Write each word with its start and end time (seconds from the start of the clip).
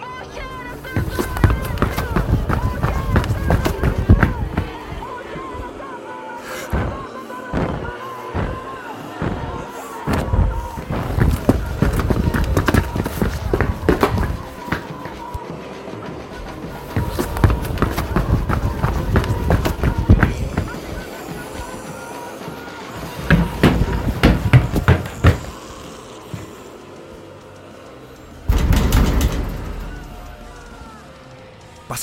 Pasa 0.00 0.51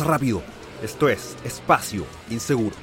rápido. 0.10 0.42
Esto 0.84 1.08
es 1.08 1.38
Espacio 1.44 2.04
Inseguro. 2.30 2.76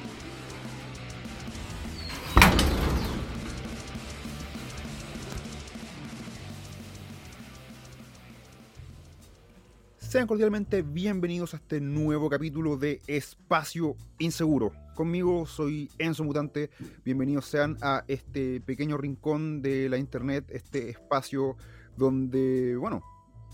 Sean 9.99 10.29
cordialmente 10.29 10.83
bienvenidos 10.83 11.53
a 11.53 11.57
este 11.57 11.81
nuevo 11.81 12.31
capítulo 12.31 12.77
de 12.77 13.03
Espacio 13.09 13.97
Inseguro. 14.19 14.73
Conmigo 14.95 15.47
soy 15.47 15.91
Enzo 15.99 16.23
Mutante. 16.23 16.71
Bienvenidos 17.05 17.47
sean 17.47 17.77
a 17.83 18.05
este 18.07 18.61
pequeño 18.61 18.97
rincón 18.97 19.63
de 19.63 19.89
la 19.89 19.99
internet, 19.99 20.47
este 20.51 20.91
espacio 20.91 21.57
donde, 21.97 22.77
bueno, 22.77 23.03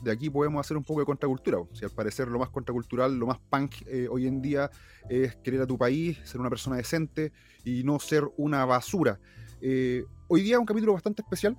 de 0.03 0.11
aquí 0.11 0.29
podemos 0.29 0.65
hacer 0.65 0.77
un 0.77 0.83
poco 0.83 1.01
de 1.01 1.07
contracultura. 1.07 1.59
Si 1.73 1.85
al 1.85 1.91
parecer 1.91 2.29
lo 2.29 2.39
más 2.39 2.51
contracultural, 2.51 3.17
lo 3.17 3.27
más 3.27 3.39
punk 3.39 3.75
eh, 3.87 4.09
hoy 4.11 4.27
en 4.27 4.43
día 4.43 4.71
es 5.09 5.37
querer 5.37 5.63
a 5.63 5.67
tu 5.67 5.79
país, 5.79 6.19
ser 6.25 6.41
una 6.41 6.51
persona 6.51 6.77
decente 6.77 7.33
y 7.65 7.85
no 7.85 7.99
ser 8.01 8.25
una 8.37 8.65
basura. 8.65 9.21
Eh, 9.61 10.05
hoy 10.29 10.43
día 10.43 10.59
un 10.59 10.67
capítulo 10.67 10.93
bastante 10.93 11.23
especial. 11.23 11.57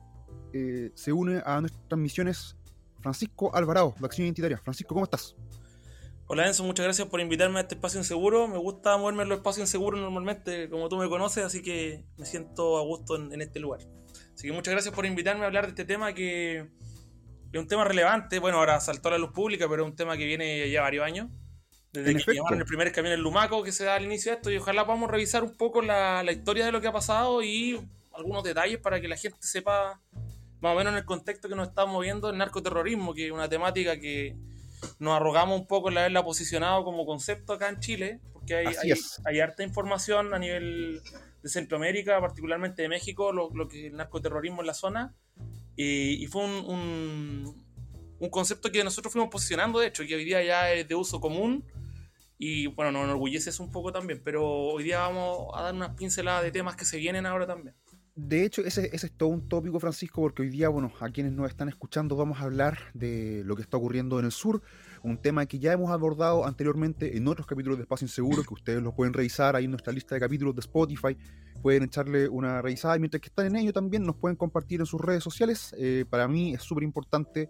Eh, 0.52 0.91
se 0.94 1.11
une 1.13 1.41
a 1.45 1.61
nuestras 1.61 1.88
transmisiones 1.88 2.58
Francisco 3.00 3.55
Alvarado, 3.55 3.95
de 3.97 4.05
Acción 4.05 4.25
Identitaria. 4.25 4.57
Francisco, 4.57 4.94
¿cómo 4.94 5.05
estás? 5.05 5.35
Hola 6.28 6.47
Enzo, 6.47 6.63
muchas 6.63 6.85
gracias 6.85 7.07
por 7.07 7.19
invitarme 7.19 7.59
a 7.59 7.61
este 7.61 7.75
espacio 7.75 8.00
inseguro. 8.00 8.47
Me 8.47 8.57
gusta 8.57 8.97
moverme 8.97 9.23
en 9.23 9.30
los 9.30 9.38
espacios 9.39 9.67
inseguros 9.67 10.00
normalmente, 10.02 10.69
como 10.69 10.89
tú 10.89 10.97
me 10.97 11.07
conoces, 11.09 11.44
así 11.45 11.61
que 11.61 12.05
me 12.17 12.25
siento 12.25 12.78
a 12.78 12.81
gusto 12.81 13.16
en 13.16 13.41
este 13.41 13.59
lugar. 13.59 13.81
Así 14.33 14.47
que 14.47 14.53
muchas 14.53 14.73
gracias 14.73 14.94
por 14.94 15.05
invitarme 15.05 15.44
a 15.44 15.47
hablar 15.47 15.66
de 15.66 15.69
este 15.69 15.85
tema 15.85 16.13
que 16.13 16.69
es 17.54 17.59
un 17.59 17.68
tema 17.68 17.84
relevante. 17.84 18.40
Bueno, 18.40 18.58
ahora 18.58 18.80
saltó 18.80 19.09
a 19.09 19.12
la 19.12 19.18
luz 19.18 19.32
pública, 19.32 19.68
pero 19.70 19.84
es 19.84 19.90
un 19.90 19.96
tema 19.96 20.18
que 20.18 20.26
viene 20.26 20.70
ya 20.70 20.82
varios 20.82 21.06
años. 21.06 21.30
Desde 21.92 22.09
En 22.09 22.18
que 22.18 22.22
efecto. 22.23 22.40
llamaron 22.40 22.59
el 22.59 22.66
primer 22.66 22.92
camión 22.92 23.14
en 23.14 23.22
Lumaco, 23.22 23.64
que 23.64 23.72
se 23.72 23.86
da 23.86 23.96
al 23.96 24.04
inicio 24.04 24.32
de 24.32 24.38
esto, 24.38 24.52
y 24.52 24.58
ojalá 24.58 24.86
podamos 24.86 25.09
revisar 25.12 25.44
un 25.44 25.56
poco 25.56 25.81
la, 25.81 26.24
la 26.24 26.31
historia 26.31 26.66
de 26.66 26.72
lo 26.72 26.81
que 26.81 26.88
ha 26.88 26.92
pasado 26.92 27.44
y 27.44 27.80
algunos 28.14 28.44
detalles 28.44 28.80
para 28.80 29.00
que 29.00 29.08
la 29.08 29.16
gente 29.16 29.38
sepa 29.42 30.02
más 30.59 30.74
o 30.74 30.78
menos 30.78 30.94
en 30.94 30.98
el 30.98 31.06
contexto 31.06 31.50
que 31.50 31.56
nos 31.56 31.68
estamos 31.68 31.94
moviendo 31.94 32.30
el 32.30 32.38
narcoterrorismo, 32.38 33.14
que 33.14 33.28
es 33.28 33.31
una 33.31 33.50
temática 33.50 34.00
que 34.00 34.36
nos 35.00 35.16
arrogamos 35.16 35.59
un 35.59 35.68
poco 35.68 35.90
el 35.90 35.98
haberla 35.98 36.24
posicionado 36.24 36.84
como 36.84 37.06
concepto 37.06 37.54
acá 37.54 37.70
en 37.70 37.80
Chile, 37.80 38.20
porque 38.34 38.56
hay, 38.56 38.66
hay 39.26 39.40
harta 39.40 39.64
información 39.64 40.34
a 40.34 40.40
nivel 40.40 41.02
de 41.44 41.50
Centroamérica, 41.50 42.20
particularmente 42.22 42.81
de 42.81 42.90
México, 42.90 43.31
lo, 43.31 43.50
lo 43.54 43.68
que 43.68 43.88
es 43.88 43.92
el 43.92 43.98
narcoterrorismo 43.98 44.62
en 44.62 44.68
la 44.68 44.74
zona. 44.74 45.14
Y, 45.75 46.25
fue 46.27 46.45
un, 46.45 46.66
un, 46.66 47.66
un 48.19 48.29
concepto 48.29 48.71
que 48.71 48.83
nosotros 48.83 49.11
fuimos 49.11 49.29
posicionando, 49.29 49.79
de 49.79 49.88
hecho, 49.88 50.05
que 50.05 50.16
hoy 50.16 50.25
día 50.25 50.43
ya 50.43 50.71
es 50.71 50.88
de 50.88 50.95
uso 50.95 51.19
común. 51.19 51.63
Y 52.38 52.67
bueno, 52.67 52.91
nos 52.91 53.05
enorgullece 53.05 53.52
eso 53.52 53.63
un 53.63 53.71
poco 53.71 53.91
también, 53.91 54.21
pero 54.23 54.45
hoy 54.45 54.83
día 54.83 54.99
vamos 54.99 55.47
a 55.55 55.63
dar 55.63 55.73
unas 55.73 55.95
pinceladas 55.95 56.44
de 56.44 56.51
temas 56.51 56.75
que 56.75 56.85
se 56.85 56.97
vienen 56.97 57.25
ahora 57.25 57.47
también. 57.47 57.75
De 58.16 58.45
hecho, 58.45 58.62
ese, 58.62 58.89
ese 58.94 59.07
es 59.07 59.17
todo 59.17 59.29
un 59.29 59.47
tópico, 59.50 59.79
Francisco, 59.79 60.22
porque 60.22 60.44
hoy 60.44 60.50
día, 60.50 60.69
bueno, 60.69 60.94
a 61.00 61.09
quienes 61.09 61.33
nos 61.33 61.50
están 61.50 61.69
escuchando 61.69 62.16
vamos 62.16 62.39
a 62.39 62.44
hablar 62.44 62.78
de 62.94 63.44
lo 63.45 63.56
que 63.56 63.63
está 63.63 63.78
ocurriendo 63.78 64.19
en 64.19 64.25
el 64.25 64.31
sur, 64.31 64.62
un 65.03 65.18
tema 65.18 65.46
que 65.46 65.59
ya 65.59 65.74
hemos 65.74 65.91
abordado 65.91 66.46
anteriormente 66.46 67.18
en 67.18 67.28
otros 67.28 67.46
capítulos 67.46 67.78
de 67.78 67.84
Espacio 67.84 68.06
Inseguro, 68.06 68.44
que 68.44 68.53
ustedes 68.53 68.81
los 68.81 68.94
pueden 68.94 69.14
revisar 69.14 69.56
ahí 69.56 69.66
en 69.66 69.72
nuestra 69.72 69.94
lista 69.94 70.16
de 70.16 70.22
capítulos 70.22 70.56
de 70.56 70.62
Spotify, 70.62 71.18
pueden 71.62 71.84
echarle 71.84 72.28
una 72.30 72.62
revisada 72.62 72.96
y 72.96 73.00
mientras 73.00 73.22
que 73.22 73.28
están 73.28 73.47
en 73.47 73.58
ello 73.58 73.74
también 73.74 74.03
nos 74.03 74.16
pueden 74.16 74.38
compartir 74.38 74.80
en 74.80 74.86
sus 74.86 75.02
redes 75.02 75.24
sociales. 75.24 75.75
Eh, 75.78 76.06
para 76.09 76.28
mí 76.28 76.53
es 76.53 76.62
súper 76.62 76.84
importante 76.84 77.50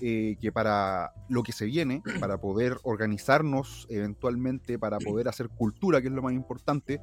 eh, 0.00 0.36
que 0.40 0.50
para 0.50 1.12
lo 1.28 1.42
que 1.42 1.52
se 1.52 1.66
viene, 1.66 2.02
para 2.20 2.38
poder 2.38 2.78
organizarnos 2.84 3.86
eventualmente, 3.90 4.78
para 4.78 4.98
poder 4.98 5.28
hacer 5.28 5.48
cultura, 5.50 6.00
que 6.00 6.08
es 6.08 6.14
lo 6.14 6.22
más 6.22 6.32
importante, 6.32 7.00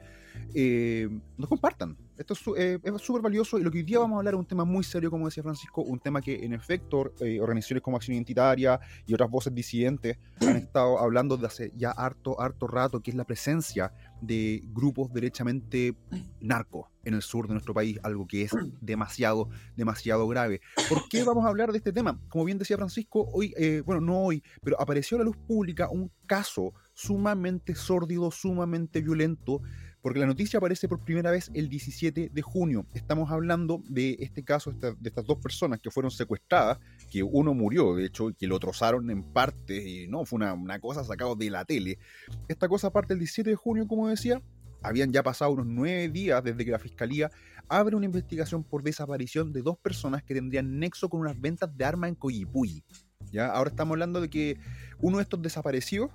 eh, 0.53 1.09
nos 1.37 1.49
compartan. 1.49 1.97
Esto 2.17 2.33
es 2.33 2.41
eh, 2.55 2.79
súper 2.99 3.21
valioso 3.21 3.57
y 3.57 3.63
lo 3.63 3.71
que 3.71 3.79
hoy 3.79 3.83
día 3.83 3.97
vamos 3.97 4.17
a 4.17 4.19
hablar 4.19 4.35
es 4.35 4.39
un 4.39 4.45
tema 4.45 4.63
muy 4.63 4.83
serio, 4.83 5.09
como 5.09 5.25
decía 5.25 5.41
Francisco, 5.41 5.81
un 5.81 5.99
tema 5.99 6.21
que 6.21 6.45
en 6.45 6.53
efecto 6.53 7.13
eh, 7.19 7.39
organizaciones 7.39 7.81
como 7.81 7.97
Acción 7.97 8.13
Identitaria 8.13 8.79
y 9.07 9.13
otras 9.13 9.29
voces 9.29 9.55
disidentes 9.55 10.17
han 10.41 10.57
estado 10.57 10.99
hablando 10.99 11.37
de 11.37 11.47
hace 11.47 11.71
ya 11.75 11.91
harto, 11.91 12.39
harto 12.39 12.67
rato, 12.67 13.01
que 13.01 13.09
es 13.09 13.17
la 13.17 13.23
presencia 13.23 13.91
de 14.21 14.61
grupos 14.67 15.11
derechamente 15.11 15.95
narcos 16.39 16.87
en 17.03 17.15
el 17.15 17.23
sur 17.23 17.47
de 17.47 17.53
nuestro 17.53 17.73
país, 17.73 17.99
algo 18.03 18.27
que 18.27 18.43
es 18.43 18.51
demasiado, 18.81 19.49
demasiado 19.75 20.27
grave. 20.27 20.61
¿Por 20.89 21.09
qué 21.09 21.23
vamos 21.25 21.45
a 21.45 21.47
hablar 21.47 21.71
de 21.71 21.79
este 21.79 21.91
tema? 21.91 22.19
Como 22.29 22.45
bien 22.45 22.59
decía 22.59 22.77
Francisco, 22.77 23.27
hoy, 23.33 23.53
eh, 23.57 23.81
bueno, 23.83 24.01
no 24.01 24.19
hoy, 24.25 24.43
pero 24.61 24.79
apareció 24.79 25.17
a 25.17 25.19
la 25.19 25.25
luz 25.25 25.37
pública 25.37 25.89
un 25.89 26.11
caso 26.27 26.73
sumamente 26.93 27.73
sórdido, 27.73 28.29
sumamente 28.31 29.01
violento, 29.01 29.61
porque 30.01 30.19
la 30.19 30.25
noticia 30.25 30.57
aparece 30.57 30.87
por 30.87 30.99
primera 30.99 31.31
vez 31.31 31.51
el 31.53 31.69
17 31.69 32.31
de 32.33 32.41
junio. 32.41 32.85
Estamos 32.93 33.31
hablando 33.31 33.81
de 33.87 34.17
este 34.19 34.43
caso, 34.43 34.71
de 34.71 34.95
estas 35.03 35.25
dos 35.25 35.37
personas 35.37 35.79
que 35.79 35.91
fueron 35.91 36.11
secuestradas, 36.11 36.79
que 37.09 37.23
uno 37.23 37.53
murió, 37.53 37.95
de 37.95 38.05
hecho, 38.05 38.29
y 38.29 38.33
que 38.33 38.47
lo 38.47 38.59
trozaron 38.59 39.09
en 39.11 39.23
partes, 39.23 39.85
y 39.85 40.07
no, 40.07 40.25
fue 40.25 40.37
una, 40.37 40.53
una 40.53 40.79
cosa 40.79 41.03
sacada 41.03 41.35
de 41.35 41.49
la 41.49 41.65
tele. 41.65 41.99
Esta 42.47 42.67
cosa 42.67 42.91
parte 42.91 43.13
el 43.13 43.19
17 43.19 43.51
de 43.51 43.55
junio, 43.55 43.87
como 43.87 44.07
decía, 44.07 44.41
habían 44.81 45.11
ya 45.11 45.23
pasado 45.23 45.51
unos 45.51 45.67
nueve 45.67 46.09
días 46.09 46.43
desde 46.43 46.65
que 46.65 46.71
la 46.71 46.79
fiscalía 46.79 47.31
abre 47.69 47.95
una 47.95 48.05
investigación 48.05 48.63
por 48.63 48.83
desaparición 48.83 49.53
de 49.53 49.61
dos 49.61 49.77
personas 49.77 50.23
que 50.23 50.33
tendrían 50.33 50.79
nexo 50.79 51.09
con 51.09 51.21
unas 51.21 51.39
ventas 51.39 51.69
de 51.75 51.85
armas 51.85 52.09
en 52.09 52.15
Coyipulli. 52.15 52.83
¿Ya? 53.31 53.47
Ahora 53.47 53.69
estamos 53.69 53.93
hablando 53.93 54.19
de 54.19 54.29
que 54.29 54.57
uno 54.99 55.17
de 55.17 55.23
estos 55.23 55.41
desaparecidos, 55.41 56.11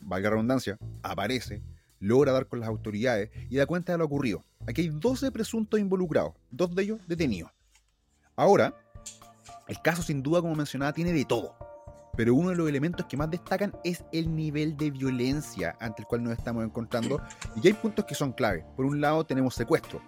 valga 0.00 0.30
redundancia, 0.30 0.76
aparece, 1.02 1.62
logra 2.00 2.32
dar 2.32 2.46
con 2.48 2.58
las 2.60 2.68
autoridades 2.68 3.30
y 3.48 3.56
da 3.56 3.66
cuenta 3.66 3.92
de 3.92 3.98
lo 3.98 4.04
ocurrido. 4.06 4.44
Aquí 4.66 4.82
hay 4.82 4.88
12 4.88 5.30
presuntos 5.30 5.78
involucrados, 5.78 6.32
dos 6.50 6.74
de 6.74 6.82
ellos 6.82 7.00
detenidos. 7.06 7.50
Ahora, 8.36 8.74
el 9.68 9.80
caso 9.82 10.02
sin 10.02 10.22
duda, 10.22 10.40
como 10.40 10.54
mencionaba, 10.54 10.92
tiene 10.92 11.12
de 11.12 11.24
todo. 11.24 11.54
Pero 12.16 12.34
uno 12.34 12.50
de 12.50 12.56
los 12.56 12.68
elementos 12.68 13.06
que 13.06 13.16
más 13.16 13.30
destacan 13.30 13.72
es 13.84 14.04
el 14.12 14.34
nivel 14.34 14.76
de 14.76 14.90
violencia 14.90 15.76
ante 15.80 16.02
el 16.02 16.08
cual 16.08 16.22
nos 16.24 16.32
estamos 16.36 16.64
encontrando. 16.64 17.20
Y 17.62 17.66
hay 17.68 17.72
puntos 17.74 18.04
que 18.04 18.14
son 18.14 18.32
clave. 18.32 18.64
Por 18.76 18.84
un 18.84 19.00
lado 19.00 19.24
tenemos 19.24 19.54
secuestro, 19.54 20.02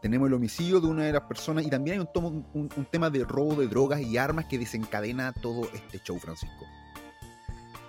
tenemos 0.00 0.26
el 0.28 0.34
homicidio 0.34 0.80
de 0.80 0.86
una 0.88 1.04
de 1.04 1.12
las 1.12 1.22
personas 1.22 1.64
y 1.66 1.70
también 1.70 1.94
hay 1.94 2.00
un, 2.00 2.06
tomo- 2.12 2.44
un- 2.54 2.70
un 2.74 2.84
tema 2.86 3.10
de 3.10 3.24
robo 3.24 3.54
de 3.56 3.68
drogas 3.68 4.00
y 4.00 4.16
armas 4.16 4.46
que 4.46 4.58
desencadena 4.58 5.32
todo 5.32 5.62
este 5.74 5.98
show, 6.00 6.18
Francisco. 6.18 6.64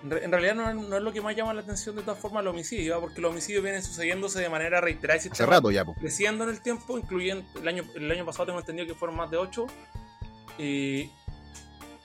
En 0.04 0.10
re- 0.12 0.24
en 0.26 0.32
realidad 0.32 0.56
no 0.56 0.70
es, 0.70 0.76
no 0.76 0.98
es 0.98 1.02
lo 1.04 1.14
que 1.14 1.22
más 1.22 1.36
llama 1.36 1.54
la 1.54 1.62
atención 1.62 1.96
de 1.96 2.02
todas 2.02 2.20
formas 2.20 2.42
el 2.42 2.48
homicidio, 2.50 2.98
¿ah? 2.98 3.00
porque 3.00 3.22
los 3.22 3.32
homicidios 3.32 3.64
vienen 3.64 3.82
sucediéndose 3.82 4.42
de 4.42 4.50
manera 4.50 4.82
reiterada 4.82 5.16
y 5.18 5.20
Hace 5.20 5.30
sistema- 5.30 5.50
rato 5.52 5.72
ya, 5.72 5.86
po. 5.86 5.94
creciendo 5.96 6.44
en 6.44 6.50
el 6.50 6.62
tiempo, 6.62 6.98
incluyendo 6.98 7.46
el 7.62 7.68
año, 7.68 7.84
el 7.96 8.12
año 8.12 8.26
pasado 8.26 8.48
tengo 8.48 8.60
entendido 8.60 8.88
que 8.88 8.96
fueron 8.96 9.16
más 9.16 9.32
de 9.32 9.38
8. 9.38 9.66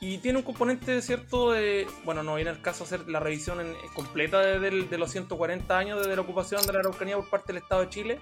y 0.00 0.18
tiene 0.18 0.38
un 0.38 0.44
componente 0.44 1.02
cierto 1.02 1.50
de, 1.50 1.86
bueno, 2.04 2.22
no 2.22 2.36
viene 2.36 2.50
el 2.52 2.62
caso 2.62 2.84
hacer 2.84 3.08
la 3.08 3.18
revisión 3.18 3.60
en- 3.60 3.74
completa 3.94 4.38
de, 4.40 4.60
del- 4.60 4.88
de 4.88 4.96
los 4.98 5.10
140 5.10 5.76
años 5.76 5.98
desde 5.98 6.14
la 6.14 6.22
ocupación 6.22 6.64
de 6.64 6.72
la 6.72 6.78
Araucanía 6.78 7.16
por 7.16 7.28
parte 7.28 7.52
del 7.52 7.62
Estado 7.62 7.80
de 7.82 7.88
Chile, 7.88 8.20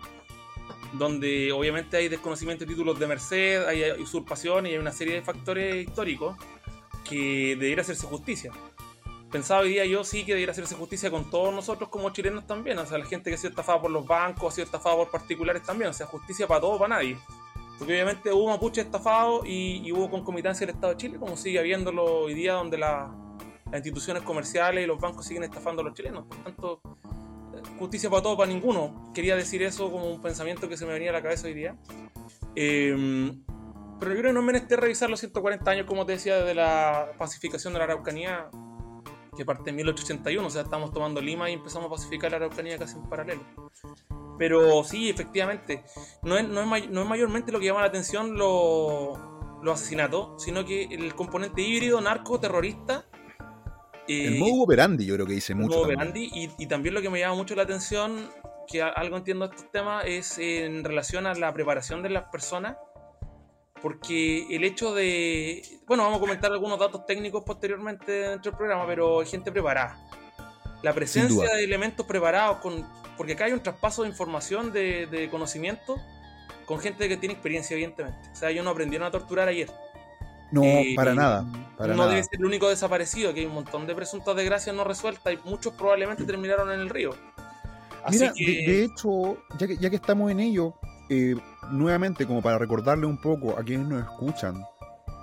donde 0.94 1.52
obviamente 1.52 1.98
hay 1.98 2.08
desconocimiento 2.08 2.64
de 2.64 2.70
títulos 2.70 2.98
de 2.98 3.06
merced, 3.06 3.66
hay 3.66 3.90
usurpación 4.00 4.66
y 4.66 4.70
hay 4.70 4.78
una 4.78 4.92
serie 4.92 5.14
de 5.16 5.22
factores 5.22 5.86
históricos 5.86 6.36
que 7.08 7.56
debiera 7.60 7.82
hacerse 7.82 8.06
justicia. 8.06 8.52
Pensaba 9.31 9.61
hoy 9.62 9.70
día 9.70 9.84
yo 9.84 10.05
sí 10.05 10.25
que 10.25 10.32
debiera 10.32 10.52
hacerse 10.52 10.75
justicia 10.76 11.11
con 11.11 11.28
todos 11.31 11.52
nosotros 11.52 11.88
como 11.88 12.11
chilenos 12.11 12.46
también, 12.46 12.78
o 12.78 12.87
sea, 12.87 12.96
la 12.99 13.06
gente 13.06 13.28
que 13.31 13.34
ha 13.34 13.38
sido 13.38 13.50
estafada 13.50 13.81
por 13.81 13.90
los 13.90 14.06
bancos, 14.06 14.52
ha 14.52 14.55
sido 14.55 14.64
estafada 14.67 14.96
por 14.96 15.11
particulares 15.11 15.62
también, 15.62 15.90
o 15.90 15.93
sea, 15.93 16.06
justicia 16.06 16.46
para 16.46 16.61
todos, 16.61 16.78
para 16.78 16.96
nadie. 16.96 17.19
Porque 17.78 17.93
obviamente 17.93 18.32
hubo 18.32 18.49
mapuche 18.49 18.81
estafados 18.81 19.43
y, 19.46 19.90
hubo 19.93 20.08
concomitancia 20.11 20.67
del 20.67 20.75
Estado 20.76 20.93
de 20.94 20.96
Chile, 20.99 21.19
como 21.19 21.37
sigue 21.37 21.58
habiéndolo 21.58 22.05
hoy 22.05 22.34
día, 22.34 22.55
donde 22.55 22.78
la- 22.78 23.12
las 23.67 23.75
instituciones 23.75 24.23
comerciales 24.23 24.84
y 24.84 24.87
los 24.87 24.99
bancos 25.00 25.26
siguen 25.26 25.43
estafando 25.44 25.82
a 25.82 25.84
los 25.84 25.94
chilenos. 25.94 26.25
Por 26.26 26.38
tanto, 26.38 26.81
eh, 27.55 27.61
justicia 27.78 28.08
para 28.08 28.23
todos, 28.23 28.37
para 28.38 28.49
ninguno. 28.50 29.11
Quería 29.12 29.37
decir 29.37 29.62
eso 29.62 29.90
como 29.90 30.08
un 30.11 30.23
pensamiento 30.23 30.69
que 30.69 30.76
se 30.76 30.87
me 30.87 30.93
venía 30.93 31.11
a 31.11 31.12
la 31.12 31.23
cabeza 31.23 31.49
hoy 31.49 31.55
día. 31.55 31.76
Eh, 32.55 33.32
pero 33.99 34.12
yo 34.12 34.19
creo 34.20 34.31
que 34.31 34.34
no 34.34 34.40
es 34.40 34.46
menester 34.46 34.81
revisar 34.81 35.11
los 35.11 35.20
140 35.20 35.70
años, 35.70 35.87
como 35.87 36.06
te 36.06 36.12
decía, 36.12 36.37
desde 36.37 36.55
la 36.55 37.11
pacificación 37.19 37.73
de 37.73 37.78
la 37.81 37.84
Araucanía. 37.87 38.49
Que 39.36 39.44
parte 39.44 39.70
en 39.70 39.76
1881, 39.76 40.46
o 40.46 40.50
sea, 40.50 40.62
estamos 40.62 40.92
tomando 40.92 41.20
Lima 41.20 41.50
y 41.50 41.54
empezamos 41.54 41.86
a 41.86 41.90
pacificar 41.90 42.30
la 42.30 42.38
Araucanía 42.38 42.78
casi 42.78 42.96
en 42.96 43.08
paralelo. 43.08 43.42
Pero 44.38 44.84
sí, 44.84 45.08
efectivamente, 45.08 45.84
no 46.22 46.36
es, 46.36 46.48
no 46.48 46.76
es, 46.76 46.90
no 46.90 47.02
es 47.02 47.08
mayormente 47.08 47.52
lo 47.52 47.60
que 47.60 47.66
llama 47.66 47.80
la 47.80 47.86
atención 47.86 48.36
los 48.36 49.18
asesinatos, 49.64 50.42
sino 50.42 50.64
que 50.64 50.84
el 50.84 51.14
componente 51.14 51.62
híbrido, 51.62 52.00
narco, 52.00 52.38
terrorista. 52.38 53.06
el 54.06 54.34
eh, 54.34 54.38
modo 54.38 54.62
operandi, 54.62 55.06
yo 55.06 55.14
creo 55.14 55.26
que 55.26 55.34
dice 55.34 55.54
mucho. 55.54 55.68
El 55.68 55.76
modo 55.76 55.84
operandi, 55.84 56.30
y, 56.32 56.50
y, 56.58 56.66
también 56.66 56.94
lo 56.94 57.02
que 57.02 57.10
me 57.10 57.18
llama 57.18 57.34
mucho 57.34 57.54
la 57.54 57.62
atención, 57.62 58.28
que 58.66 58.82
algo 58.82 59.16
entiendo 59.16 59.48
de 59.48 59.54
estos 59.54 59.70
temas, 59.70 60.04
es 60.06 60.38
en 60.38 60.84
relación 60.84 61.26
a 61.26 61.34
la 61.34 61.52
preparación 61.52 62.02
de 62.02 62.10
las 62.10 62.24
personas. 62.24 62.76
Porque 63.82 64.46
el 64.50 64.64
hecho 64.64 64.94
de. 64.94 65.62
Bueno, 65.87 66.05
vamos 66.05 66.19
a 66.19 66.20
comentar 66.20 66.50
algunos 66.50 66.78
datos 66.78 67.06
técnicos 67.06 67.44
posteriormente 67.44 68.11
dentro 68.11 68.50
del 68.50 68.58
programa, 68.58 68.87
pero 68.87 69.20
hay 69.20 69.26
gente 69.26 69.52
preparada. 69.52 69.99
La 70.82 70.93
presencia 70.93 71.55
de 71.55 71.64
elementos 71.64 72.06
preparados 72.06 72.58
con 72.58 72.84
porque 73.17 73.32
acá 73.32 73.46
hay 73.46 73.52
un 73.52 73.61
traspaso 73.61 74.02
de 74.02 74.08
información, 74.08 74.73
de, 74.73 75.28
conocimiento, 75.31 75.99
con 76.67 76.78
gente 76.81 77.08
que 77.08 77.17
tiene 77.17 77.34
experiencia, 77.34 77.75
evidentemente. 77.75 78.19
O 78.32 78.37
sea, 78.37 78.50
ellos 78.50 78.64
no 78.64 78.70
aprendieron 78.70 79.06
a 79.06 79.11
torturar 79.11 79.49
ayer. 79.49 79.70
No, 80.52 80.62
eh, 80.62 80.93
para 80.94 81.14
nada. 81.14 81.43
no 81.78 82.08
debe 82.08 82.23
ser 82.23 82.38
el 82.38 82.44
único 82.44 82.69
desaparecido, 82.69 83.34
que 83.34 83.40
hay 83.40 83.46
un 83.46 83.55
montón 83.55 83.87
de 83.87 83.94
presuntas 83.94 84.37
desgracias 84.37 84.76
no 84.76 84.84
resueltas 84.84 85.32
y 85.32 85.38
muchos 85.49 85.73
probablemente 85.73 86.25
terminaron 86.25 86.70
en 86.70 86.81
el 86.81 86.88
río. 86.88 87.14
Mira, 88.08 88.32
de, 88.32 88.84
hecho, 88.84 89.37
ya 89.58 89.67
que, 89.67 89.76
ya 89.78 89.90
que 89.90 89.96
estamos 89.96 90.31
en 90.31 90.38
ello, 90.38 90.75
eh, 91.08 91.36
nuevamente, 91.70 92.26
como 92.26 92.42
para 92.42 92.58
recordarle 92.58 93.06
un 93.06 93.18
poco 93.18 93.58
a 93.58 93.62
quienes 93.62 93.86
nos 93.86 94.02
escuchan 94.02 94.62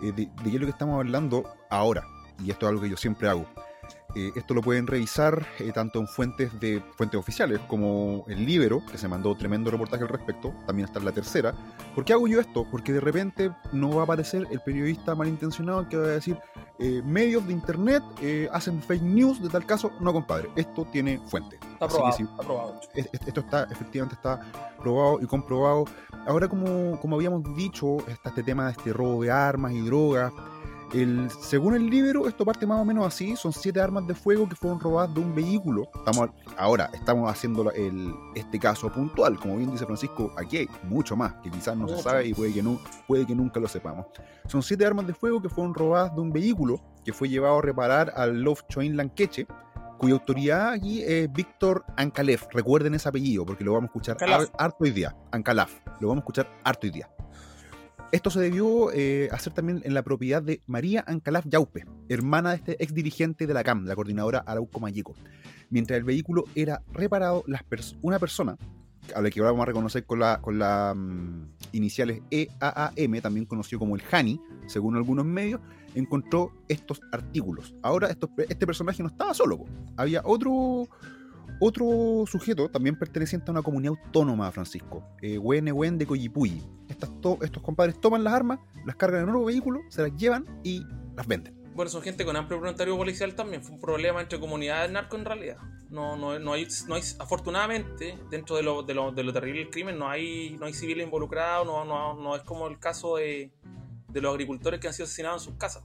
eh, 0.02 0.12
de, 0.12 0.26
de, 0.26 0.44
qué 0.44 0.50
es 0.50 0.60
lo 0.60 0.66
que 0.66 0.72
estamos 0.72 1.00
hablando 1.00 1.44
ahora, 1.70 2.08
y 2.44 2.52
esto 2.52 2.66
es 2.66 2.70
algo 2.70 2.82
que 2.82 2.90
yo 2.90 2.98
siempre 2.98 3.30
hago. 3.30 3.46
Eh, 4.16 4.32
esto 4.36 4.54
lo 4.54 4.62
pueden 4.62 4.86
revisar 4.86 5.46
eh, 5.60 5.72
tanto 5.74 6.00
en 6.00 6.08
fuentes 6.08 6.60
de 6.60 6.84
fuentes 6.96 7.20
oficiales 7.20 7.60
como 7.68 8.26
el 8.28 8.46
Libero, 8.46 8.84
que 8.92 8.98
se 8.98 9.08
mandó 9.08 9.36
tremendo 9.36 9.72
reportaje 9.72 10.04
al 10.04 10.10
respecto, 10.10 10.54
también 10.68 10.88
está 10.88 11.00
en 11.00 11.06
la 11.06 11.12
tercera. 11.12 11.54
¿Por 11.96 12.06
qué 12.06 12.14
hago 12.14 12.28
yo 12.28 12.40
esto? 12.40 12.68
Porque 12.70 12.94
de 12.94 13.00
repente 13.00 13.52
no 13.72 13.96
va 13.96 14.02
a 14.02 14.04
aparecer 14.04 14.48
el 14.52 14.60
periodista 14.60 15.16
malintencionado 15.16 15.90
que 15.90 15.98
va 15.98 16.06
a 16.06 16.10
decir 16.10 16.38
eh, 16.80 17.02
medios 17.04 17.46
de 17.48 17.54
internet 17.54 18.04
hacen 18.52 18.82
fake 18.82 19.02
news 19.02 19.42
de 19.42 19.50
tal 19.50 19.66
caso. 19.66 19.92
No, 20.00 20.14
compadre, 20.14 20.50
esto 20.56 20.86
tiene 20.92 21.20
fuente. 21.26 21.58
Está 21.74 21.88
probado, 21.88 22.18
está 22.18 22.44
probado. 22.44 22.82
Esto 22.94 23.40
está, 23.40 23.64
efectivamente 23.64 24.16
está 24.16 24.40
probado 24.80 25.20
y 25.22 25.26
comprobado. 25.26 25.86
Ahora, 26.28 26.48
como, 26.48 27.00
como 27.00 27.16
habíamos 27.16 27.44
dicho, 27.56 27.98
está 28.08 28.30
este 28.30 28.44
tema 28.44 28.66
de 28.66 28.72
este 28.74 28.94
robo 28.94 29.24
de 29.24 29.32
armas 29.32 29.74
y 29.74 29.82
drogas 29.82 30.32
el, 30.94 31.30
según 31.30 31.76
el 31.76 31.90
libro, 31.90 32.28
esto 32.28 32.46
parte 32.46 32.66
más 32.66 32.80
o 32.80 32.86
menos 32.86 33.06
así. 33.06 33.36
Son 33.36 33.52
siete 33.52 33.82
armas 33.82 34.06
de 34.08 34.14
fuego 34.14 34.48
que 34.48 34.56
fueron 34.56 34.80
robadas 34.80 35.14
de 35.14 35.20
un 35.20 35.34
vehículo. 35.34 35.90
Estamos, 35.96 36.30
ahora 36.58 36.90
estamos 36.94 37.30
haciendo 37.30 37.72
el, 37.72 38.14
este 38.36 38.60
caso 38.60 38.92
puntual. 38.92 39.40
Como 39.40 39.58
bien 39.58 39.72
dice 39.72 39.86
Francisco, 39.86 40.32
aquí 40.38 40.58
hay 40.58 40.70
mucho 40.84 41.16
más 41.16 41.34
que 41.44 41.50
quizás 41.50 41.76
no 41.76 41.88
se 41.88 42.02
sabe 42.02 42.28
y 42.28 42.34
puede 42.34 42.54
que, 42.54 42.64
no, 42.64 42.80
puede 43.08 43.26
que 43.26 43.36
nunca 43.36 43.60
lo 43.60 43.68
sepamos. 43.68 44.06
Son 44.48 44.62
siete 44.62 44.86
armas 44.86 45.08
de 45.08 45.14
fuego 45.14 45.42
que 45.42 45.50
fueron 45.50 45.74
robadas 45.74 46.16
de 46.16 46.22
un 46.22 46.32
vehículo 46.32 46.80
que 47.04 47.12
fue 47.12 47.28
llevado 47.28 47.58
a 47.58 47.62
reparar 47.62 48.14
al 48.16 48.42
Love 48.42 48.64
Choin 48.70 48.96
Lanqueche, 48.96 49.48
cuya 49.98 50.14
autoridad 50.14 50.70
aquí 50.70 51.02
es 51.02 51.32
Víctor 51.32 51.84
Ancalef. 51.98 52.46
Recuerden 52.52 52.94
ese 52.94 53.10
apellido 53.10 53.46
porque 53.46 53.64
lo 53.64 53.74
vamos 53.74 53.90
a 53.90 53.92
escuchar 53.92 54.18
harto 54.58 54.78
hoy 54.84 54.92
día. 54.92 55.16
Ancalaf. 55.32 55.74
Lo 56.00 56.10
vamos 56.10 56.22
a 56.22 56.24
escuchar 56.24 56.50
harto 56.64 56.88
hoy 56.88 56.92
día. 56.92 57.10
Esto 58.14 58.30
se 58.30 58.40
debió 58.40 58.92
eh, 58.94 59.28
hacer 59.32 59.54
también 59.54 59.82
en 59.84 59.96
la 59.96 60.04
propiedad 60.04 60.44
de 60.44 60.62
María 60.68 61.04
Ancalaf 61.08 61.48
Yaupe, 61.48 61.84
hermana 62.10 62.52
de 62.52 62.58
este 62.58 62.84
ex 62.84 62.94
dirigente 62.94 63.48
de 63.48 63.54
la 63.56 63.64
CAM, 63.64 63.86
la 63.86 63.96
coordinadora 63.96 64.44
Arauco 64.46 64.80
Mayeco. 64.80 65.16
Mientras 65.72 65.98
el 65.98 66.04
vehículo 66.04 66.44
era 66.54 66.84
reparado, 66.94 67.44
una 68.04 68.20
persona, 68.20 68.56
a 69.16 69.20
la 69.20 69.32
que 69.32 69.40
ahora 69.40 69.54
vamos 69.54 69.64
a 69.64 69.66
reconocer 69.66 70.06
con 70.06 70.20
las 70.20 70.38
con 70.38 70.60
la, 70.60 70.94
mm, 70.96 71.54
iniciales 71.72 72.22
EAAM, 72.30 73.20
también 73.20 73.48
conocido 73.48 73.80
como 73.80 73.96
el 73.96 74.04
Hani, 74.12 74.40
según 74.68 74.96
algunos 74.96 75.26
medios, 75.26 75.60
encontró 75.96 76.52
estos 76.68 77.02
artículos. 77.12 77.74
Ahora 77.82 78.10
este 78.12 78.68
personaje 78.68 79.02
no 79.02 79.10
estaba 79.10 79.34
solo, 79.34 79.66
había 79.98 80.22
otro 80.24 80.88
otro 81.66 82.26
sujeto, 82.28 82.70
también 82.70 82.98
perteneciente 82.98 83.50
a 83.50 83.52
una 83.52 83.62
comunidad 83.62 83.94
autónoma, 84.04 84.52
Francisco, 84.52 85.04
eh, 85.22 85.40
de 85.40 86.06
Coyipuyi. 86.06 86.62
estos 86.90 87.64
compadres 87.64 88.00
toman 88.00 88.24
las 88.24 88.34
armas, 88.34 88.60
las 88.86 88.96
cargan 88.96 89.22
en 89.22 89.28
un 89.28 89.32
nuevo 89.34 89.48
vehículo, 89.48 89.82
se 89.90 90.02
las 90.02 90.16
llevan 90.16 90.46
y 90.64 90.84
las 91.16 91.28
venden. 91.28 91.64
Bueno, 91.76 91.90
son 91.90 92.04
gente 92.04 92.24
con 92.24 92.36
amplio 92.36 92.60
voluntario 92.60 92.96
policial 92.96 93.34
también. 93.34 93.64
Fue 93.64 93.74
un 93.74 93.82
problema 93.82 94.22
entre 94.22 94.40
comunidades 94.40 94.92
narco 94.92 95.16
en 95.16 95.26
realidad. 95.26 95.58
No, 95.90 96.16
no, 96.16 96.38
no, 96.38 96.54
hay, 96.54 96.68
no 96.88 96.96
hay, 96.96 97.02
afortunadamente, 97.20 98.18
dentro 98.30 98.56
de 98.56 98.64
lo, 98.64 98.84
de 98.84 98.94
lo, 98.94 99.12
de 99.12 99.34
terrible 99.34 99.62
del 99.62 99.70
crimen, 99.70 99.98
no 99.98 100.10
hay, 100.10 100.56
no 100.60 100.66
hay 100.66 100.74
civiles 100.74 101.06
involucrados, 101.06 101.66
no, 101.66 101.86
no, 101.86 102.14
no 102.16 102.36
es 102.36 102.44
como 102.44 102.68
el 102.68 102.80
caso 102.80 103.18
de, 103.18 103.52
de 104.10 104.22
los 104.22 104.32
agricultores 104.32 104.80
que 104.80 104.88
han 104.88 104.94
sido 104.94 105.06
asesinados 105.06 105.44
en 105.44 105.50
sus 105.50 105.58
casas. 105.58 105.84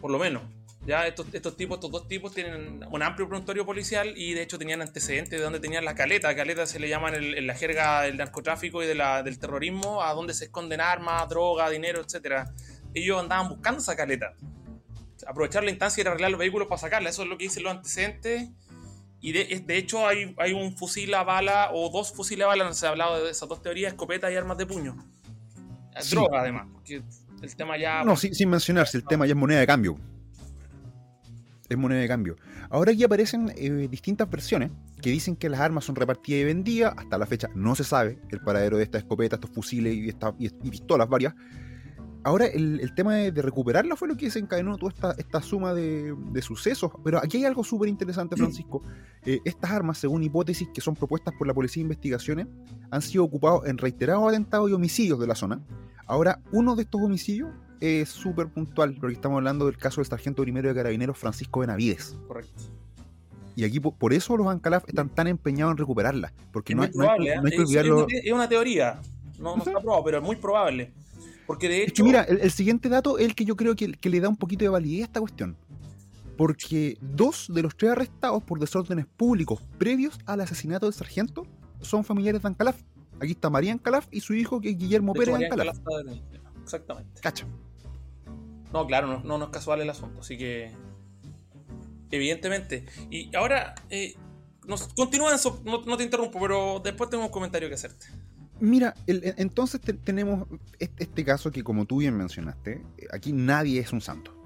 Por 0.00 0.10
lo 0.10 0.18
menos. 0.18 0.42
Ya 0.84 1.06
estos, 1.06 1.26
estos 1.32 1.56
tipos, 1.56 1.76
estos 1.76 1.92
dos 1.92 2.08
tipos 2.08 2.34
tienen 2.34 2.84
un 2.90 3.02
amplio 3.02 3.28
prontuario 3.28 3.64
policial 3.64 4.14
y 4.16 4.34
de 4.34 4.42
hecho 4.42 4.58
tenían 4.58 4.82
antecedentes 4.82 5.38
de 5.38 5.44
donde 5.44 5.60
tenían 5.60 5.84
la 5.84 5.94
caleta. 5.94 6.34
Caleta 6.34 6.66
se 6.66 6.80
le 6.80 6.88
llaman 6.88 7.14
en 7.14 7.46
la 7.46 7.54
jerga 7.54 8.02
del 8.02 8.16
narcotráfico 8.16 8.82
y 8.82 8.86
de 8.86 8.96
la, 8.96 9.22
del 9.22 9.38
terrorismo, 9.38 10.02
a 10.02 10.12
donde 10.12 10.34
se 10.34 10.46
esconden 10.46 10.80
armas, 10.80 11.28
droga, 11.28 11.70
dinero, 11.70 12.00
etcétera. 12.00 12.52
Ellos 12.94 13.20
andaban 13.20 13.48
buscando 13.48 13.80
esa 13.80 13.94
caleta. 13.94 14.34
Aprovechar 15.24 15.62
la 15.62 15.70
instancia 15.70 16.02
y 16.02 16.06
arreglar 16.06 16.32
los 16.32 16.40
vehículos 16.40 16.66
para 16.66 16.80
sacarla. 16.80 17.10
Eso 17.10 17.22
es 17.22 17.28
lo 17.28 17.38
que 17.38 17.44
dicen 17.44 17.62
los 17.62 17.72
antecedentes. 17.72 18.50
Y 19.20 19.30
de, 19.30 19.62
de 19.64 19.76
hecho 19.76 20.08
hay, 20.08 20.34
hay, 20.36 20.52
un 20.52 20.76
fusil 20.76 21.14
a 21.14 21.22
bala 21.22 21.70
o 21.72 21.90
dos 21.90 22.12
fusiles 22.12 22.44
a 22.44 22.48
bala, 22.48 22.64
no 22.64 22.74
se 22.74 22.86
ha 22.86 22.88
hablado 22.88 23.24
de 23.24 23.30
esas 23.30 23.48
dos 23.48 23.62
teorías, 23.62 23.92
escopeta 23.92 24.32
y 24.32 24.34
armas 24.34 24.58
de 24.58 24.66
puño. 24.66 24.96
Droga 26.10 26.40
además, 26.40 26.66
porque 26.72 27.02
el 27.40 27.56
tema 27.56 27.78
ya... 27.78 28.02
No, 28.02 28.16
sin, 28.16 28.34
sin 28.34 28.50
mencionar, 28.50 28.88
si 28.88 28.96
el 28.96 29.04
tema 29.04 29.24
ya 29.24 29.34
es 29.34 29.36
moneda 29.36 29.60
de 29.60 29.66
cambio 29.68 29.96
es 31.72 31.78
moneda 31.78 32.00
de 32.00 32.08
cambio. 32.08 32.36
Ahora 32.70 32.92
aquí 32.92 33.04
aparecen 33.04 33.52
eh, 33.56 33.88
distintas 33.90 34.28
versiones 34.28 34.70
que 35.00 35.10
dicen 35.10 35.36
que 35.36 35.48
las 35.48 35.60
armas 35.60 35.84
son 35.84 35.96
repartidas 35.96 36.40
y 36.42 36.44
vendidas. 36.44 36.94
Hasta 36.96 37.18
la 37.18 37.26
fecha 37.26 37.48
no 37.54 37.74
se 37.74 37.84
sabe 37.84 38.18
el 38.30 38.40
paradero 38.40 38.76
de 38.76 38.84
esta 38.84 38.98
escopeta, 38.98 39.36
estos 39.36 39.50
fusiles 39.50 39.94
y, 39.94 40.14
y, 40.38 40.70
pistolas 40.70 41.08
varias. 41.08 41.34
Ahora 42.24 42.46
el, 42.46 42.94
tema 42.94 43.16
de, 43.16 43.42
recuperarla 43.42 43.96
fue 43.96 44.06
lo 44.06 44.16
que 44.16 44.26
desencadenó 44.26 44.78
toda 44.78 44.92
esta, 44.92 45.12
esta 45.18 45.42
suma 45.42 45.74
de, 45.74 46.14
sucesos. 46.40 46.92
Pero 47.02 47.18
aquí 47.18 47.38
hay 47.38 47.46
algo 47.46 47.64
súper 47.64 47.88
interesante, 47.88 48.36
Francisco. 48.36 48.82
Eh, 49.24 49.38
estas 49.44 49.70
armas, 49.70 49.98
según 49.98 50.24
hipótesis 50.24 50.66
que 50.74 50.80
son 50.80 50.96
propuestas 50.96 51.32
por 51.38 51.46
la 51.46 51.54
Policía 51.54 51.80
de 51.80 51.82
Investigaciones, 51.82 52.48
han 52.90 53.02
sido 53.02 53.22
ocupados 53.22 53.68
en 53.68 53.78
reiterados 53.78 54.28
atentados 54.28 54.68
y 54.68 54.72
homicidios 54.72 55.20
de 55.20 55.28
la 55.28 55.36
zona. 55.36 55.62
Ahora, 56.08 56.42
uno 56.50 56.74
de 56.74 56.82
estos 56.82 57.00
homicidios 57.00 57.50
es 57.82 58.10
súper 58.10 58.46
puntual, 58.46 58.94
porque 59.00 59.14
estamos 59.14 59.38
hablando 59.38 59.66
del 59.66 59.76
caso 59.76 60.00
del 60.00 60.06
sargento 60.06 60.42
primero 60.42 60.68
de 60.68 60.74
carabineros 60.74 61.18
Francisco 61.18 61.60
Benavides. 61.60 62.16
Correcto. 62.28 62.62
Y 63.56 63.64
aquí 63.64 63.80
por 63.80 64.14
eso 64.14 64.36
los 64.36 64.46
Ancalaf 64.46 64.84
están 64.88 65.08
tan 65.08 65.26
empeñados 65.26 65.72
en 65.72 65.78
recuperarla. 65.78 66.32
Porque 66.52 66.76
no, 66.76 66.82
hay, 66.82 66.90
probable, 66.90 67.36
no, 67.36 67.42
hay, 67.44 67.50
que 67.50 67.60
olvidarlo. 67.60 68.06
Es 68.08 68.32
una 68.32 68.48
teoría, 68.48 69.00
no, 69.38 69.56
está 69.56 69.80
probado, 69.80 70.04
pero 70.04 70.18
es 70.18 70.24
muy 70.24 70.36
probable. 70.36 70.92
Porque 71.44 71.68
de 71.68 71.82
hecho. 71.82 71.86
Es 71.88 71.92
que 71.94 72.02
mira, 72.04 72.22
el, 72.22 72.50
siguiente 72.52 72.88
dato 72.88 73.18
es 73.18 73.26
el 73.26 73.34
que 73.34 73.44
yo 73.44 73.56
creo 73.56 73.74
que, 73.74 73.88
le 74.00 74.20
da 74.20 74.28
un 74.28 74.36
poquito 74.36 74.64
de 74.64 74.68
validez 74.68 75.02
a 75.02 75.04
esta 75.06 75.20
cuestión. 75.20 75.56
Porque 76.36 76.96
dos 77.00 77.48
de 77.52 77.62
los 77.62 77.76
tres 77.76 77.92
arrestados 77.92 78.42
por 78.44 78.60
desórdenes 78.60 79.06
públicos 79.06 79.60
previos 79.76 80.18
al 80.24 80.40
asesinato 80.40 80.86
del 80.86 80.94
sargento 80.94 81.46
son 81.80 82.04
familiares 82.04 82.42
de 82.42 82.48
Ancalaf. 82.48 82.80
Aquí 83.20 83.32
está 83.32 83.50
María 83.50 83.72
Ancalaf 83.72 84.06
y 84.12 84.20
su 84.20 84.34
hijo, 84.34 84.60
que 84.60 84.70
es 84.70 84.78
Guillermo 84.78 85.12
Pérez 85.12 85.34
Ancalaf. 85.34 85.76
Exactamente. 86.62 87.20
Cacho. 87.20 87.46
No, 88.72 88.86
claro, 88.86 89.22
no, 89.24 89.38
no, 89.38 89.44
es 89.44 89.50
casual 89.50 89.80
el 89.80 89.90
asunto, 89.90 90.20
así 90.20 90.36
que. 90.38 90.72
Evidentemente. 92.10 92.86
Y 93.10 93.34
ahora, 93.34 93.74
eh, 93.90 94.14
nos, 94.66 94.88
continúa 94.94 95.34
eso, 95.34 95.62
no, 95.64 95.96
te 95.96 96.04
interrumpo, 96.04 96.38
pero 96.40 96.80
después 96.82 97.10
tengo 97.10 97.24
un 97.24 97.30
comentario 97.30 97.68
que 97.68 97.74
hacerte. 97.74 98.06
Mira, 98.60 98.94
entonces 99.06 99.80
tenemos 100.04 100.46
este, 100.78 101.24
caso 101.24 101.50
que, 101.50 101.64
como 101.64 101.84
tú 101.84 101.98
bien 101.98 102.16
mencionaste, 102.16 102.82
aquí 103.12 103.32
nadie 103.32 103.80
es 103.80 103.92
un 103.92 104.00
santo. 104.00 104.38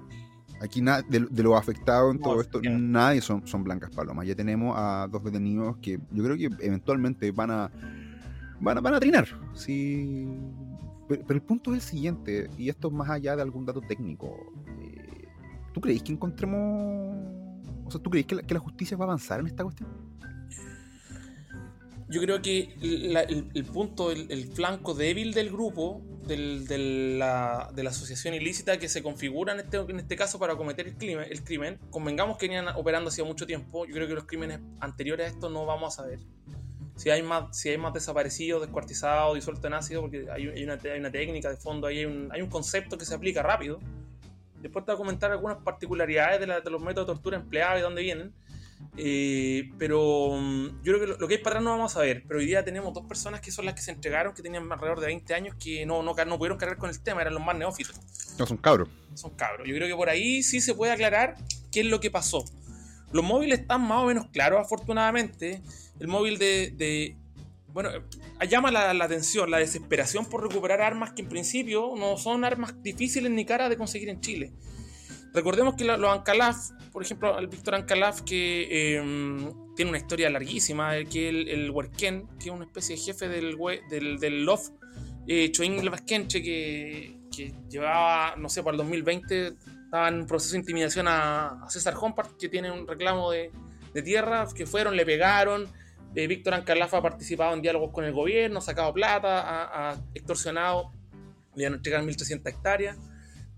Aquí 0.59 0.81
de, 0.81 1.27
de 1.29 1.43
los 1.43 1.55
afectados 1.55 2.15
en 2.15 2.19
todo 2.19 2.41
esto, 2.41 2.59
nadie 2.63 3.21
son, 3.21 3.45
son 3.47 3.63
blancas 3.63 3.91
palomas. 3.91 4.25
Ya 4.25 4.33
tenemos 4.33 4.75
a 4.75 5.07
dos 5.11 5.23
detenidos 5.23 5.77
que 5.77 5.99
yo 6.11 6.23
creo 6.23 6.35
que 6.35 6.65
eventualmente 6.65 7.29
van 7.31 7.51
a 7.51 7.71
van 8.59 8.77
a, 8.77 8.81
van 8.81 8.93
a 8.95 8.99
trinar. 8.99 9.27
Si 9.53 10.27
pero, 11.07 11.23
el 11.29 11.41
punto 11.41 11.73
es 11.73 11.83
el 11.83 11.89
siguiente, 11.89 12.49
y 12.57 12.69
esto 12.69 12.87
es 12.89 12.93
más 12.93 13.09
allá 13.09 13.35
de 13.35 13.41
algún 13.41 13.65
dato 13.65 13.81
técnico. 13.81 14.53
Eh, 14.81 15.27
¿Tú 15.73 15.81
crees 15.81 16.03
que 16.03 16.11
encontremos... 16.11 17.15
O 17.85 17.91
sea, 17.91 18.01
¿tú 18.01 18.09
crees 18.09 18.25
que 18.25 18.35
la, 18.35 18.59
justicia 18.59 18.97
va 18.97 19.05
a 19.05 19.07
avanzar 19.07 19.39
en 19.39 19.47
esta 19.47 19.63
cuestión? 19.63 19.89
Yo 22.09 22.21
creo 22.21 22.41
que 22.41 22.73
el, 22.81 23.65
punto, 23.65 24.11
el, 24.11 24.45
flanco 24.53 24.93
débil 24.93 25.33
del 25.33 25.49
grupo 25.49 26.01
de, 26.25 27.17
la, 27.17 27.69
asociación 27.87 28.33
ilícita 28.33 28.77
que 28.77 28.89
se 28.89 29.03
configura 29.03 29.53
en 29.53 29.59
este, 29.59 29.77
este 29.77 30.15
caso 30.15 30.39
para 30.39 30.55
cometer 30.55 30.87
el 30.87 30.95
crimen, 30.95 31.25
el 31.29 31.43
crimen, 31.43 31.79
convengamos 31.89 32.37
que 32.37 32.47
venían 32.47 32.67
operando 32.75 33.09
hacía 33.09 33.23
mucho 33.23 33.45
tiempo, 33.45 33.85
yo 33.85 33.93
creo 33.93 34.07
que 34.07 34.13
los 34.13 34.25
crímenes 34.25 34.59
anteriores 34.79 35.27
a 35.27 35.29
esto 35.29 35.49
no 35.49 35.65
vamos 35.65 35.93
a 35.93 36.03
saber. 36.03 36.19
Si 36.97 37.09
hay 37.09 37.23
más, 37.23 37.57
si 37.57 37.69
hay 37.69 37.77
más 37.77 37.93
desaparecidos, 37.93 38.61
descuartizados, 38.61 39.35
disueltos 39.35 39.63
en 39.65 39.73
ácido, 39.73 40.01
porque 40.01 40.27
hay, 40.29 40.47
una, 40.63 40.73
hay 40.73 40.99
una, 40.99 41.11
técnica 41.11 41.49
de 41.49 41.55
fondo, 41.55 41.87
hay 41.87 42.03
un, 42.03 42.29
hay 42.31 42.41
un 42.41 42.49
concepto 42.49 42.97
que 42.97 43.05
se 43.05 43.15
aplica 43.15 43.41
rápido. 43.41 43.79
Después 44.61 44.83
te 44.83 44.91
voy 44.91 44.95
a 44.95 44.97
comentar 44.97 45.31
algunas 45.31 45.59
particularidades 45.59 46.39
de, 46.39 46.47
de 46.47 46.69
los 46.69 46.81
métodos 46.81 47.07
de 47.07 47.13
tortura 47.13 47.37
empleados 47.37 47.75
y 47.75 47.77
de 47.77 47.83
dónde 47.83 48.01
vienen 48.01 48.33
eh, 48.95 49.69
pero 49.77 50.37
mm, 50.39 50.83
yo 50.83 50.93
creo 50.93 50.99
que 50.99 51.07
lo, 51.19 51.27
que 51.27 51.35
es 51.35 51.41
para 51.41 51.57
atrás 51.57 51.63
no 51.63 51.71
vamos 51.71 51.95
a 51.95 52.01
ver. 52.01 52.23
Pero 52.27 52.39
hoy 52.39 52.45
día 52.45 52.63
tenemos 52.63 52.93
dos 52.93 53.05
personas 53.05 53.41
que 53.41 53.51
son 53.51 53.65
las 53.65 53.73
que 53.73 53.81
se 53.81 53.91
entregaron, 53.91 54.33
que 54.33 54.41
tenían 54.41 54.71
alrededor 54.71 54.99
de 54.99 55.07
20 55.07 55.33
años, 55.33 55.55
que 55.61 55.85
no, 55.85 56.01
no, 56.03 56.13
no 56.13 56.37
pudieron 56.37 56.57
cargar 56.57 56.77
con 56.77 56.89
el 56.89 56.99
tema, 57.01 57.21
eran 57.21 57.33
los 57.33 57.43
más 57.43 57.55
neófitos. 57.55 57.99
No, 58.37 58.45
son 58.45 58.57
cabros. 58.57 58.89
Son 59.13 59.31
cabros. 59.31 59.67
Yo 59.67 59.75
creo 59.75 59.87
que 59.87 59.95
por 59.95 60.09
ahí 60.09 60.43
sí 60.43 60.61
se 60.61 60.73
puede 60.73 60.91
aclarar 60.91 61.35
qué 61.71 61.81
es 61.81 61.85
lo 61.85 61.99
que 61.99 62.11
pasó. 62.11 62.43
Los 63.11 63.23
móviles 63.23 63.59
están 63.59 63.81
más 63.81 64.03
o 64.03 64.05
menos 64.05 64.27
claros, 64.27 64.59
afortunadamente. 64.59 65.61
El 65.99 66.07
móvil 66.07 66.37
de. 66.37 67.15
bueno, 67.73 67.89
eh, 67.89 68.47
llama 68.47 68.71
la, 68.71 68.91
atención, 69.03 69.49
la 69.49 69.57
desesperación 69.57 70.25
por 70.25 70.47
recuperar 70.47 70.81
armas 70.81 71.11
que 71.11 71.21
en 71.21 71.29
principio 71.29 71.93
no 71.97 72.17
son 72.17 72.43
armas 72.43 72.81
difíciles 72.81 73.31
ni 73.31 73.45
caras 73.45 73.69
de 73.69 73.77
conseguir 73.77 74.09
en 74.09 74.21
Chile. 74.21 74.53
Recordemos 75.33 75.75
que 75.75 75.83
los 75.83 76.09
Ancalaf, 76.09 76.71
por 76.91 77.03
ejemplo, 77.03 77.37
el 77.37 77.47
Víctor 77.47 77.75
Ancalaf, 77.75 78.21
que 78.21 78.95
em, 78.97 79.75
tiene 79.75 79.89
una 79.89 79.99
historia 79.99 80.29
larguísima, 80.29 80.93
que 81.03 81.29
el, 81.29 81.47
el 81.47 81.71
que 81.99 82.23
es 82.39 82.47
una 82.47 82.65
especie 82.65 82.95
de 82.95 83.01
jefe 83.01 83.27
del, 83.27 83.55
del, 83.89 84.17
del 84.17 84.45
LOF, 84.45 84.69
eh, 85.27 85.51
Choín 85.51 85.83
Vasquenche, 85.89 86.41
que, 86.41 87.17
llevaba, 87.69 88.35
no 88.37 88.49
sé, 88.49 88.63
para 88.63 88.71
el 88.71 88.77
2020 88.77 89.53
estaba 89.83 90.07
en 90.07 90.25
proceso 90.25 90.53
de 90.53 90.59
intimidación 90.59 91.07
a, 91.07 91.65
César 91.69 91.95
Hompart, 91.99 92.37
que 92.37 92.49
tiene 92.49 92.71
un 92.71 92.87
reclamo 92.87 93.29
de, 93.29 93.51
de 93.93 94.01
tierra, 94.01 94.47
que 94.55 94.65
fueron, 94.65 94.95
le 94.95 95.05
pegaron. 95.05 95.67
Eh, 96.15 96.27
Víctor 96.27 96.53
Ancalaf 96.53 96.93
ha 96.93 97.01
participado 97.01 97.53
en 97.53 97.61
diálogos 97.61 97.91
con 97.91 98.05
el 98.05 98.13
gobierno, 98.13 98.59
ha 98.59 98.61
sacado 98.61 98.93
plata, 98.93 99.41
ha, 99.41 99.91
ha 99.91 99.97
extorsionado, 100.13 100.91
le 101.55 101.65
han 101.65 101.73
entregado 101.73 102.05
1.300 102.05 102.47
hectáreas 102.47 102.97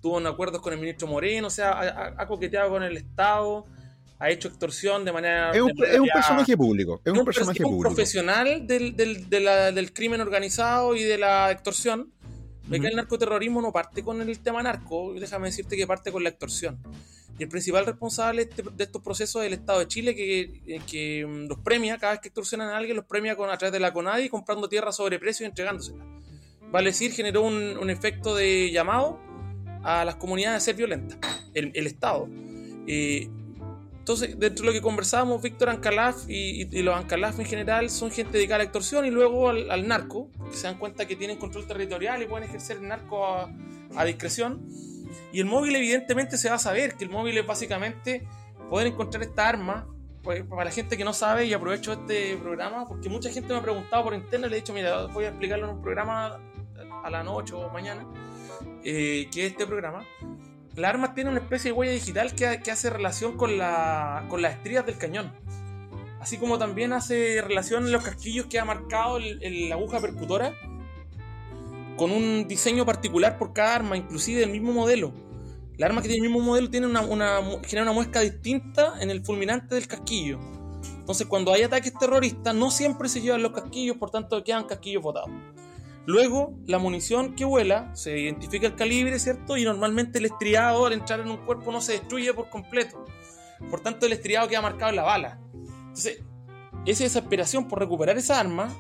tuvo 0.02 0.18
un 0.18 0.28
acuerdo 0.28 0.62
con 0.62 0.74
el 0.74 0.80
ministro 0.80 1.08
Moreno, 1.08 1.48
o 1.48 1.52
sea, 1.52 2.14
ha, 2.18 2.28
coqueteado 2.28 2.70
con 2.70 2.84
el 2.84 2.98
Estado, 2.98 3.66
ha 4.18 4.30
hecho 4.30 4.48
extorsión 4.48 5.06
de 5.06 5.12
manera... 5.12 5.52
Es 5.52 5.62
un, 5.62 5.74
personaje 6.14 6.56
público, 6.56 7.02
es 7.04 7.14
un, 7.14 7.26
personaje 7.26 7.62
público. 7.62 7.82
profesional 7.82 8.66
del, 8.66 8.96
del, 8.96 9.94
crimen 9.94 10.22
organizado 10.22 10.96
y 10.96 11.04
de 11.04 11.18
la 11.18 11.52
extorsión. 11.52 12.12
Ve 12.70 12.80
que 12.80 12.88
el 12.88 12.96
narcoterrorismo 12.96 13.62
no 13.62 13.72
parte 13.72 14.04
con 14.04 14.22
el 14.22 14.40
tema 14.40 14.62
narco, 14.62 15.14
déjame 15.16 15.48
decirte 15.48 15.76
que 15.76 15.88
parte 15.88 16.12
con 16.12 16.24
la 16.24 16.30
extorsión. 16.30 16.80
Y 17.40 17.44
el 17.44 17.50
principal 17.50 17.86
responsable 17.86 18.46
de 18.46 18.50
este, 18.52 18.84
estos 18.84 19.02
procesos 19.02 19.42
es 19.42 19.48
el 19.48 19.54
Estado 19.54 19.80
de 19.80 19.88
Chile, 19.88 20.16
que, 20.16 20.80
que, 20.86 21.26
mm, 21.26 21.48
los 21.48 21.58
premia, 21.60 21.98
cada 21.98 22.14
vez 22.14 22.22
que 22.22 22.28
extorsionan 22.28 22.70
a 22.70 22.78
alguien, 22.78 22.96
los 22.96 23.06
premia 23.06 23.36
con, 23.36 23.50
a 23.50 23.58
través 23.58 23.74
de 23.74 23.80
la 23.80 23.92
CONADI, 23.92 24.30
comprando 24.30 24.70
tierra 24.70 24.92
sobre 24.92 25.18
precio 25.20 25.46
y 25.46 25.50
entregándosela. 25.50 26.06
Vale 26.72 26.90
decir, 26.90 27.12
generó 27.12 27.42
un, 27.42 27.78
un 27.78 27.90
efecto 27.90 28.36
de 28.36 28.70
llamado 28.72 29.20
a 29.84 30.06
las 30.06 30.16
comunidades 30.16 30.58
a 30.58 30.66
ser 30.66 30.76
violentas, 30.76 31.18
el, 31.54 31.88
Estado. 31.88 32.28
Entonces, 34.10 34.40
dentro 34.40 34.64
de 34.64 34.72
lo 34.72 34.74
que 34.74 34.82
conversábamos, 34.82 35.40
Víctor 35.40 35.70
Ancalaf 35.70 36.28
y, 36.28 36.66
los 36.82 36.96
Ancalaf 36.96 37.38
en 37.38 37.46
general 37.46 37.92
son 37.92 38.10
gente 38.10 38.40
dedicada 38.40 38.56
a 38.56 38.58
la 38.58 38.64
extorsión 38.64 39.06
y 39.06 39.12
luego 39.12 39.50
al, 39.50 39.88
narco, 39.88 40.32
que 40.50 40.58
se 40.58 40.64
dan 40.64 40.80
cuenta 40.80 41.06
que 41.06 41.16
tienen 41.16 41.38
control 41.38 41.68
territorial 41.68 42.20
y 42.24 42.26
pueden 42.26 42.50
ejercer 42.50 42.78
el 42.78 42.88
narco 42.88 43.24
a, 43.24 44.06
discreción. 44.06 44.68
Y 45.32 45.42
el 45.42 45.46
móvil 45.46 45.76
evidentemente 45.76 46.40
se 46.40 46.50
va 46.50 46.56
a 46.56 46.60
saber 46.60 46.96
que 46.96 47.04
el 47.04 47.12
móvil 47.12 47.38
es 47.38 47.46
básicamente 47.46 48.28
poder 48.68 48.88
encontrar 48.88 49.22
esta 49.22 49.48
arma. 49.48 49.88
Pues, 50.24 50.44
para 50.44 50.66
la 50.66 50.72
gente 50.72 50.98
que 50.98 51.04
no 51.04 51.14
sabe, 51.14 51.46
y 51.46 51.54
aprovecho 51.54 51.94
este 51.94 52.36
programa, 52.38 52.88
porque 52.88 53.10
mucha 53.10 53.30
gente 53.30 53.54
me 53.54 53.60
ha 53.60 53.62
preguntado 53.62 54.04
por 54.06 54.16
internet, 54.16 54.50
le 54.50 54.58
he 54.58 54.60
dicho, 54.62 54.74
mira, 54.74 55.06
voy 55.06 55.26
a 55.26 55.28
explicarlo 55.28 55.70
en 55.70 55.76
un 55.76 55.82
programa 55.84 56.40
a 57.04 57.10
la 57.12 57.24
noche 57.24 57.54
o 57.54 57.70
mañana 57.70 58.08
eh, 58.84 59.30
que 59.32 59.46
es 59.46 59.52
este 59.52 59.68
programa, 59.68 60.04
la 60.80 60.90
arma 60.90 61.14
tiene 61.14 61.30
una 61.30 61.40
especie 61.40 61.72
de 61.72 61.78
huella 61.78 61.92
digital 61.92 62.34
que, 62.34 62.72
hace 62.72 62.90
relación 62.90 63.38
con, 63.38 63.58
la, 63.58 64.26
con 64.30 64.42
las 64.42 64.54
estrías 64.54 64.86
del 64.86 64.98
cañón. 64.98 65.34
Así 66.20 66.38
como 66.38 66.58
también 66.58 66.94
hace 66.94 67.42
relación 67.42 67.86
en 67.86 67.92
los 67.92 68.04
casquillos 68.04 68.48
que 68.48 68.60
ha 68.60 68.66
marcado 68.66 69.20
la 69.20 69.76
aguja 69.76 70.00
percutora 70.00 70.54
con 71.98 72.12
un 72.12 72.48
diseño 72.48 72.86
particular 72.86 73.38
por 73.38 73.54
cada 73.54 73.76
arma, 73.76 73.98
inclusive 73.98 74.40
del 74.40 74.52
mismo 74.52 74.72
modelo. 74.72 75.14
La 75.78 75.86
arma 75.86 76.02
que 76.02 76.08
tiene 76.08 76.26
el 76.26 76.32
mismo 76.32 76.46
modelo 76.46 76.70
tiene 76.70 76.88
una, 76.88 77.02
una, 77.02 77.40
genera 77.64 77.84
una 77.84 77.94
muesca 77.94 78.22
distinta 78.22 78.96
en 79.02 79.10
el 79.10 79.24
fulminante 79.24 79.76
del 79.76 79.88
casquillo. 79.88 80.40
Entonces, 80.98 81.28
cuando 81.28 81.54
hay 81.54 81.64
ataques 81.64 81.94
terroristas, 81.94 82.56
no 82.56 82.72
siempre 82.72 83.10
se 83.10 83.22
llevan 83.22 83.42
los 83.42 83.52
casquillos, 83.52 83.98
por 83.98 84.12
tanto, 84.12 84.44
quedan 84.44 84.66
casquillos 84.66 85.04
botados. 85.04 85.32
Luego, 86.06 86.58
la 86.66 86.80
munición 86.80 87.36
que 87.36 87.46
vuela, 87.46 87.96
se 87.96 88.18
identifica 88.18 88.68
el 88.68 88.76
calibre, 88.76 89.20
¿cierto? 89.20 89.58
Y 89.58 89.64
normalmente 89.64 90.20
el 90.20 90.26
estriado 90.26 90.86
al 90.86 90.94
entrar 90.94 91.20
en 91.20 91.30
un 91.30 91.38
cuerpo 91.38 91.72
no 91.72 91.82
se 91.82 91.94
destruye 91.94 92.34
por 92.34 92.50
completo. 92.50 93.06
Por 93.70 93.82
tanto, 93.82 94.06
el 94.06 94.14
estriado 94.14 94.48
queda 94.48 94.62
marcado 94.62 94.90
en 94.90 94.96
la 94.96 95.04
bala. 95.04 95.40
Entonces, 95.54 96.24
esa 96.86 97.04
desesperación 97.04 97.68
por 97.68 97.80
recuperar 97.80 98.18
esa 98.18 98.40
arma 98.40 98.74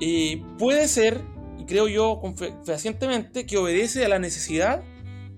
eh, 0.00 0.42
puede 0.58 0.86
ser, 0.88 1.22
y 1.58 1.64
creo 1.64 1.88
yo 1.88 2.20
fehacientemente, 2.64 3.46
que 3.46 3.56
obedece 3.56 4.04
a 4.04 4.08
la 4.08 4.18
necesidad 4.18 4.82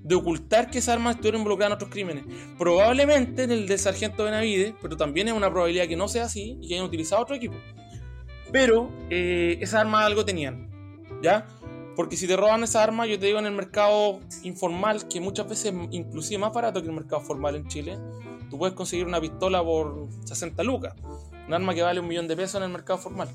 de 0.03 0.15
ocultar 0.15 0.71
que 0.71 0.79
esa 0.79 0.93
arma 0.93 1.11
estuviera 1.11 1.37
involucrada 1.37 1.69
en 1.71 1.75
otros 1.75 1.91
crímenes. 1.91 2.25
Probablemente 2.59 3.43
en 3.43 3.51
el 3.51 3.67
del 3.67 3.79
sargento 3.79 4.25
Benavides, 4.25 4.75
pero 4.81 4.97
también 4.97 5.29
es 5.29 5.35
una 5.35 5.51
probabilidad 5.51 5.89
que 5.89 5.97
no 5.97 6.07
sea 6.09 6.25
así 6.25 6.59
y 6.61 6.69
que 6.69 6.75
hayan 6.75 6.87
utilizado 6.87 7.23
otro 7.23 7.35
equipo. 7.35 7.57
Pero 8.53 8.91
eh, 9.11 9.59
esas 9.61 9.81
armas 9.81 10.05
algo 10.05 10.25
tenían. 10.25 10.71
¿Ya? 11.27 11.45
Porque 11.97 12.17
si 12.17 12.29
te 12.29 12.37
roban 12.37 12.63
esa 12.63 12.85
arma, 12.85 13.05
yo 13.07 13.19
te 13.19 13.27
digo 13.27 13.41
en 13.41 13.47
el 13.47 13.53
mercado 13.53 14.21
informal, 14.45 15.09
que 15.09 15.21
muchas 15.21 15.49
veces 15.49 15.75
inclusive 15.91 16.39
más 16.39 16.53
barato 16.53 16.81
que 16.81 16.89
el 16.89 16.95
mercado 16.95 17.21
formal 17.21 17.57
en 17.57 17.67
Chile, 17.67 17.99
tú 18.49 18.59
puedes 18.59 18.77
conseguir 18.77 19.07
una 19.07 19.21
pistola 19.21 19.65
por 19.65 20.07
60 20.25 20.63
lucas, 20.63 20.95
un 21.49 21.55
arma 21.55 21.75
que 21.75 21.83
vale 21.83 21.99
un 21.99 22.07
millón 22.07 22.29
de 22.29 22.37
pesos 22.37 22.57
en 22.57 22.65
el 22.65 22.69
mercado 22.71 22.99
formal. 22.99 23.29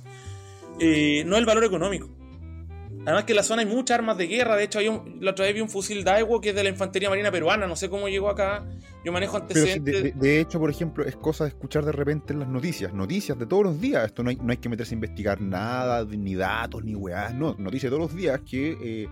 Eh, 0.79 1.23
no 1.25 1.35
el 1.35 1.45
valor 1.45 1.65
económico. 1.65 2.07
Además 3.05 3.23
que 3.23 3.31
en 3.31 3.37
la 3.37 3.43
zona 3.43 3.61
hay 3.61 3.67
muchas 3.67 3.97
armas 3.97 4.17
de 4.17 4.27
guerra. 4.27 4.55
De 4.55 4.63
hecho, 4.63 4.79
hay 4.79 4.87
un, 4.87 5.17
la 5.21 5.31
otra 5.31 5.45
vez 5.45 5.55
vi 5.55 5.61
un 5.61 5.69
fusil 5.69 6.03
Daewoo 6.03 6.39
que 6.39 6.49
es 6.49 6.55
de 6.55 6.63
la 6.63 6.69
infantería 6.69 7.09
marina 7.09 7.31
peruana. 7.31 7.65
No 7.65 7.75
sé 7.75 7.89
cómo 7.89 8.07
llegó 8.07 8.29
acá. 8.29 8.65
Yo 9.03 9.11
manejo 9.11 9.37
antecedentes. 9.37 10.19
de, 10.19 10.39
hecho, 10.39 10.59
por 10.59 10.69
ejemplo, 10.69 11.03
es 11.03 11.15
cosa 11.15 11.45
de 11.45 11.49
escuchar 11.49 11.83
de 11.83 11.91
repente 11.91 12.33
en 12.33 12.39
las 12.39 12.47
noticias. 12.47 12.93
Noticias 12.93 13.37
de 13.39 13.47
todos 13.47 13.63
los 13.63 13.81
días. 13.81 14.05
Esto 14.05 14.23
no 14.23 14.29
hay, 14.29 14.35
no 14.35 14.51
hay 14.51 14.57
que 14.57 14.69
meterse 14.69 14.93
a 14.93 14.95
investigar 14.95 15.41
nada, 15.41 16.05
ni 16.05 16.35
datos, 16.35 16.83
ni 16.83 16.93
weás. 16.93 17.33
No, 17.33 17.55
noticias 17.57 17.91
de 17.91 17.97
todos 17.97 18.11
los 18.11 18.15
días 18.15 18.39
que 18.47 18.77
eh, 18.79 19.07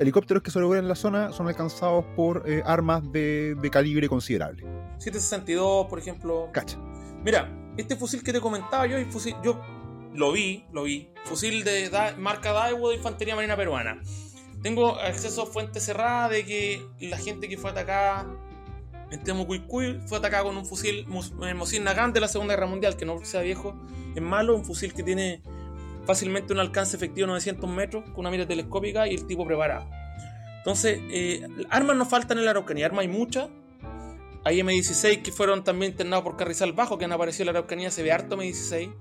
helicópteros 0.00 0.42
que 0.42 0.50
sobrevuelan 0.50 0.84
en 0.84 0.88
la 0.88 0.96
zona 0.96 1.32
son 1.32 1.46
alcanzados 1.46 2.04
por 2.16 2.42
eh, 2.46 2.62
armas 2.66 3.10
de, 3.12 3.54
de, 3.60 3.70
calibre 3.70 4.08
considerable. 4.08 4.62
762, 4.98 5.86
por 5.86 6.00
ejemplo. 6.00 6.48
Cacha. 6.52 6.78
Mira, 7.24 7.48
este 7.76 7.94
fusil 7.94 8.22
que 8.22 8.32
te 8.32 8.40
comentaba 8.40 8.86
yo, 8.86 8.98
fusil, 9.10 9.36
yo 9.44 9.60
lo 10.14 10.32
vi, 10.32 10.64
lo 10.72 10.84
vi. 10.84 11.08
Fusil 11.24 11.64
de 11.64 11.90
marca 12.18 12.52
Daewoo 12.52 12.90
de 12.90 12.96
Infantería 12.96 13.34
Marina 13.34 13.56
Peruana. 13.56 14.00
Tengo 14.62 14.98
acceso 14.98 15.42
a 15.42 15.46
fuentes 15.46 15.84
cerradas 15.84 16.30
de 16.30 16.44
que 16.44 16.82
la 17.00 17.18
gente 17.18 17.48
que 17.48 17.56
fue 17.56 17.70
atacada 17.70 18.26
en 19.10 19.22
Temucuicuy 19.22 20.00
fue 20.06 20.18
atacada 20.18 20.44
con 20.44 20.56
un 20.56 20.64
fusil 20.64 21.06
eh, 21.42 21.54
Mosin 21.54 21.84
Nagant 21.84 22.14
de 22.14 22.20
la 22.20 22.28
Segunda 22.28 22.54
Guerra 22.54 22.66
Mundial, 22.66 22.96
que 22.96 23.04
no 23.04 23.24
sea 23.24 23.42
viejo, 23.42 23.74
es 24.14 24.22
malo, 24.22 24.54
un 24.54 24.64
fusil 24.64 24.94
que 24.94 25.02
tiene 25.02 25.42
fácilmente 26.06 26.52
un 26.52 26.60
alcance 26.60 26.96
efectivo 26.96 27.26
de 27.26 27.32
900 27.32 27.70
metros 27.70 28.04
con 28.10 28.20
una 28.20 28.30
mira 28.30 28.46
telescópica 28.46 29.06
y 29.06 29.14
el 29.14 29.26
tipo 29.26 29.44
preparado. 29.44 29.88
Entonces, 30.58 31.00
eh, 31.10 31.46
armas 31.70 31.96
no 31.96 32.06
faltan 32.06 32.38
en 32.38 32.44
la 32.44 32.52
Araucanía, 32.52 32.86
armas 32.86 33.02
hay 33.02 33.08
muchas. 33.08 33.48
Hay 34.44 34.58
M16 34.58 35.22
que 35.22 35.30
fueron 35.30 35.62
también 35.62 35.92
internados 35.92 36.24
por 36.24 36.36
Carrizal 36.36 36.72
Bajo, 36.72 36.98
que 36.98 37.04
han 37.04 37.12
aparecido 37.12 37.42
en 37.42 37.46
la 37.46 37.58
Araucanía, 37.58 37.90
se 37.90 38.02
ve 38.02 38.12
harto 38.12 38.36
M16. 38.36 38.92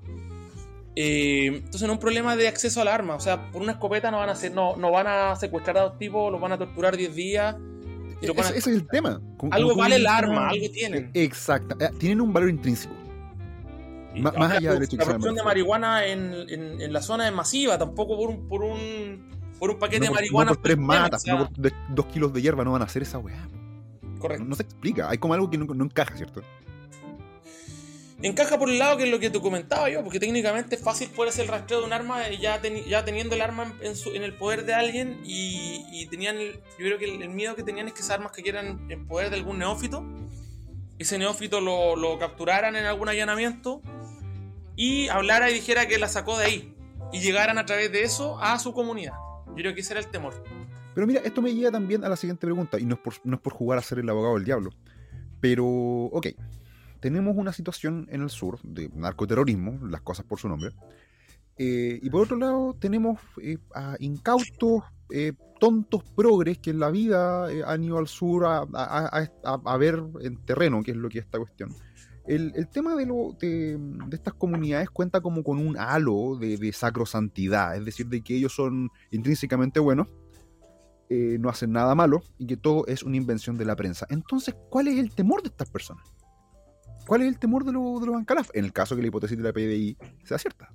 Eh, 0.96 1.48
entonces 1.48 1.82
no 1.82 1.88
es 1.88 1.94
un 1.94 2.00
problema 2.00 2.36
de 2.36 2.48
acceso 2.48 2.82
al 2.82 2.88
arma. 2.88 3.16
O 3.16 3.20
sea, 3.20 3.52
por 3.52 3.62
una 3.62 3.74
escopeta 3.74 4.12
no 4.12 4.18
van 4.18 4.30
a 4.30 4.34
hacer, 4.34 4.54
no, 4.54 4.76
no 4.76 4.92
van 4.92 5.08
a 5.08 5.36
secuestrar 5.36 5.78
a 5.78 5.82
dos 5.84 5.98
tipos, 5.98 6.32
los 6.32 6.42
van 6.42 6.52
a 6.52 6.58
torturar 6.58 6.98
10 6.98 7.16
días. 7.16 7.56
ese, 8.22 8.58
es 8.58 8.68
el 8.68 8.88
tema. 8.88 9.22
algo 9.52 9.76
vale 9.76 9.96
el 9.96 10.08
arma, 10.08 10.50
algo 10.50 10.70
tienen. 10.72 11.12
Exacto. 11.14 11.76
Eh, 11.80 11.90
tienen 11.98 12.22
un 12.22 12.34
valor 12.34 12.50
intrínseco. 12.50 12.94
más, 14.16 14.36
allá 14.36 14.74
de 14.74 14.88
La 14.98 15.06
producción 15.06 15.36
de 15.36 15.44
marihuana 15.44 16.06
en, 16.06 16.34
en, 16.50 16.94
la 16.94 17.02
zona 17.02 17.28
es 17.28 17.34
masiva, 17.34 17.78
tampoco 17.78 18.18
por 18.18 18.30
un, 18.30 18.48
por 18.48 18.64
un, 18.64 19.30
por 19.60 19.70
un 19.72 19.80
paquete 19.80 20.06
de 20.06 20.12
marihuana. 20.12 20.52
No 20.52 20.56
por 20.56 20.64
tres 20.64 20.78
matas, 20.78 21.26
no 21.26 21.50
por 21.50 21.72
dos 21.90 22.06
kilos 22.08 22.34
de 22.34 22.42
hierba 22.42 22.66
no 22.66 22.74
van 22.74 22.82
a 22.82 22.86
hacer 22.86 23.04
esa 23.04 23.18
weá. 23.18 23.48
Correcto. 24.20 24.44
No, 24.44 24.56
se 24.56 24.64
explica. 24.64 25.10
Hay 25.10 25.18
como 25.18 25.34
algo 25.34 25.50
que 25.50 25.58
no, 25.58 25.66
no 25.66 25.86
encaja, 25.86 26.16
¿cierto? 26.16 26.44
Encaja 28.28 28.60
por 28.60 28.70
el 28.70 28.78
lado 28.78 28.98
que 28.98 29.04
es 29.04 29.10
lo 29.10 29.20
que 29.20 29.30
tú 29.30 29.42
comentaba 29.42 29.90
yo, 29.90 30.04
porque 30.04 30.20
técnicamente 30.20 30.76
es 30.76 30.82
fácil 30.82 31.10
poder 31.10 31.30
hacer 31.30 31.46
el 31.46 31.52
rastreo 31.52 31.80
de 31.80 31.86
un 31.86 31.94
arma 31.94 32.30
ya, 32.30 32.62
ya 32.62 33.06
teniendo 33.06 33.36
el 33.36 33.42
arma 33.42 33.74
en, 33.82 34.24
el 34.24 34.34
poder 34.34 34.66
de 34.66 34.74
alguien 34.74 35.20
y, 35.24 36.06
tenían, 36.08 36.38
yo 36.38 36.78
creo 36.78 36.98
que 36.98 37.06
el, 37.06 37.30
miedo 37.30 37.56
que 37.56 37.64
tenían 37.64 37.88
es 37.88 37.94
que 37.94 38.02
esas 38.02 38.12
armas 38.12 38.32
que 38.32 38.44
quieran 38.44 38.86
en 38.90 39.08
poder 39.08 39.30
de 39.30 39.38
algún 39.38 39.60
neófito, 39.60 40.06
ese 41.00 41.18
neófito 41.18 41.62
lo, 41.62 41.96
lo, 41.96 42.20
capturaran 42.20 42.76
en 42.76 42.86
algún 42.86 43.10
allanamiento 43.10 43.82
y 44.76 45.08
hablara 45.08 45.50
y 45.50 45.54
dijera 45.56 45.88
que 45.88 45.98
la 45.98 46.08
sacó 46.08 46.38
de 46.38 46.46
ahí 46.46 46.76
y 47.12 47.22
llegaran 47.22 47.58
a 47.58 47.66
través 47.66 47.92
de 47.92 48.04
eso 48.04 48.40
a 48.40 48.60
su 48.60 48.74
comunidad. 48.74 49.14
Yo 49.48 49.56
creo 49.56 49.74
que 49.74 49.82
ese 49.82 49.94
era 49.94 50.00
el 50.00 50.08
temor. 50.08 50.44
Pero 50.94 51.08
mira, 51.08 51.22
esto 51.24 51.42
me 51.42 51.54
lleva 51.54 51.72
también 51.72 52.04
a 52.04 52.10
la 52.10 52.16
siguiente 52.16 52.46
pregunta, 52.46 52.80
y 52.80 52.86
no 52.86 52.96
es 52.96 53.02
por, 53.02 53.14
no 53.24 53.36
es 53.36 53.42
por 53.42 53.54
jugar 53.54 53.80
a 53.80 53.82
ser 53.82 54.00
el 54.00 54.10
abogado 54.10 54.36
del 54.36 54.46
diablo, 54.46 54.72
pero, 55.40 55.66
ok, 55.66 56.28
tenemos 57.02 57.36
una 57.36 57.52
situación 57.52 58.08
en 58.10 58.22
el 58.22 58.30
sur 58.30 58.60
de 58.64 58.90
narcoterrorismo, 58.94 59.86
las 59.88 60.02
cosas 60.02 60.26
por 60.26 60.40
su 60.40 60.48
nombre. 60.48 60.72
Eh, 61.58 62.00
y 62.02 62.10
por 62.10 62.22
otro 62.22 62.38
lado, 62.38 62.76
tenemos 62.80 63.20
eh, 63.42 63.58
a 63.76 63.96
incautos, 64.00 64.84
eh, 65.10 65.34
tontos 65.60 66.04
progres 66.16 66.60
que 66.60 66.70
en 66.70 66.80
la 66.80 66.90
vida 66.90 67.48
han 67.66 67.84
ido 67.84 67.98
al 67.98 68.08
sur 68.08 68.46
a, 68.46 69.78
ver 69.78 70.02
en 70.22 70.38
terreno, 70.46 70.82
que 70.82 70.92
es 70.92 70.98
lo 70.98 71.10
que 71.10 71.20
es 71.20 71.26
esta 71.26 71.40
cuestión. 71.40 71.70
El, 72.26 72.68
tema 72.70 72.96
de, 72.96 73.78
estas 74.12 74.34
comunidades 74.36 74.90
cuenta 74.90 75.22
como 75.22 75.44
con 75.44 75.58
un 75.58 75.78
halo 75.78 76.38
de 76.38 76.72
sacrosantidad, 76.72 77.76
es 77.76 77.84
decir, 77.84 78.08
de 78.08 78.22
que 78.22 78.38
ellos 78.38 78.56
son 78.56 78.90
intrínsecamente 79.12 79.80
buenos, 79.80 80.08
no 81.10 81.50
hacen 81.50 81.74
nada 81.74 81.94
malo 81.94 82.24
y 82.38 82.48
que 82.48 82.58
todo 82.58 82.88
es 82.88 83.04
una 83.04 83.18
invención 83.18 83.58
de 83.58 83.66
la 83.66 83.76
prensa. 83.76 84.08
Entonces, 84.10 84.56
¿cuál 84.70 84.88
es 84.88 84.98
el 84.98 85.14
temor 85.14 85.44
de 85.44 85.50
estas 85.50 85.70
personas? 85.70 86.06
¿Cuál 87.12 87.24
es 87.24 87.28
el 87.28 87.40
temor 87.40 87.66
de, 87.66 87.74
lo, 87.74 88.00
de 88.00 88.06
los 88.06 88.16
Bancalaf? 88.16 88.52
En 88.54 88.64
el 88.64 88.72
caso 88.72 88.96
que 88.96 89.02
la 89.02 89.10
hipótesis 89.10 89.38
de 89.38 89.44
la 89.44 89.52
PDI 89.52 89.98
sea 90.24 90.38
cierta. 90.38 90.74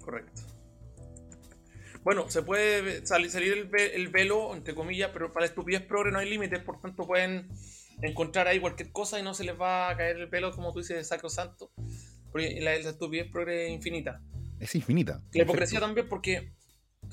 Correcto. 0.00 0.40
Bueno, 2.02 2.30
se 2.30 2.40
puede 2.40 3.04
salir, 3.04 3.68
el, 3.70 4.08
velo, 4.08 4.56
entre 4.56 4.74
comillas, 4.74 5.10
pero 5.12 5.30
para 5.30 5.44
la 5.44 5.48
estupidez 5.50 5.82
progre 5.82 6.10
no 6.10 6.20
hay 6.20 6.30
límites, 6.30 6.62
por 6.62 6.80
tanto 6.80 7.06
pueden 7.06 7.50
encontrar 8.00 8.48
ahí 8.48 8.60
cualquier 8.60 8.90
cosa 8.90 9.20
y 9.20 9.22
no 9.22 9.34
se 9.34 9.44
les 9.44 9.60
va 9.60 9.90
a 9.90 9.96
caer 9.98 10.16
el 10.16 10.26
velo, 10.28 10.52
como 10.52 10.72
tú 10.72 10.78
dices, 10.78 10.96
de 10.96 11.04
sacrosanto. 11.04 11.70
Porque 12.32 12.58
la, 12.62 12.74
estupidez 12.74 13.30
progre 13.30 13.66
es 13.66 13.72
infinita. 13.72 14.22
Es 14.58 14.74
infinita. 14.74 15.22
La 15.34 15.42
hipocresía 15.42 15.80
también, 15.80 16.08
porque 16.08 16.54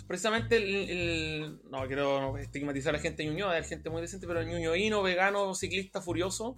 precisamente 0.07 0.55
el, 0.55 1.59
no 1.69 1.85
quiero 1.87 2.37
estigmatizar 2.37 2.95
a 2.95 2.97
la 2.99 3.03
gente 3.03 3.23
de 3.23 3.31
Ñuñoa, 3.31 3.51
hay 3.51 3.65
gente 3.65 3.89
muy 3.89 4.01
decente, 4.01 4.27
pero 4.27 4.39
el 4.39 4.47
ñuñoíno, 4.47 5.03
vegano, 5.03 5.53
ciclista 5.55 6.01
furioso, 6.01 6.57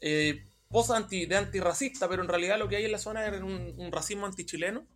eh, 0.00 0.44
posa 0.68 0.96
anti, 0.96 1.26
de 1.26 1.36
antirracista, 1.36 2.08
pero 2.08 2.22
en 2.22 2.28
realidad 2.28 2.58
lo 2.58 2.68
que 2.68 2.76
hay 2.76 2.84
en 2.84 2.92
la 2.92 2.98
zona 2.98 3.26
es 3.26 3.42
un, 3.42 3.90
racismo 3.90 4.26
antichileno. 4.26 4.86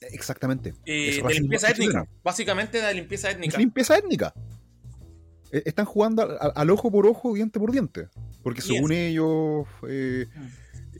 Exactamente. 0.00 0.74
Eh, 0.86 1.22
de 1.22 1.34
limpieza 1.34 1.70
étnica. 1.70 2.08
Básicamente 2.22 2.80
de 2.80 2.94
limpieza 2.94 3.30
étnica. 3.30 3.58
limpieza 3.58 3.98
étnica. 3.98 4.32
E, 5.52 5.62
están 5.66 5.84
jugando 5.84 6.38
al, 6.40 6.70
ojo 6.70 6.90
por 6.90 7.06
ojo, 7.06 7.34
diente 7.34 7.58
por 7.58 7.72
diente. 7.72 8.08
Porque 8.42 8.62
según 8.62 8.92
ellos, 8.92 9.66
eh, 9.86 10.26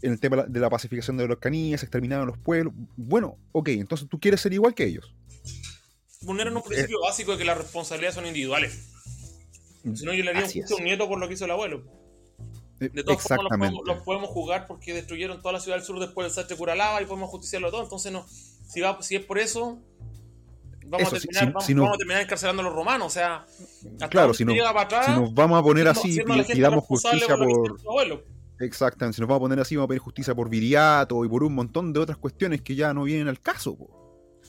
en 0.02 0.12
el 0.12 0.20
tema 0.20 0.44
de 0.44 0.60
la 0.60 0.68
pacificación 0.68 1.16
de 1.16 1.26
los 1.26 1.38
canillas, 1.38 1.82
exterminaron 1.82 2.26
los 2.26 2.36
pueblos. 2.38 2.74
Bueno, 2.96 3.38
ok, 3.52 3.68
entonces 3.70 4.08
tú 4.08 4.20
quieres 4.20 4.42
ser 4.42 4.52
igual 4.52 4.74
que 4.74 4.84
ellos. 4.84 5.14
Vulneran 6.22 6.54
un 6.54 6.62
principio 6.62 6.98
eh. 6.98 7.08
básico 7.08 7.32
de 7.32 7.38
que 7.38 7.44
las 7.44 7.56
responsabilidades 7.56 8.14
son 8.14 8.26
individuales. 8.26 8.88
Si 9.94 10.04
no, 10.04 10.12
yo 10.12 10.22
le 10.22 10.30
haría 10.30 10.44
un, 10.44 10.74
un 10.78 10.84
nieto 10.84 11.08
por 11.08 11.18
lo 11.18 11.26
que 11.26 11.34
hizo 11.34 11.46
el 11.46 11.52
abuelo. 11.52 11.84
Eh, 12.80 12.88
de 12.88 13.04
todas 13.04 13.22
formas, 13.22 13.72
los 13.84 14.02
podemos, 14.02 14.30
jugar 14.30 14.66
porque 14.66 14.94
destruyeron 14.94 15.40
toda 15.42 15.52
la 15.52 15.60
ciudad 15.60 15.76
del 15.76 15.84
sur 15.84 16.00
después 16.00 16.26
del 16.26 16.32
Sache 16.32 16.56
Curalaba 16.56 17.02
y 17.02 17.04
podemos 17.04 17.28
justiciarlo 17.28 17.70
todo. 17.70 17.82
Entonces, 17.82 18.10
no, 18.10 18.26
si, 18.26 18.80
va, 18.80 19.00
si 19.02 19.16
es 19.16 19.24
por 19.24 19.38
eso, 19.38 19.78
vamos, 20.86 21.12
a, 21.12 21.18
terminar, 21.18 21.52
vamos, 21.52 21.94
a 21.94 21.98
terminar 21.98 22.22
encarcelando 22.22 22.62
a 22.62 22.64
los 22.64 22.74
romanos. 22.74 23.08
O 23.08 23.10
sea, 23.10 23.44
claro, 24.08 24.32
si, 24.32 24.46
no, 24.46 24.52
si 24.52 25.10
nos 25.12 25.34
vamos 25.34 25.60
a 25.60 25.62
poner 25.62 25.88
así 25.88 26.18
y, 26.18 26.60
damos 26.60 26.84
justicia 26.84 27.36
por. 27.36 27.78
Exactamente, 28.60 29.16
si 29.16 29.20
nos 29.20 29.28
vamos 29.28 29.40
a 29.40 29.44
poner 29.44 29.60
así, 29.60 29.76
vamos 29.76 29.86
a 29.86 29.88
pedir 29.88 30.02
justicia 30.02 30.34
por 30.34 30.48
Viriato 30.48 31.24
y 31.24 31.28
por 31.28 31.42
un 31.44 31.54
montón 31.54 31.92
de 31.92 32.00
otras 32.00 32.18
cuestiones 32.18 32.62
que 32.62 32.74
ya 32.74 32.94
no 32.94 33.04
vienen 33.04 33.28
al 33.28 33.40
caso. 33.40 33.76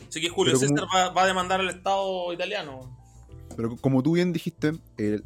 Así 0.07 0.21
que 0.21 0.29
Julio 0.29 0.55
César 0.55 0.85
va 0.95 1.21
a 1.21 1.27
demandar 1.27 1.59
al 1.59 1.69
Estado 1.69 2.31
italiano. 2.33 3.00
Pero 3.55 3.75
como 3.77 4.01
tú 4.03 4.13
bien 4.13 4.33
dijiste, 4.33 4.73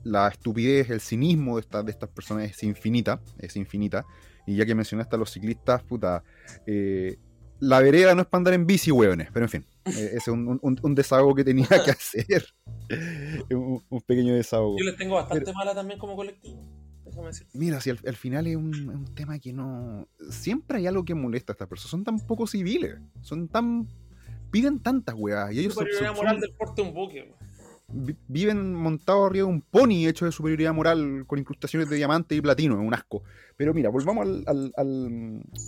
la 0.04 0.28
estupidez, 0.28 0.90
el 0.90 1.02
cinismo 1.02 1.56
de, 1.56 1.62
estas 1.62 1.86
de 1.86 1.92
estas 1.92 2.10
personas 2.10 2.50
es 2.50 2.64
infinita, 2.64 3.22
es 3.40 3.56
infinita. 3.56 4.06
Y 4.48 4.56
ya 4.56 4.66
que 4.66 4.76
mencionaste 4.76 5.16
a 5.16 5.20
los 5.20 5.32
ciclistas, 5.32 5.84
puta, 5.84 6.24
eh, 6.68 7.18
la 7.60 7.80
vereda 7.80 8.14
no 8.16 8.22
es 8.22 8.28
para 8.28 8.40
andar 8.40 8.54
en 8.54 8.68
bici, 8.68 8.92
hueones, 8.92 9.30
pero 9.34 9.46
en 9.46 9.50
fin, 9.50 9.66
eh, 9.86 10.12
ese 10.14 10.18
es 10.18 10.28
un, 10.28 10.96
desahogo 10.96 11.34
que 11.34 11.44
tenía 11.44 11.68
que 11.68 11.92
hacer. 11.92 12.46
un, 13.52 14.02
pequeño 14.06 14.36
desahogo. 14.36 14.78
Yo 14.78 14.86
les 14.86 14.98
tengo 14.98 15.16
bastante 15.16 15.52
mala 15.54 15.74
también 15.74 16.00
como 16.00 16.16
colectivo. 16.16 16.64
Mira, 17.54 17.80
si 17.80 17.92
al, 17.92 18.16
final 18.16 18.48
es 18.48 18.56
un, 18.56 19.06
tema 19.16 19.40
que 19.40 19.54
no. 19.54 20.08
Siempre 20.30 20.80
hay 20.80 20.88
algo 20.88 21.06
que 21.06 21.16
molesta 21.16 21.52
a 21.52 21.56
estas 21.56 21.68
personas. 21.68 21.92
Son 21.92 22.04
tan 22.04 22.20
poco 22.20 22.46
civiles. 22.48 22.98
Son 23.22 23.48
tan. 23.48 23.88
Piden 24.52 24.80
tantas 24.80 25.16
weas. 25.16 25.54
Y 25.54 25.60
ellos 25.60 25.74
son, 25.74 25.88
moral 26.16 26.40
del 26.40 26.54
porte 26.54 26.82
un 26.82 26.94
buque, 26.94 27.34
viven 27.88 28.74
montados 28.74 29.28
arriba 29.28 29.48
de 29.48 29.54
un 29.54 29.62
pony 29.62 30.08
hecho 30.08 30.26
de 30.26 30.32
superioridad 30.32 30.74
moral 30.74 31.26
con 31.28 31.40
incrustaciones 31.40 31.90
de 31.90 31.96
diamante 31.96 32.36
y 32.36 32.42
platino, 32.42 32.76
es 32.76 32.88
un 32.88 32.94
asco. 32.94 33.24
Pero 33.56 33.74
mira, 33.74 33.90
volvamos 33.90 34.28
al, 34.48 34.74
a 34.76 34.84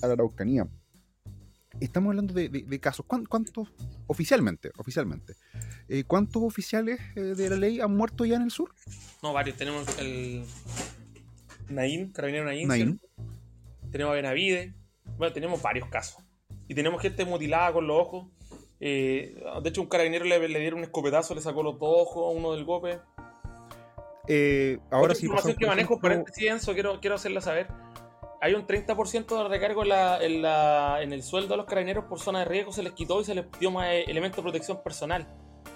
la 0.08 0.14
Araucanía. 0.14 0.68
Estamos 1.80 2.10
hablando 2.10 2.34
de, 2.34 2.80
casos. 2.80 3.06
¿Cuántos, 3.06 3.70
oficialmente, 4.08 4.72
oficialmente, 4.78 5.36
eh, 5.88 6.04
cuántos 6.06 6.42
oficiales 6.44 7.00
eh, 7.16 7.22
de 7.22 7.50
la 7.50 7.56
ley 7.56 7.80
han 7.80 7.96
muerto 7.96 8.26
ya 8.26 8.36
en 8.36 8.44
el 8.44 8.52
sur? 8.52 8.74
No, 9.22 9.32
varios. 9.34 9.58
Tenemos 9.58 9.86
el 10.00 10.44
Naín, 11.70 12.12
carabinero 12.12 12.46
Naín. 12.46 13.00
Tenemos 13.92 14.12
a 14.12 14.16
Benavide. 14.16 14.74
Bueno, 15.18 15.34
tenemos 15.34 15.62
varios 15.62 15.88
casos. 15.88 16.24
Y 16.68 16.74
tenemos 16.74 17.02
gente 17.02 17.26
mutilada 17.26 17.72
con 17.74 17.86
los 17.88 17.98
ojos. 18.00 18.28
Eh, 18.80 19.36
de 19.62 19.70
hecho, 19.70 19.82
un 19.82 19.88
carabinero 19.88 20.26
le, 20.26 20.48
le, 20.48 20.60
dieron 20.60 20.80
un 20.80 20.86
escopetazo, 20.86 21.34
le 21.34 21.42
sacó 21.42 21.63
los 21.63 21.80
dos 21.80 21.90
ojos 21.90 22.34
a 22.34 22.38
uno 22.38 22.54
del 22.54 22.66
golpe. 22.66 23.00
Eh, 24.28 24.80
ahora 24.92 25.16
sí. 25.16 25.26
información 25.26 25.56
que 25.58 25.66
manejo, 25.66 26.00
ejemplo... 26.04 26.74
quiero, 26.74 27.00
quiero 27.00 27.16
hacerla 27.16 27.42
saber. 27.42 27.68
Hay 28.40 28.54
un 28.54 28.68
30% 28.68 29.44
de 29.44 29.50
recargo 29.50 29.82
en, 29.82 29.90
la, 29.90 30.24
en, 30.24 30.42
la, 30.44 31.02
en, 31.02 31.12
el 31.12 31.24
sueldo 31.24 31.50
de 31.50 31.58
los 31.58 31.66
carabineros 31.66 32.06
por 32.06 32.20
zona 32.20 32.40
de 32.40 32.46
riesgo, 32.46 32.72
se 32.72 32.84
les 32.84 32.94
quitó 32.94 33.20
y 33.22 33.26
se 33.26 33.34
les 33.34 33.46
dio 33.60 33.72
más 33.72 33.88
eh, 33.88 34.04
elementos 34.08 34.38
de 34.38 34.44
protección 34.44 34.84
personal. 34.84 35.28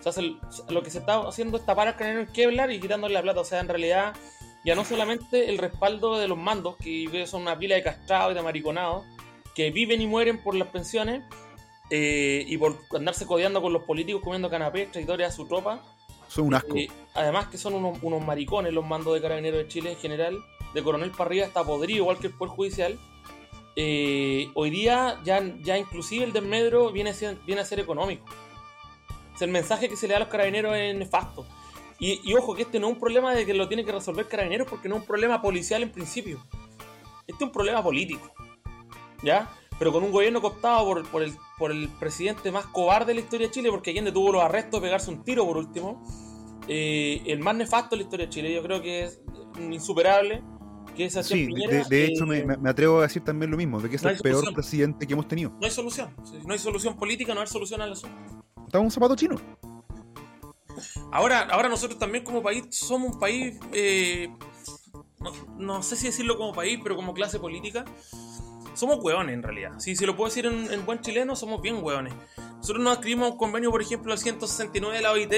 O 0.06 0.12
sea, 0.12 0.24
lo 0.70 0.84
que 0.84 0.92
se 0.92 1.00
está 1.00 1.28
haciendo 1.28 1.58
es 1.58 1.66
tapar 1.66 1.88
al 1.88 1.96
carabinero 1.96 2.28
en 2.28 2.34
Kevlar 2.34 2.72
y 2.72 2.80
quitándole 2.80 3.14
la 3.14 3.22
plata. 3.22 3.42
O 3.42 3.46
sea, 3.46 3.60
en 3.62 3.68
realidad, 3.68 4.14
ya 4.64 4.76
no 4.76 4.86
solamente 4.86 5.50
el 5.50 5.58
respaldo 5.58 6.20
de 6.20 6.28
los 6.28 6.38
mandos, 6.38 6.76
que 6.78 7.26
son 7.26 7.44
una 7.44 7.58
pila 7.58 7.76
de 7.76 7.84
castrados 7.84 8.32
y 8.34 8.36
de 8.36 8.42
mariconados, 8.42 9.06
que 9.56 9.72
viven 9.72 10.02
y 10.02 10.08
mueren 10.08 10.42
por 10.42 10.56
las 10.56 10.68
pensiones, 10.70 11.24
eh, 11.94 12.46
y 12.48 12.58
por 12.58 12.78
andarse 12.96 13.26
codeando 13.26 13.62
con 13.62 13.74
los 13.74 13.84
políticos 13.84 14.22
comiendo 14.24 14.50
canapés, 14.50 14.90
traidores 14.92 15.28
a 15.28 15.32
su 15.32 15.46
tropa. 15.46 15.82
Son 16.30 16.48
un 16.48 16.54
asco. 16.54 16.78
Eh, 16.78 16.90
además 17.14 17.48
que 17.48 17.58
son 17.58 17.74
unos, 17.74 18.26
maricones 18.26 18.74
los 18.74 18.86
mandos 18.86 19.14
de 19.14 19.22
carabineros 19.22 19.64
de 19.64 19.68
Chile 19.68 19.92
en 19.92 19.98
general. 19.98 20.40
De 20.74 20.82
coronel 20.82 21.12
para 21.12 21.26
arriba 21.26 21.46
está 21.46 21.66
podrido, 21.66 22.04
igual 22.04 22.18
que 22.18 22.28
el 22.28 22.34
Poder 22.34 22.56
Judicial. 22.56 23.00
Eh, 23.76 24.50
hoy 24.54 24.70
día 24.70 25.20
ya, 25.26 25.44
ya 25.64 25.78
inclusive 25.78 26.24
el 26.24 26.32
desmedro 26.32 26.94
viene 26.94 27.10
a, 27.10 27.14
ser, 27.14 27.38
viene 27.46 27.60
a 27.60 27.66
ser 27.66 27.82
económico. 27.82 28.26
el 29.42 29.50
mensaje 29.50 29.90
que 29.90 29.98
se 29.98 30.08
le 30.08 30.14
da 30.14 30.18
a 30.18 30.20
los 30.22 30.30
carabineros 30.30 30.74
es 30.78 30.96
nefasto. 30.96 31.46
Y, 32.00 32.22
y, 32.24 32.34
ojo, 32.36 32.56
que 32.56 32.62
este 32.62 32.80
no 32.80 32.88
es 32.88 32.94
un 32.94 33.00
problema 33.02 33.36
de 33.36 33.46
que 33.46 33.54
lo 33.54 33.68
tiene 33.68 33.84
que 33.84 33.92
resolver 33.92 34.30
carabineros 34.30 34.66
porque 34.70 34.88
no 34.88 34.96
es 34.96 35.02
un 35.02 35.08
problema 35.08 35.42
policial 35.42 35.84
en 35.84 35.92
principio. 35.92 36.42
Este 37.28 37.36
es 37.36 37.42
un 37.42 37.52
problema 37.52 37.84
político. 37.84 38.32
¿Ya? 39.22 39.50
Pero 39.82 39.92
con 39.92 40.04
un 40.04 40.12
gobierno 40.12 40.42
cooptado 40.42 40.86
por, 40.86 41.08
por, 41.08 41.24
el, 41.24 41.36
por 41.58 41.72
el 41.72 41.90
presidente 41.90 42.52
más 42.52 42.68
cobarde 42.68 43.08
de 43.08 43.14
la 43.16 43.22
historia 43.22 43.48
de 43.48 43.52
Chile, 43.52 43.72
porque 43.72 43.94
quien 43.94 44.06
detuvo 44.06 44.32
los 44.32 44.44
arrestos 44.44 44.80
de 44.80 44.86
pegarse 44.86 45.10
un 45.10 45.24
tiro 45.24 45.44
por 45.44 45.58
último, 45.58 46.04
eh, 46.68 47.24
el 47.26 47.40
más 47.40 47.56
nefasto 47.56 47.96
de 47.96 47.98
la 47.98 48.04
historia 48.04 48.28
de 48.28 48.30
Chile, 48.30 48.54
yo 48.54 48.62
creo 48.62 48.80
que 48.80 49.06
es 49.06 49.20
insuperable. 49.60 50.44
Que 50.96 51.06
es 51.06 51.14
sí, 51.26 51.48
de, 51.90 52.06
hecho 52.06 52.28
me, 52.28 52.46
me, 52.46 52.70
atrevo 52.70 53.00
a 53.00 53.04
decir 53.04 53.24
también 53.24 53.50
lo 53.50 53.58
mismo, 53.58 53.82
de 53.82 53.90
que 53.90 53.96
es 53.96 54.04
el 54.04 54.20
peor 54.20 54.54
presidente 54.54 55.08
que 55.08 55.14
hemos 55.14 55.28
tenido. 55.28 55.50
No 55.50 55.66
hay 55.66 55.72
solución, 55.72 56.16
no 56.46 56.54
hay 56.54 56.60
solución 56.60 56.96
política, 56.96 57.34
no 57.34 57.42
hay 57.42 57.48
solución 57.48 57.82
al 57.82 57.94
asunto. 57.94 58.16
Estamos 58.68 58.86
un 58.86 58.92
zapato 58.92 59.16
chino. 59.16 59.36
Ahora, 61.12 61.48
ahora 61.50 61.70
nosotros 61.70 61.98
también 61.98 62.24
como 62.24 62.44
país 62.44 62.66
somos 62.70 63.16
un 63.16 63.20
país, 63.20 63.58
eh, 63.74 64.30
no, 65.20 65.32
no, 65.58 65.82
sé 65.82 65.96
si 65.96 66.06
decirlo 66.06 66.38
como 66.38 66.54
país, 66.54 66.80
pero 66.84 66.96
como 66.96 67.16
clase 67.16 67.40
política, 67.40 67.84
somos 68.82 68.98
hueones 69.04 69.36
en 69.36 69.44
realidad. 69.44 69.74
Si 69.78 69.96
se 69.96 70.08
lo 70.08 70.16
puedo 70.16 70.30
decir 70.30 70.48
en, 70.48 70.86
buen 70.88 71.02
chileno, 71.02 71.36
somos 71.36 71.62
bien 71.62 71.84
hueones. 71.84 72.16
Nosotros 72.58 72.84
nos 72.84 72.94
escribimos 72.94 73.32
un 73.34 73.38
convenio, 73.38 73.70
por 73.70 73.80
ejemplo, 73.80 74.12
al 74.12 74.18
169 74.18 74.98
de 74.98 75.04
la 75.04 75.12
OIT, 75.12 75.34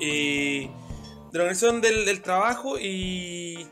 eh, 0.00 0.70
de 1.30 1.38
la 1.38 1.44
Organización 1.44 1.82
del, 1.82 2.22
Trabajo, 2.22 2.78
y, 2.78 3.68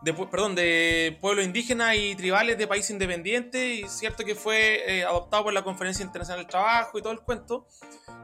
de, 0.00 0.14
perdón, 0.14 0.54
de 0.54 1.18
pueblos 1.20 1.44
indígenas 1.44 1.94
y 1.94 2.14
tribales 2.14 2.56
de 2.56 2.66
países 2.66 2.90
independientes, 2.90 3.80
y 3.80 3.86
cierto 3.86 4.24
que 4.24 4.34
fue 4.34 5.00
eh, 5.00 5.04
adoptado 5.04 5.44
por 5.44 5.52
la 5.52 5.62
Conferencia 5.62 6.02
Internacional 6.02 6.44
del 6.44 6.50
Trabajo 6.50 6.98
y 6.98 7.02
todo 7.02 7.12
el 7.12 7.20
cuento, 7.20 7.66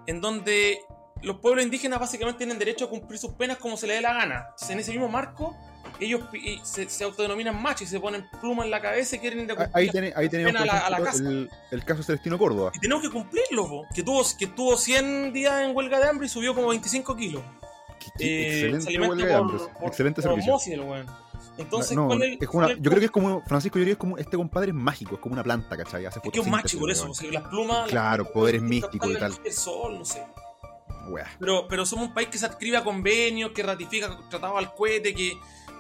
en 0.07 0.23
donde 0.23 0.81
los 1.21 1.37
pueblos 1.41 1.67
indígenas 1.67 2.01
básicamente 2.01 2.39
tienen 2.39 2.59
derecho 2.59 2.87
a 2.87 2.89
cumplir 2.89 3.19
sus 3.19 3.33
penas 3.33 3.59
como 3.59 3.77
se 3.77 3.87
les 3.87 3.97
dé 3.97 4.01
la 4.01 4.15
gana. 4.15 4.47
En 4.71 4.79
ese 4.79 4.91
mismo 4.93 5.09
marco, 5.09 5.55
ellos 6.01 6.23
se, 6.63 7.05
autodenominan 7.05 7.61
machos 7.61 7.83
y 7.83 7.87
se 7.87 8.01
ponen 8.01 8.27
plumas 8.41 8.67
en 8.67 8.71
la 8.71 8.81
cabeza 8.81 9.17
y 9.17 9.19
quieren 9.19 9.41
ir 9.41 9.53
a 9.53 9.71
Ahí, 9.73 9.91
ahí 10.15 10.29
tenemos 10.29 10.61
a 10.61 10.91
la, 10.91 11.03
casa. 11.03 11.23
El, 11.71 11.85
caso 11.85 12.03
Celestino 12.03 12.39
Córdoba. 12.39 12.71
Y 12.75 12.79
tenemos 12.79 13.03
que 13.03 13.11
cumplirlo, 13.11 13.83
que 13.95 14.03
tuvo, 14.03 14.23
que 14.39 14.47
tuvo 14.47 14.77
100 14.77 15.33
días 15.33 15.63
en 15.63 15.77
huelga 15.77 15.99
de 15.99 16.09
hambre 16.09 16.27
y 16.27 16.29
subió 16.29 16.55
como 16.55 16.69
25 16.69 17.17
kilos. 17.17 17.43
Eh, 18.21 18.71
excelente 18.75 19.09
huelga 19.09 19.27
de 19.27 19.35
hambre. 19.35 19.59
excelente 19.83 20.23
servicio. 20.23 20.55
Entonces, 21.57 21.97
yo 21.97 22.91
creo 22.91 22.99
que 23.01 23.07
es 23.07 23.11
como, 23.11 23.43
Francisco, 23.43 23.81
yo 23.81 23.85
que 23.85 23.91
es 23.93 23.97
como, 23.97 24.17
este 24.17 24.37
compadre 24.37 24.69
es 24.69 24.75
mágico, 24.75 25.17
es 25.17 25.21
como 25.21 25.33
una 25.33 25.43
planta, 25.43 25.77
¿cachai? 25.77 26.07
Hace 26.07 26.21
es 26.21 26.31
que 26.31 26.39
es 26.39 26.47
un 26.47 26.53
macho 26.53 26.79
por 26.79 26.91
eso, 26.91 27.11
las 27.33 27.43
plumas... 27.49 27.89
Claro, 27.89 28.31
poderes 28.31 28.63
místicos 28.63 29.11
y 29.11 29.17
tal. 29.17 29.35
El 29.45 29.53
sol, 29.53 29.99
no 29.99 30.05
sé. 30.05 30.23
Pero, 31.39 31.67
pero 31.69 31.87
somos 31.87 32.09
un 32.09 32.15
país 32.15 32.29
que 32.29 32.39
se 32.39 32.47
adscribe 32.47 32.77
a 32.77 32.85
convenios, 32.85 33.51
que 33.53 33.63
ratifica 33.63 34.17
tratados 34.29 34.59
al 34.59 34.75
cohete, 34.75 35.15
que 35.15 35.33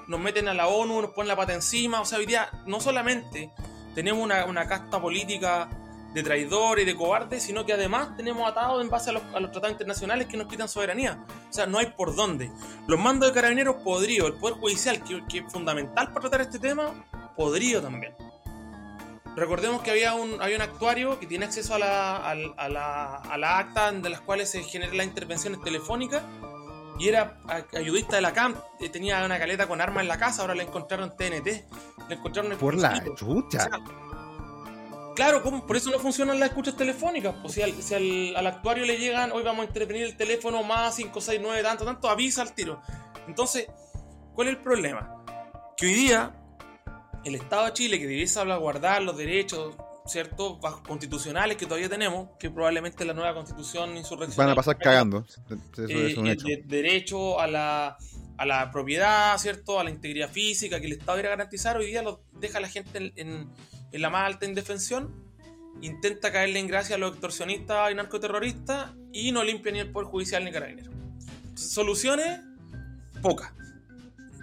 nos 0.08 0.18
meten 0.18 0.48
a 0.48 0.54
la 0.54 0.66
ONU, 0.66 1.02
nos 1.02 1.10
ponen 1.12 1.28
la 1.28 1.36
pata 1.36 1.54
encima. 1.54 2.00
O 2.00 2.04
sea, 2.04 2.18
hoy 2.18 2.26
día 2.26 2.50
no 2.66 2.80
solamente 2.80 3.52
tenemos 3.94 4.24
una, 4.24 4.46
una 4.46 4.66
casta 4.66 5.00
política 5.00 5.68
de 6.14 6.22
traidores 6.22 6.84
y 6.84 6.86
de 6.86 6.96
cobardes, 6.96 7.42
sino 7.42 7.66
que 7.66 7.74
además 7.74 8.16
tenemos 8.16 8.48
atados 8.48 8.82
en 8.82 8.88
base 8.88 9.10
a 9.10 9.12
los, 9.12 9.22
tratados 9.30 9.70
internacionales 9.70 10.26
que 10.26 10.38
nos 10.38 10.48
quitan 10.48 10.68
soberanía. 10.68 11.24
O 11.48 11.52
sea, 11.52 11.66
no 11.66 11.78
hay 11.78 11.86
por 11.86 12.16
dónde. 12.16 12.50
Los 12.86 12.98
mandos 12.98 13.28
de 13.28 13.34
carabineros 13.34 13.76
podridos, 13.76 14.28
el 14.28 14.34
Poder 14.34 14.56
Judicial, 14.56 15.02
que, 15.04 15.38
es 15.38 15.52
fundamental 15.52 16.08
para 16.08 16.20
tratar 16.20 16.40
este 16.40 16.58
tema, 16.58 16.92
podrido 17.36 17.82
también. 17.82 18.14
Recordemos 19.36 19.82
que 19.82 19.90
había 19.90 20.14
un, 20.14 20.40
había 20.42 20.56
un 20.56 20.62
actuario 20.62 21.20
que 21.20 21.26
tiene 21.26 21.44
acceso 21.44 21.74
a 21.74 21.78
la, 21.78 22.16
a, 22.16 22.68
la, 22.68 23.16
a 23.16 23.38
la 23.38 23.58
acta 23.58 23.92
de 23.92 24.08
las 24.08 24.20
cuales 24.22 24.50
se 24.50 24.62
generan 24.64 24.96
las 24.96 25.06
intervenciones 25.06 25.60
telefónicas 25.62 26.22
y 26.98 27.08
era 27.08 27.38
ayudista 27.74 28.16
de 28.16 28.22
la 28.22 28.32
CAM, 28.32 28.54
eh, 28.80 28.88
tenía 28.88 29.24
una 29.24 29.38
caleta 29.38 29.66
con 29.66 29.80
armas 29.80 30.02
en 30.02 30.08
la 30.08 30.18
casa, 30.18 30.42
ahora 30.42 30.54
le 30.54 30.64
encontraron 30.64 31.16
TNT, 31.16 31.46
le 32.08 32.14
encontraron 32.14 32.56
Por 32.58 32.76
la 32.76 33.02
chucha. 33.14 33.68
Claro, 35.14 35.42
por 35.42 35.76
eso 35.76 35.90
no 35.90 35.98
funcionan 35.98 36.38
las 36.38 36.50
escuchas 36.50 36.76
telefónicas. 36.76 37.34
Pues 37.42 37.54
si, 37.54 38.34
al, 38.34 38.46
actuario 38.46 38.84
le 38.84 38.98
llegan, 38.98 39.32
hoy 39.32 39.42
vamos 39.42 39.64
a 39.64 39.66
intervenir 39.66 40.04
el 40.04 40.16
teléfono 40.16 40.62
más 40.62 40.94
569, 40.94 41.60
tanto, 41.62 41.84
tanto, 41.84 42.08
avisa 42.08 42.42
al 42.42 42.54
tiro. 42.54 42.80
Entonces, 43.26 43.66
¿cuál 44.32 44.46
es 44.46 44.54
el 44.54 44.62
problema? 44.62 45.24
Que 45.76 45.86
hoy 45.86 45.94
día 45.94 46.32
el 47.24 47.34
Estado 47.34 47.66
de 47.66 47.72
Chile, 47.72 47.98
que 47.98 48.06
debiese 48.06 48.34
salvaguardar 48.34 49.02
los 49.02 49.16
derechos, 49.16 49.74
¿cierto? 50.08 50.58
constitucionales 50.86 51.56
que 51.56 51.66
todavía 51.66 51.88
tenemos, 51.88 52.30
que 52.38 52.50
probablemente 52.50 53.04
la 53.04 53.14
nueva 53.14 53.34
constitución 53.34 53.96
insurreccional. 53.96 54.46
Van 54.46 54.52
a 54.52 54.56
pasar 54.56 54.78
cagando. 54.78 55.26
Eh, 55.76 56.64
derecho 56.66 57.38
a 57.40 57.46
la, 57.46 57.96
a 58.36 58.46
la 58.46 58.70
propiedad, 58.70 59.36
¿cierto? 59.38 59.78
A 59.78 59.84
la 59.84 59.90
integridad 59.90 60.30
física 60.30 60.80
que 60.80 60.86
el 60.86 60.92
Estado 60.92 61.16
quiere 61.16 61.28
garantizar, 61.28 61.76
hoy 61.76 61.86
día 61.86 62.02
lo 62.02 62.22
deja 62.32 62.60
la 62.60 62.68
gente 62.68 63.12
en 63.16 63.48
en 63.92 64.02
la 64.02 64.10
más 64.10 64.26
alta 64.26 64.46
indefensión, 64.46 65.14
intenta 65.80 66.32
caerle 66.32 66.58
en 66.58 66.66
gracia 66.66 66.96
a 66.96 66.98
los 66.98 67.12
extorsionistas 67.12 67.90
y 67.90 67.94
narcoterroristas 67.94 68.92
y 69.12 69.32
no 69.32 69.42
limpia 69.44 69.72
ni 69.72 69.80
el 69.80 69.90
Poder 69.90 70.08
Judicial 70.08 70.44
ni 70.44 70.52
Carabinero. 70.52 70.90
Soluciones, 71.54 72.40
pocas. 73.22 73.52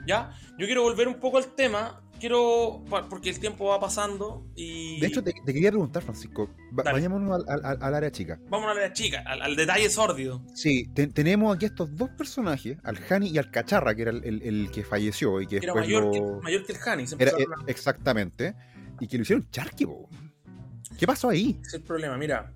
¿Ya? 0.07 0.37
Yo 0.57 0.65
quiero 0.65 0.83
volver 0.83 1.07
un 1.07 1.19
poco 1.19 1.37
al 1.37 1.55
tema, 1.55 2.01
quiero, 2.19 2.83
porque 3.09 3.29
el 3.29 3.39
tiempo 3.39 3.65
va 3.65 3.79
pasando 3.79 4.45
y... 4.55 4.99
De 4.99 5.07
hecho, 5.07 5.23
te, 5.23 5.33
quería 5.33 5.71
preguntar, 5.71 6.03
Francisco, 6.03 6.49
vayámonos 6.71 7.43
al, 7.47 7.93
área 7.93 8.11
chica. 8.11 8.39
Vamos 8.49 8.69
al 8.69 8.77
área 8.77 8.93
chica, 8.93 9.23
al, 9.25 9.55
detalle 9.55 9.89
sórdido. 9.89 10.41
Sí, 10.53 10.87
tenemos 11.13 11.55
aquí 11.55 11.65
estos 11.65 11.95
dos 11.95 12.09
personajes, 12.11 12.77
al 12.83 12.99
Hani 13.09 13.29
y 13.29 13.37
al 13.37 13.51
Cacharra, 13.51 13.95
que 13.95 14.03
era 14.03 14.11
el, 14.11 14.69
que 14.71 14.83
falleció 14.83 15.41
y 15.41 15.47
que 15.47 15.57
era 15.57 15.73
mayor, 15.73 16.11
que, 16.11 16.21
mayor 16.41 16.65
que 16.65 16.73
el 16.73 16.79
Hani. 16.85 17.05
Era, 17.19 17.31
exactamente 17.67 18.55
y 18.99 19.07
que 19.07 19.17
lo 19.17 19.23
hicieron 19.23 19.49
charqui, 19.51 19.87
¿Qué 20.97 21.05
pasó 21.05 21.29
ahí? 21.29 21.59
es 21.65 21.73
el 21.73 21.81
problema, 21.81 22.17
mira. 22.17 22.53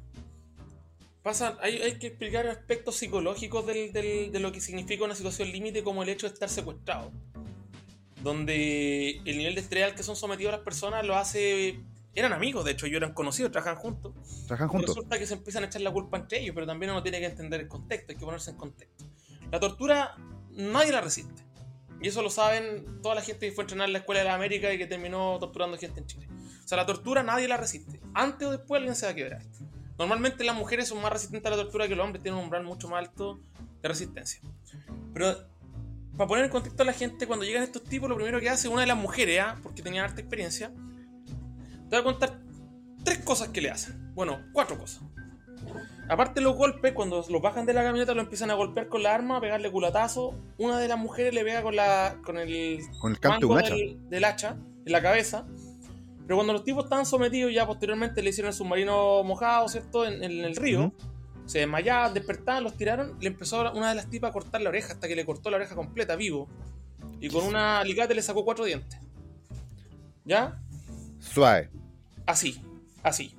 Pasa, 1.22 1.58
hay, 1.62 1.82
hay 1.82 2.00
que 2.00 2.08
explicar 2.08 2.48
aspectos 2.48 2.96
psicológicos 2.96 3.66
del, 3.66 3.92
de 3.92 4.40
lo 4.40 4.52
que 4.52 4.62
significa 4.62 5.04
una 5.04 5.16
situación 5.16 5.52
límite 5.52 5.84
como 5.84 6.04
el 6.04 6.10
hecho 6.10 6.28
de 6.28 6.34
estar 6.34 6.48
secuestrado. 6.48 7.12
Donde 8.24 9.22
el 9.26 9.38
nivel 9.38 9.56
de 9.56 9.62
estrés 9.62 9.86
al 9.86 9.96
que 9.96 10.04
son 10.04 10.16
sometidos 10.16 10.52
las 10.52 10.62
personas 10.62 11.06
lo 11.06 11.16
hace. 11.16 11.80
Eran 12.14 12.34
amigos, 12.34 12.66
de 12.66 12.72
hecho, 12.72 12.86
ellos 12.86 12.98
eran 12.98 13.14
conocidos, 13.14 13.52
trabajan 13.52 13.78
juntos. 13.78 14.14
Trabajan 14.48 14.68
juntos. 14.68 14.90
resulta 14.96 15.20
que 15.20 15.26
se 15.26 15.36
empiezan 15.36 15.64
a 15.64 15.68
echar 15.68 15.82
la 15.82 15.92
culpa 15.92 16.18
entre 16.18 16.40
ellos, 16.40 16.54
pero 16.56 16.66
también 16.66 16.92
uno 16.92 17.04
tiene 17.04 17.20
que 17.20 17.28
entender 17.28 17.62
el 17.62 17.68
contexto, 17.68 18.12
hay 18.12 18.18
que 18.18 18.26
ponerse 18.26 18.52
en 18.52 18.58
contexto. 18.58 19.06
La 19.52 19.60
tortura 19.60 20.16
nadie 20.52 20.92
la 20.92 21.02
resiste. 21.02 21.44
Y 22.02 22.08
eso 22.08 22.22
lo 22.22 22.30
saben 22.30 23.02
toda 23.02 23.16
la 23.16 23.22
gente 23.22 23.48
que 23.48 23.52
fue 23.52 23.64
a 23.64 23.66
entrenar 23.66 23.88
en 23.88 23.94
la 23.94 24.00
Escuela 24.00 24.22
de 24.22 24.28
la 24.28 24.36
América 24.36 24.74
y 24.74 24.78
que 24.78 24.88
terminó 24.88 25.38
torturando 25.40 25.78
gente 25.78 26.00
en 26.00 26.08
Chile. 26.08 26.28
O 26.64 26.68
sea, 26.68 26.78
la 26.78 26.86
tortura 26.86 27.24
nadie 27.24 27.48
la 27.48 27.58
resiste. 27.58 28.00
Antes 28.14 28.48
o 28.48 28.52
después 28.52 28.80
alguien 28.80 28.96
se 28.96 29.06
va 29.06 29.12
a 29.12 29.16
quebrar. 29.16 29.42
Normalmente 29.98 30.46
las 30.46 30.56
mujeres 30.56 30.88
son 30.88 31.02
más 31.02 31.12
resistentes 31.12 31.52
a 31.52 31.56
la 31.56 31.62
tortura 31.62 31.88
que 31.88 31.96
los 31.96 32.06
hombres, 32.06 32.24
tienen 32.24 32.38
un 32.38 32.46
umbral 32.46 32.64
mucho 32.64 32.88
más 32.88 33.00
alto 33.00 33.40
de 33.82 33.88
resistencia. 33.90 34.40
Pero 35.14 35.36
para 36.20 36.28
poner 36.28 36.44
en 36.44 36.52
contexto 36.52 36.84
a 36.84 36.86
la 36.86 36.92
gente, 36.92 37.28
cuando 37.28 37.46
llegan 37.46 37.64
estos 37.64 37.82
tipos, 37.82 38.10
lo 38.10 38.16
primero 38.18 38.42
que 38.42 38.50
hace 38.50 38.68
una 38.68 38.82
de 38.82 38.88
las 38.88 38.98
mujeres, 38.98 39.40
¿ah? 39.40 39.58
porque 39.64 39.82
tenía 39.82 40.04
harta 40.04 40.20
experiencia, 40.20 40.70
te 40.70 41.96
voy 41.96 42.00
a 42.00 42.04
contar 42.04 42.42
tres 43.06 43.20
cosas 43.20 43.48
que 43.48 43.62
le 43.62 43.72
hacen. 43.72 44.12
Bueno, 44.16 44.42
cuatro 44.52 44.78
cosas. 44.78 45.02
Aparte 46.10 46.42
de 46.42 46.44
los 46.44 46.58
golpes, 46.58 46.92
cuando 46.92 47.26
los 47.30 47.42
bajan 47.42 47.66
de 47.66 47.74
la 47.74 47.84
camioneta 47.84 48.14
lo 48.14 48.20
empiezan 48.20 48.52
a 48.52 48.56
golpear 48.56 48.90
con 48.90 49.02
la 49.02 49.16
arma, 49.16 49.38
a 49.38 49.40
pegarle 49.40 49.72
culatazo. 49.72 50.36
Una 50.58 50.78
de 50.78 50.90
las 50.90 50.98
mujeres 50.98 51.34
le 51.34 51.42
pega 51.46 51.62
con 51.62 51.78
la 51.78 52.18
con 52.22 52.38
el, 52.38 52.82
con 53.00 53.14
el 53.14 53.20
canto 53.22 53.56
hacha. 53.56 53.74
Del, 53.74 54.24
hacha 54.26 54.58
en 54.86 54.92
la 54.92 55.02
cabeza. 55.02 55.48
Pero 56.24 56.36
cuando 56.36 56.52
los 56.52 56.66
tipos 56.66 56.84
estaban 56.84 57.06
sometidos, 57.06 57.54
ya 57.54 57.66
posteriormente 57.66 58.22
le 58.22 58.32
hicieron 58.32 58.50
el 58.50 58.56
submarino 58.56 59.24
mojado, 59.24 59.70
¿cierto? 59.70 60.06
En, 60.06 60.22
el 60.22 60.54
río. 60.58 60.92
Se 61.50 61.58
desmayaban, 61.58 62.14
despertaban, 62.14 62.64
los 62.64 62.78
tiraron. 62.78 63.18
Le 63.20 63.28
empezó 63.28 63.72
una 63.72 63.90
de 63.90 63.96
las 63.96 64.08
tipas 64.08 64.30
a 64.30 64.34
cortar 64.34 64.62
la 64.62 64.70
oreja 64.70 64.94
hasta 64.94 65.08
que 65.08 65.16
le 65.16 65.26
cortó 65.26 65.50
la 65.50 65.58
oreja 65.58 65.74
completa, 65.74 66.16
vivo. 66.16 66.48
Y 67.20 67.28
con 67.30 67.44
una 67.44 67.80
alicate 67.80 68.14
le 68.14 68.22
sacó 68.22 68.46
cuatro 68.46 68.66
dientes. 68.66 69.00
¿Ya? 70.26 70.62
Suave. 71.18 71.72
Así, 72.28 72.62
así. 73.02 73.36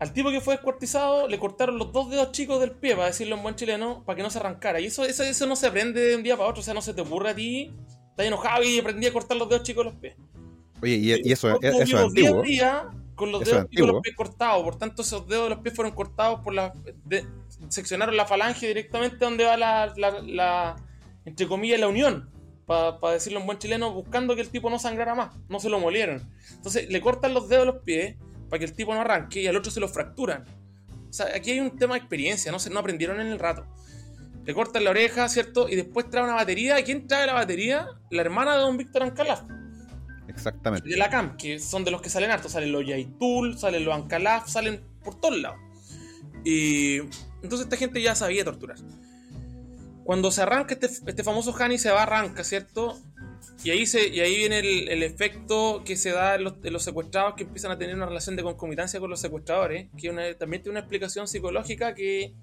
Al 0.00 0.12
tipo 0.12 0.30
que 0.30 0.42
fue 0.42 0.52
descuartizado 0.52 1.26
le 1.26 1.38
cortaron 1.38 1.78
los 1.78 1.94
dos 1.94 2.10
dedos 2.10 2.30
chicos 2.32 2.60
del 2.60 2.72
pie, 2.72 2.94
para 2.94 3.06
decirlo 3.06 3.36
en 3.36 3.42
buen 3.42 3.54
chileno, 3.54 4.04
para 4.04 4.16
que 4.16 4.22
no 4.22 4.28
se 4.28 4.38
arrancara. 4.38 4.78
Y 4.80 4.86
eso, 4.86 5.02
eso, 5.06 5.22
eso 5.22 5.46
no 5.46 5.56
se 5.56 5.68
aprende 5.68 6.02
de 6.02 6.16
un 6.16 6.22
día 6.22 6.36
para 6.36 6.50
otro, 6.50 6.60
o 6.60 6.62
sea, 6.62 6.74
no 6.74 6.82
se 6.82 6.92
te 6.92 7.00
ocurre 7.00 7.30
a 7.30 7.34
ti. 7.34 7.72
Estás 8.10 8.26
enojado 8.26 8.62
y 8.64 8.78
aprendí 8.80 9.06
a 9.06 9.14
cortar 9.14 9.38
los 9.38 9.48
dedos 9.48 9.62
chicos 9.62 9.86
de 9.86 9.90
los 9.92 9.98
pies. 9.98 10.16
Oye, 10.82 10.96
y, 11.24 11.32
eso, 11.32 11.58
eso 11.62 11.80
es 11.80 11.94
antiguo. 11.94 12.42
días 12.42 12.84
con 13.14 13.32
los 13.32 13.44
dedos 13.44 13.70
de 13.70 13.86
los 13.86 14.02
pies 14.02 14.16
cortados. 14.16 14.62
Por 14.62 14.76
tanto, 14.76 15.02
esos 15.02 15.26
dedos 15.28 15.44
de 15.44 15.50
los 15.50 15.58
pies 15.60 15.74
fueron 15.74 15.94
cortados 15.94 16.40
por 16.40 16.54
la. 16.54 16.72
seccionaron 17.68 18.16
la 18.16 18.26
falange 18.26 18.66
directamente 18.66 19.16
donde 19.24 19.44
va 19.44 19.56
la, 19.56 19.92
la, 19.96 20.76
entre 21.24 21.46
comillas, 21.46 21.80
la 21.80 21.88
unión. 21.88 22.30
Para 22.66 23.12
decirlo 23.12 23.40
en 23.40 23.46
buen 23.46 23.58
chileno, 23.58 23.92
buscando 23.92 24.34
que 24.34 24.40
el 24.40 24.48
tipo 24.48 24.70
no 24.70 24.78
sangrara 24.78 25.14
más. 25.14 25.36
No 25.48 25.60
se 25.60 25.68
lo 25.68 25.78
molieron. 25.78 26.30
Entonces, 26.52 26.88
le 26.88 27.00
cortan 27.00 27.34
los 27.34 27.48
dedos 27.48 27.66
de 27.66 27.72
los 27.72 27.82
pies 27.82 28.16
para 28.48 28.58
que 28.58 28.64
el 28.64 28.72
tipo 28.72 28.94
no 28.94 29.00
arranque 29.00 29.42
y 29.42 29.46
al 29.46 29.56
otro 29.56 29.70
se 29.70 29.80
lo 29.80 29.88
fracturan. 29.88 30.44
O 31.08 31.12
sea, 31.12 31.26
aquí 31.34 31.52
hay 31.52 31.60
un 31.60 31.76
tema 31.76 31.94
de 31.94 32.00
experiencia, 32.00 32.50
no, 32.50 32.58
se, 32.58 32.70
no 32.70 32.80
aprendieron 32.80 33.20
en 33.20 33.28
el 33.28 33.38
rato. 33.38 33.66
Le 34.44 34.52
cortan 34.52 34.84
la 34.84 34.90
oreja, 34.90 35.28
¿cierto? 35.28 35.68
Y 35.68 35.76
después 35.76 36.10
trae 36.10 36.24
una 36.24 36.34
batería. 36.34 36.78
¿Y 36.78 36.84
quién 36.84 37.06
trae 37.06 37.26
la 37.26 37.34
batería? 37.34 37.88
La 38.10 38.22
hermana 38.22 38.54
de 38.54 38.58
don 38.58 38.76
Víctor 38.76 39.02
Ancalaf. 39.02 39.42
Exactamente. 40.28 40.88
De 40.88 40.96
la 40.96 41.10
CAM, 41.10 41.36
que 41.36 41.58
son 41.58 41.84
de 41.84 41.90
los 41.90 42.00
que 42.00 42.10
salen 42.10 42.30
hartos. 42.30 42.52
Salen 42.52 42.72
los 42.72 42.86
Yaitul, 42.86 43.58
salen 43.58 43.84
los 43.84 43.94
Ancalaf, 43.94 44.48
salen 44.48 44.80
por 45.02 45.20
todos 45.20 45.38
lados. 45.38 45.58
Y 46.44 46.98
entonces 47.42 47.62
esta 47.62 47.76
gente 47.76 48.02
ya 48.02 48.14
sabía 48.14 48.44
torturar. 48.44 48.78
Cuando 50.04 50.30
se 50.30 50.42
arranca 50.42 50.74
este, 50.74 50.86
este 50.86 51.24
famoso 51.24 51.54
Hani, 51.58 51.78
se 51.78 51.90
va 51.90 52.00
a 52.00 52.02
arranca, 52.02 52.44
¿cierto? 52.44 53.00
Y 53.62 53.70
ahí, 53.70 53.86
se, 53.86 54.08
y 54.08 54.20
ahí 54.20 54.36
viene 54.36 54.58
el, 54.58 55.02
efecto 55.02 55.82
que 55.84 55.96
se 55.96 56.10
da 56.10 56.34
en 56.34 56.44
los, 56.44 56.82
secuestrados 56.82 57.34
que 57.34 57.44
empiezan 57.44 57.70
a 57.70 57.78
tener 57.78 57.94
una 57.94 58.04
relación 58.04 58.36
de 58.36 58.42
concomitancia 58.42 59.00
con 59.00 59.08
los 59.08 59.20
secuestradores, 59.20 59.88
que 59.96 60.10
también 60.38 60.62
tiene 60.62 60.72
una 60.72 60.80
explicación 60.80 61.26
psicológica 61.26 61.94
que 61.94 62.34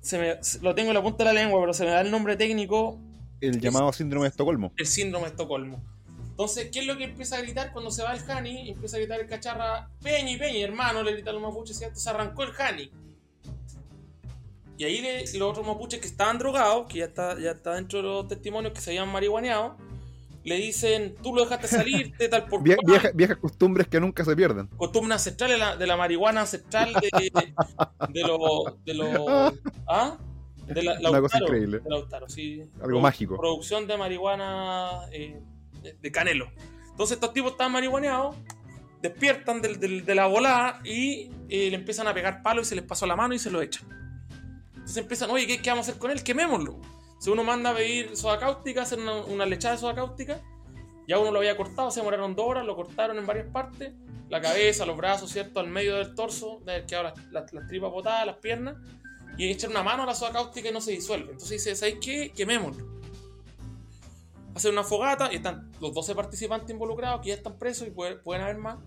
se 0.00 0.18
me, 0.18 0.38
lo 0.62 0.74
tengo 0.74 0.90
en 0.90 0.94
la 0.94 1.02
punta 1.02 1.24
de 1.24 1.32
la 1.32 1.40
lengua, 1.40 1.60
pero 1.60 1.72
se 1.72 1.84
me 1.84 1.90
da 1.90 2.00
el 2.00 2.10
nombre 2.10 2.36
técnico. 2.36 2.98
El 3.40 3.60
llamado 3.60 3.92
síndrome 3.92 4.24
de 4.24 4.30
Estocolmo. 4.30 4.72
El 4.76 4.86
síndrome 4.86 5.26
de 5.26 5.30
Estocolmo. 5.30 5.82
Entonces, 6.34 6.68
¿qué 6.72 6.80
es 6.80 6.86
lo 6.86 6.96
que 6.96 7.04
empieza 7.04 7.36
a 7.36 7.42
gritar 7.42 7.72
cuando 7.72 7.92
se 7.92 8.02
va 8.02 8.12
el 8.12 8.28
Hani? 8.28 8.70
Empieza 8.70 8.96
a 8.96 8.98
gritar 9.00 9.20
el 9.20 9.28
cacharra, 9.28 9.88
Peñi, 10.02 10.36
Peñi, 10.36 10.62
hermano, 10.64 11.00
le 11.04 11.12
grita 11.12 11.30
a 11.30 11.32
los 11.32 11.40
mapuches, 11.42 11.78
¿cierto? 11.78 11.96
Se 12.00 12.10
arrancó 12.10 12.42
el 12.42 12.50
Hani. 12.58 12.90
Y 14.76 14.84
ahí 14.84 15.00
los 15.38 15.50
otros 15.50 15.64
mapuches 15.64 16.00
que 16.00 16.08
estaban 16.08 16.38
drogados, 16.38 16.86
que 16.88 16.98
ya 16.98 17.04
está, 17.04 17.38
ya 17.38 17.52
está 17.52 17.74
dentro 17.74 17.98
de 18.00 18.08
los 18.08 18.26
testimonios 18.28 18.72
que 18.72 18.80
se 18.80 18.90
habían 18.90 19.08
marihuaneado, 19.12 19.76
le 20.42 20.56
dicen, 20.56 21.14
tú 21.22 21.32
lo 21.34 21.42
dejaste 21.42 21.68
salir 21.68 22.16
de 22.16 22.28
tal 22.28 22.46
por 22.46 22.62
Vie- 22.64 22.76
vieja- 22.84 23.12
viejas 23.14 23.36
costumbres 23.36 23.86
que 23.86 24.00
nunca 24.00 24.24
se 24.24 24.34
pierden. 24.34 24.66
Costumbre 24.76 25.14
ancestral 25.14 25.50
de 25.50 25.58
la, 25.58 25.76
de 25.76 25.86
la 25.86 25.96
marihuana 25.96 26.40
ancestral 26.40 26.92
de, 26.94 27.30
de 28.12 28.20
los. 28.22 28.84
De 28.84 28.94
los 28.94 29.54
¿Ah? 29.86 30.18
De 30.66 30.82
la, 30.82 30.94
Una 30.94 31.20
cosa 31.20 31.38
Lautaro, 31.38 31.44
increíble. 31.46 31.78
de 31.78 31.90
Lautaro, 31.90 32.28
sí. 32.28 32.64
Algo 32.82 33.00
mágico. 33.00 33.36
Producción 33.36 33.86
de 33.86 33.96
marihuana 33.96 35.02
eh, 35.12 35.40
de, 35.92 36.12
canelo. 36.12 36.50
Entonces 36.90 37.16
estos 37.16 37.32
tipos 37.32 37.52
están 37.52 37.72
marihuaneados, 37.72 38.36
despiertan 39.02 39.60
del- 39.60 39.78
del- 39.78 40.04
de 40.04 40.14
la 40.14 40.26
volada 40.26 40.80
y 40.84 41.30
eh, 41.48 41.68
le 41.70 41.74
empiezan 41.76 42.06
a 42.08 42.14
pegar 42.14 42.42
palo 42.42 42.62
y 42.62 42.64
se 42.64 42.74
les 42.74 42.84
pasó 42.84 43.06
la 43.06 43.16
mano 43.16 43.34
y 43.34 43.38
se 43.38 43.50
lo 43.50 43.60
echan. 43.60 43.86
Entonces 44.72 44.96
empiezan, 44.98 45.30
oye, 45.30 45.46
¿qué, 45.46 45.60
qué 45.60 45.70
vamos 45.70 45.86
a 45.86 45.90
hacer 45.90 46.00
con 46.00 46.10
él? 46.10 46.22
Quemémoslo. 46.22 46.80
Si 47.18 47.30
uno 47.30 47.42
manda 47.44 47.70
a 47.70 47.74
pedir 47.74 48.16
soda 48.16 48.38
cáustica, 48.38 48.82
hacer 48.82 48.98
una, 48.98 49.16
una 49.24 49.46
lechada 49.46 49.74
de 49.74 49.80
soda 49.80 49.94
cáustica, 49.94 50.40
ya 51.08 51.18
uno 51.18 51.30
lo 51.32 51.38
había 51.38 51.56
cortado, 51.56 51.90
se 51.90 52.00
demoraron 52.00 52.34
dos 52.34 52.46
horas, 52.46 52.64
lo 52.66 52.76
cortaron 52.76 53.18
en 53.18 53.26
varias 53.26 53.46
partes, 53.48 53.92
la 54.28 54.40
cabeza, 54.40 54.84
los 54.86 54.96
brazos, 54.96 55.30
¿cierto? 55.30 55.60
Al 55.60 55.68
medio 55.68 55.96
del 55.96 56.14
torso, 56.14 56.60
de 56.64 56.72
haber 56.72 56.86
quedado 56.86 57.04
las, 57.04 57.32
las- 57.32 57.52
las 57.52 57.66
tripas 57.66 57.90
botadas, 57.90 58.26
las 58.26 58.36
piernas, 58.36 58.76
y 59.36 59.50
echar 59.50 59.70
una 59.70 59.82
mano 59.82 60.04
a 60.04 60.06
la 60.06 60.14
soda 60.14 60.32
cáustica 60.32 60.68
y 60.68 60.72
no 60.72 60.80
se 60.80 60.92
disuelve. 60.92 61.32
Entonces 61.32 61.50
dice, 61.64 61.74
¿sabes 61.76 61.96
qué? 62.00 62.30
Quemémoslo. 62.34 63.00
Hacer 64.54 64.72
una 64.72 64.84
fogata 64.84 65.32
y 65.32 65.36
están 65.36 65.70
los 65.80 65.92
12 65.94 66.14
participantes 66.14 66.70
involucrados 66.70 67.20
que 67.22 67.28
ya 67.28 67.34
están 67.34 67.58
presos 67.58 67.88
y 67.88 67.90
puede- 67.90 68.16
pueden 68.16 68.42
haber 68.42 68.58
más. 68.58 68.78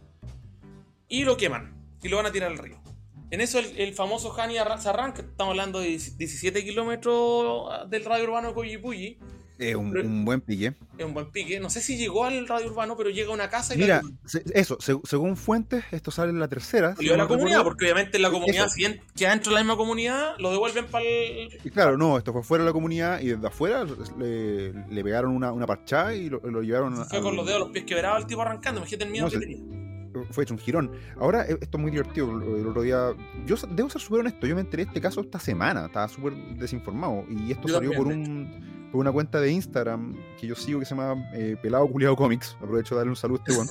Y 1.08 1.24
lo 1.24 1.38
queman 1.38 1.76
y 2.02 2.10
lo 2.10 2.18
van 2.18 2.26
a 2.28 2.32
tirar 2.32 2.52
al 2.52 2.58
río. 2.58 2.82
En 3.30 3.42
eso 3.42 3.60
el, 3.60 3.78
el 3.78 3.94
famoso 3.94 4.32
Hani 4.38 4.58
arra- 4.58 4.78
se 4.78 4.88
arranca, 4.90 5.22
estamos 5.22 5.52
hablando 5.52 5.80
de 5.80 5.88
17 5.88 6.64
kilómetros 6.64 7.90
del 7.90 8.06
radio 8.06 8.24
urbano 8.26 8.50
de 8.50 8.54
Coyipulli, 8.54 9.20
Es 9.60 9.76
un, 9.76 9.98
un 9.98 10.26
buen 10.26 10.42
pique. 10.42 10.74
es 10.98 11.06
un 11.06 11.14
buen 11.14 11.32
pique. 11.32 11.60
No 11.60 11.70
sé 11.70 11.82
si 11.82 11.98
llegó 11.98 12.26
al 12.26 12.48
radio 12.48 12.68
urbano, 12.68 12.96
pero 12.96 13.10
llega 13.10 13.32
a 13.32 13.34
una 13.34 13.50
casa 13.50 13.74
y 13.76 13.80
Mira, 13.80 14.02
la, 14.04 14.30
se- 14.30 14.44
eso, 14.54 14.78
se- 14.80 15.00
según 15.04 15.36
fuentes, 15.38 15.84
esto 15.92 16.12
sale 16.12 16.30
en 16.32 16.40
la 16.40 16.48
tercera. 16.48 16.96
salió 16.96 17.14
a 17.16 17.18
la 17.18 17.28
comunidad, 17.28 17.64
porque 17.64 17.86
obviamente 17.86 18.20
la 18.20 18.30
comunidad, 18.30 18.66
Eso. 18.68 18.76
si 18.76 18.86
en- 18.86 19.02
queda 19.16 19.32
dentro 19.32 19.52
de 19.52 19.56
la 19.56 19.62
misma 19.64 19.78
comunidad, 19.78 20.36
lo 20.40 20.52
devuelven 20.52 20.86
para 20.88 21.04
el. 21.06 21.50
Y 21.64 21.70
claro, 21.72 21.98
no, 21.98 22.18
esto 22.18 22.34
fue 22.34 22.44
fuera 22.44 22.64
de 22.64 22.70
la 22.70 22.74
comunidad 22.74 23.20
y 23.22 23.28
desde 23.30 23.48
afuera 23.48 23.86
le, 24.18 24.74
le 24.74 25.04
pegaron 25.04 25.32
una, 25.36 25.52
una 25.52 25.66
parchada 25.66 26.14
y 26.16 26.30
lo, 26.30 26.40
lo 26.40 26.62
llevaron 26.62 26.96
Fue 27.06 27.18
al- 27.18 27.24
con 27.24 27.36
los 27.36 27.46
dedos, 27.46 27.60
los 27.62 27.70
pies 27.70 27.86
quebrados, 27.86 28.22
el 28.22 28.28
tipo 28.28 28.42
arrancando. 28.42 28.80
Imagínate 28.82 29.06
el 29.06 29.12
miedo 29.12 29.26
No 29.26 29.32
que 29.32 29.40
tenía. 29.40 29.87
Fue 30.32 30.44
hecho 30.44 30.54
un 30.54 30.60
girón. 30.60 30.92
Ahora, 31.20 31.46
eh, 31.48 31.58
esto 31.62 31.78
es 31.78 31.82
muy 31.82 31.92
divertido. 31.92 32.30
El 32.42 32.68
otro 32.68 32.82
día, 32.82 33.14
yo 33.46 33.56
debo 33.76 33.90
ser 33.90 34.02
súper 34.02 34.22
honesto, 34.22 34.48
yo 34.48 34.56
me 34.56 34.62
enteré 34.62 34.84
de 34.84 34.90
este 34.90 35.02
caso 35.02 35.22
esta 35.22 35.40
semana, 35.40 35.86
estaba 35.86 36.08
súper 36.08 36.34
desinformado. 36.58 37.24
Y 37.30 37.52
esto 37.52 37.68
Yo 37.68 37.76
salió 37.76 37.92
por, 37.94 38.08
un, 38.08 38.88
por 38.92 39.02
una 39.02 39.12
cuenta 39.12 39.40
de 39.42 39.52
Instagram 39.52 40.16
que 40.40 40.48
yo 40.48 40.56
sigo 40.56 40.80
que 40.80 40.86
se 40.86 40.96
llama 40.96 41.30
eh, 41.34 41.56
Pelado 41.62 41.88
Culiado 41.88 42.16
Comics. 42.16 42.56
Aprovecho 42.62 42.96
de 42.96 43.00
darle 43.00 43.10
un 43.12 43.16
saludo 43.16 43.42
a 43.46 43.50
este 43.52 43.60
weón. 43.60 43.68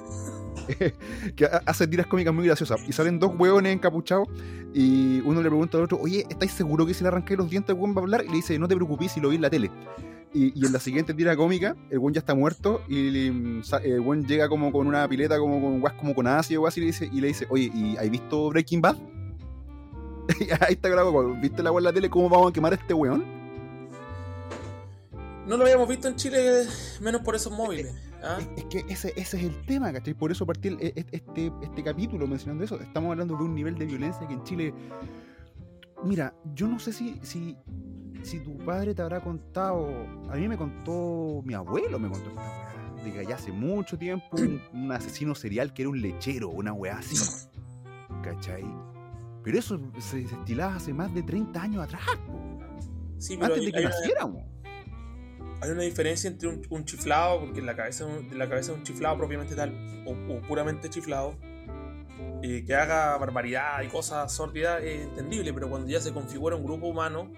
que 1.37 1.45
ha- 1.45 1.63
hace 1.67 1.87
tiras 1.87 2.07
cómicas 2.07 2.35
muy 2.35 2.47
graciosas. 2.47 2.81
Y 2.89 2.93
salen 2.93 3.19
dos 3.19 3.33
hueones 3.39 3.73
encapuchados 3.75 4.29
y 4.75 5.21
uno 5.21 5.41
le 5.43 5.49
pregunta 5.49 5.79
al 5.79 5.85
otro, 5.85 5.99
oye, 6.01 6.25
¿estáis 6.29 6.53
seguro 6.53 6.85
que 6.87 6.93
si 6.95 7.03
le 7.03 7.09
arranqué 7.09 7.37
los 7.37 7.49
dientes 7.49 7.75
weón 7.77 7.95
va 7.95 8.01
a 8.01 8.03
hablar? 8.05 8.25
Y 8.25 8.29
le 8.29 8.35
dice, 8.37 8.59
no 8.59 8.69
te 8.69 8.75
preocupes 8.77 9.13
si 9.13 9.21
lo 9.21 9.29
vi 9.31 9.37
en 9.37 9.43
la 9.43 9.51
tele. 9.51 9.71
Y, 10.35 10.53
y 10.61 10.67
en 10.67 10.73
la 10.73 10.81
siguiente 10.81 11.15
tira 11.15 11.35
cómica, 11.37 11.75
el 11.89 11.99
buen 11.99 12.13
ya 12.15 12.19
está 12.19 12.35
muerto 12.35 12.83
y 12.89 13.61
sa- 13.63 13.79
el 13.79 14.01
buen 14.03 14.27
llega 14.27 14.49
como 14.49 14.71
con 14.71 14.87
una 14.87 15.09
pileta, 15.09 15.39
como 15.39 15.61
con 15.63 15.81
guas 15.81 15.95
como 15.95 16.15
con 16.15 16.27
ácido 16.27 16.63
o 16.63 16.67
así, 16.67 16.81
y 16.81 16.83
le 16.83 16.87
dice, 16.89 17.11
y 17.13 17.21
le 17.21 17.29
dice 17.29 17.47
oye, 17.49 17.71
¿y 17.75 17.97
has 17.97 18.11
visto 18.11 18.51
Breaking 18.51 18.83
Bad? 18.83 18.97
Ahí 20.61 20.75
está 20.75 20.89
grabado, 20.89 21.35
¿viste 21.41 21.63
la 21.63 21.71
weá 21.73 21.79
en 21.81 21.85
la 21.85 21.93
tele? 21.93 22.11
¿Cómo 22.11 22.29
vamos 22.29 22.51
a 22.51 22.53
quemar 22.53 22.73
a 22.73 22.77
este 22.77 22.93
weón? 22.93 23.25
No 25.47 25.57
lo 25.57 25.63
habíamos 25.63 25.89
visto 25.89 26.09
en 26.09 26.17
Chile, 26.17 26.65
menos 27.01 27.21
por 27.23 27.37
esos 27.37 27.53
móviles. 27.53 27.95
¿ah? 28.23 28.39
Es, 28.57 28.65
es 28.65 28.65
que 28.65 28.93
ese, 28.93 29.13
ese 29.17 29.37
es 29.39 29.45
el 29.45 29.65
tema, 29.65 29.93
¿cachai? 29.93 30.13
Por 30.15 30.33
eso 30.33 30.45
partí 30.45 30.69
el- 30.69 30.81
e- 30.81 30.93
e- 30.97 31.07
este, 31.13 31.53
este 31.63 31.85
capítulo 31.85 32.27
mencionando 32.27 32.65
eso. 32.65 32.81
Estamos 32.81 33.13
hablando 33.13 33.37
de 33.37 33.45
un 33.45 33.55
nivel 33.55 33.77
de 33.79 33.87
violencia 33.87 34.27
que 34.27 34.35
en 34.35 34.43
Chile. 34.43 34.75
Mira, 36.05 36.35
yo 36.53 36.67
no 36.67 36.81
sé 36.81 36.93
si, 36.93 37.21
si, 37.23 37.57
si 38.23 38.41
tu 38.41 38.57
padre 38.59 38.95
te 38.95 39.03
habrá 39.03 39.21
contado. 39.21 39.89
A 40.31 40.37
mí 40.37 40.49
me 40.49 40.57
contó 40.57 41.43
mi 41.45 41.55
abuelo, 41.55 41.99
me 41.99 42.09
contó 42.09 42.29
esta 42.31 42.41
weá. 42.43 43.05
De 43.05 43.13
que 43.13 43.21
allá 43.21 43.37
hace 43.37 43.53
mucho 43.53 43.97
tiempo 43.99 44.27
un, 44.33 44.61
un 44.73 44.93
asesino 44.93 45.35
serial 45.35 45.73
que 45.73 45.83
era 45.83 45.91
un 45.91 46.01
lechero, 46.01 46.49
una 46.49 46.73
weá 46.73 46.99
así. 46.99 47.17
¿cachai? 48.23 48.65
Pero 49.43 49.59
eso 49.59 49.81
se, 49.99 50.27
se 50.27 50.35
estilaba 50.35 50.75
hace 50.77 50.93
más 50.93 51.15
de 51.15 51.23
30 51.23 51.63
años 51.63 51.85
atrás, 51.85 52.03
po, 52.27 52.59
Sí, 53.19 53.37
pero 53.37 53.55
antes 53.55 53.61
hay, 53.61 53.67
de 53.67 53.73
que 53.73 53.85
naciéramos. 53.85 54.43
hay 55.61 55.71
una 55.71 55.83
diferencia 55.83 56.29
entre 56.29 56.49
un, 56.49 56.63
un 56.69 56.85
chiflado, 56.85 57.41
porque 57.41 57.63
la 57.63 57.77
cabeza, 57.77 58.07
la 58.33 58.49
cabeza 58.49 58.73
de 58.73 58.79
un 58.79 58.85
chiflado 58.85 59.17
propiamente 59.17 59.55
tal, 59.55 59.73
o, 60.05 60.35
o 60.35 60.43
puramente 60.43 60.91
chiflado, 60.91 61.37
eh, 62.43 62.65
que 62.67 62.75
haga 62.75 63.17
barbaridad 63.19 63.81
y 63.83 63.89
cosas 63.89 64.33
sórdidas 64.33 64.83
es 64.83 65.03
entendible, 65.07 65.53
pero 65.55 65.71
cuando 65.71 65.89
ya 65.89 66.01
se 66.01 66.13
configura 66.13 66.57
un 66.57 66.65
grupo 66.65 66.87
humano 66.89 67.31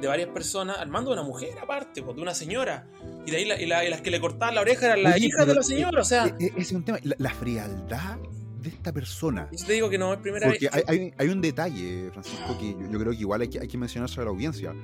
de 0.00 0.06
varias 0.08 0.28
personas, 0.30 0.78
al 0.78 0.88
mando 0.90 1.10
de 1.10 1.18
una 1.20 1.26
mujer 1.26 1.50
aparte, 1.62 2.02
pues, 2.02 2.16
de 2.16 2.22
una 2.22 2.34
señora, 2.34 2.86
y 3.26 3.30
de 3.30 3.36
ahí 3.38 3.44
la- 3.46 3.60
y 3.60 3.66
la- 3.66 3.84
y 3.84 3.90
las 3.90 4.00
que 4.00 4.10
le 4.10 4.20
cortaban 4.20 4.54
la 4.54 4.60
oreja 4.60 4.86
eran 4.86 5.02
las 5.02 5.20
hijas 5.20 5.46
de 5.46 5.54
la 5.54 5.62
señora, 5.62 6.00
o 6.00 6.04
sea, 6.04 6.26
E- 6.26 6.34
e- 6.38 6.46
ese 6.48 6.60
es 6.60 6.72
un 6.72 6.84
tema. 6.84 6.98
La, 7.04 7.14
la 7.18 7.30
frialdad 7.30 8.18
de 8.60 8.68
esta 8.70 8.92
persona. 8.92 9.48
yo 9.52 9.66
te 9.66 9.72
digo 9.74 9.88
que 9.90 9.98
no 9.98 10.12
es 10.12 10.18
primera 10.20 10.46
Porque 10.48 10.68
vez. 10.72 10.84
hay, 10.88 10.98
hay- 10.98 11.14
hay 11.18 11.28
un 11.28 11.40
detalle, 11.40 12.10
Francisco, 12.12 12.56
que 12.58 12.72
yo, 12.72 12.90
yo 12.90 12.98
creo 12.98 13.12
que 13.12 13.18
igual 13.18 13.40
hay 13.42 13.48
que, 13.48 13.60
hay 13.60 13.68
que 13.68 13.78
mencionarse 13.78 14.20
a 14.20 14.24
la 14.24 14.30
audiencia. 14.30 14.74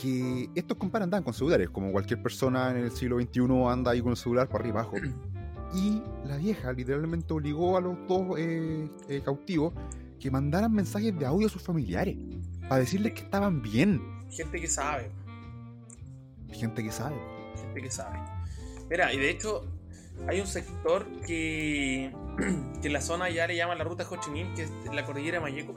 Que 0.00 0.48
estos 0.54 0.76
compadres 0.78 1.04
andaban 1.04 1.24
con 1.24 1.34
celulares, 1.34 1.70
como 1.70 1.90
cualquier 1.90 2.22
persona 2.22 2.70
en 2.70 2.76
el 2.78 2.92
siglo 2.92 3.18
XXI 3.20 3.40
anda 3.68 3.90
ahí 3.90 4.00
con 4.00 4.12
el 4.12 4.16
celular 4.16 4.48
para 4.48 4.60
arriba 4.62 4.80
y 4.80 4.96
abajo. 4.96 4.96
Y 5.74 6.02
la 6.26 6.36
vieja 6.36 6.72
literalmente 6.72 7.32
obligó 7.34 7.76
a 7.76 7.80
los 7.80 7.96
dos 8.06 8.38
eh, 8.38 8.88
eh, 9.08 9.20
cautivos 9.24 9.72
que 10.20 10.30
mandaran 10.30 10.72
mensajes 10.72 11.16
de 11.18 11.26
audio 11.26 11.48
a 11.48 11.50
sus 11.50 11.60
familiares 11.62 12.16
para 12.68 12.80
decirles 12.80 13.12
que 13.14 13.20
estaban 13.22 13.62
bien. 13.62 14.00
Gente 14.30 14.60
que 14.60 14.68
sabe, 14.68 15.10
Gente 16.52 16.82
que 16.82 16.90
sabe. 16.90 17.16
gente 17.56 17.82
que 17.82 17.90
sabe. 17.90 18.18
Mira, 18.90 19.12
y 19.12 19.18
de 19.18 19.30
hecho, 19.30 19.66
hay 20.28 20.40
un 20.40 20.46
sector 20.46 21.06
que, 21.26 22.12
que 22.80 22.86
en 22.88 22.92
la 22.92 23.00
zona 23.00 23.28
ya 23.30 23.46
le 23.46 23.56
llaman 23.56 23.78
la 23.78 23.84
ruta 23.84 24.04
de 24.04 24.14
Ho 24.14 24.20
Chi 24.20 24.30
Minh, 24.30 24.54
que 24.54 24.62
es 24.64 24.70
la 24.92 25.04
cordillera 25.04 25.38
de 25.38 25.42
Mayeco. 25.42 25.74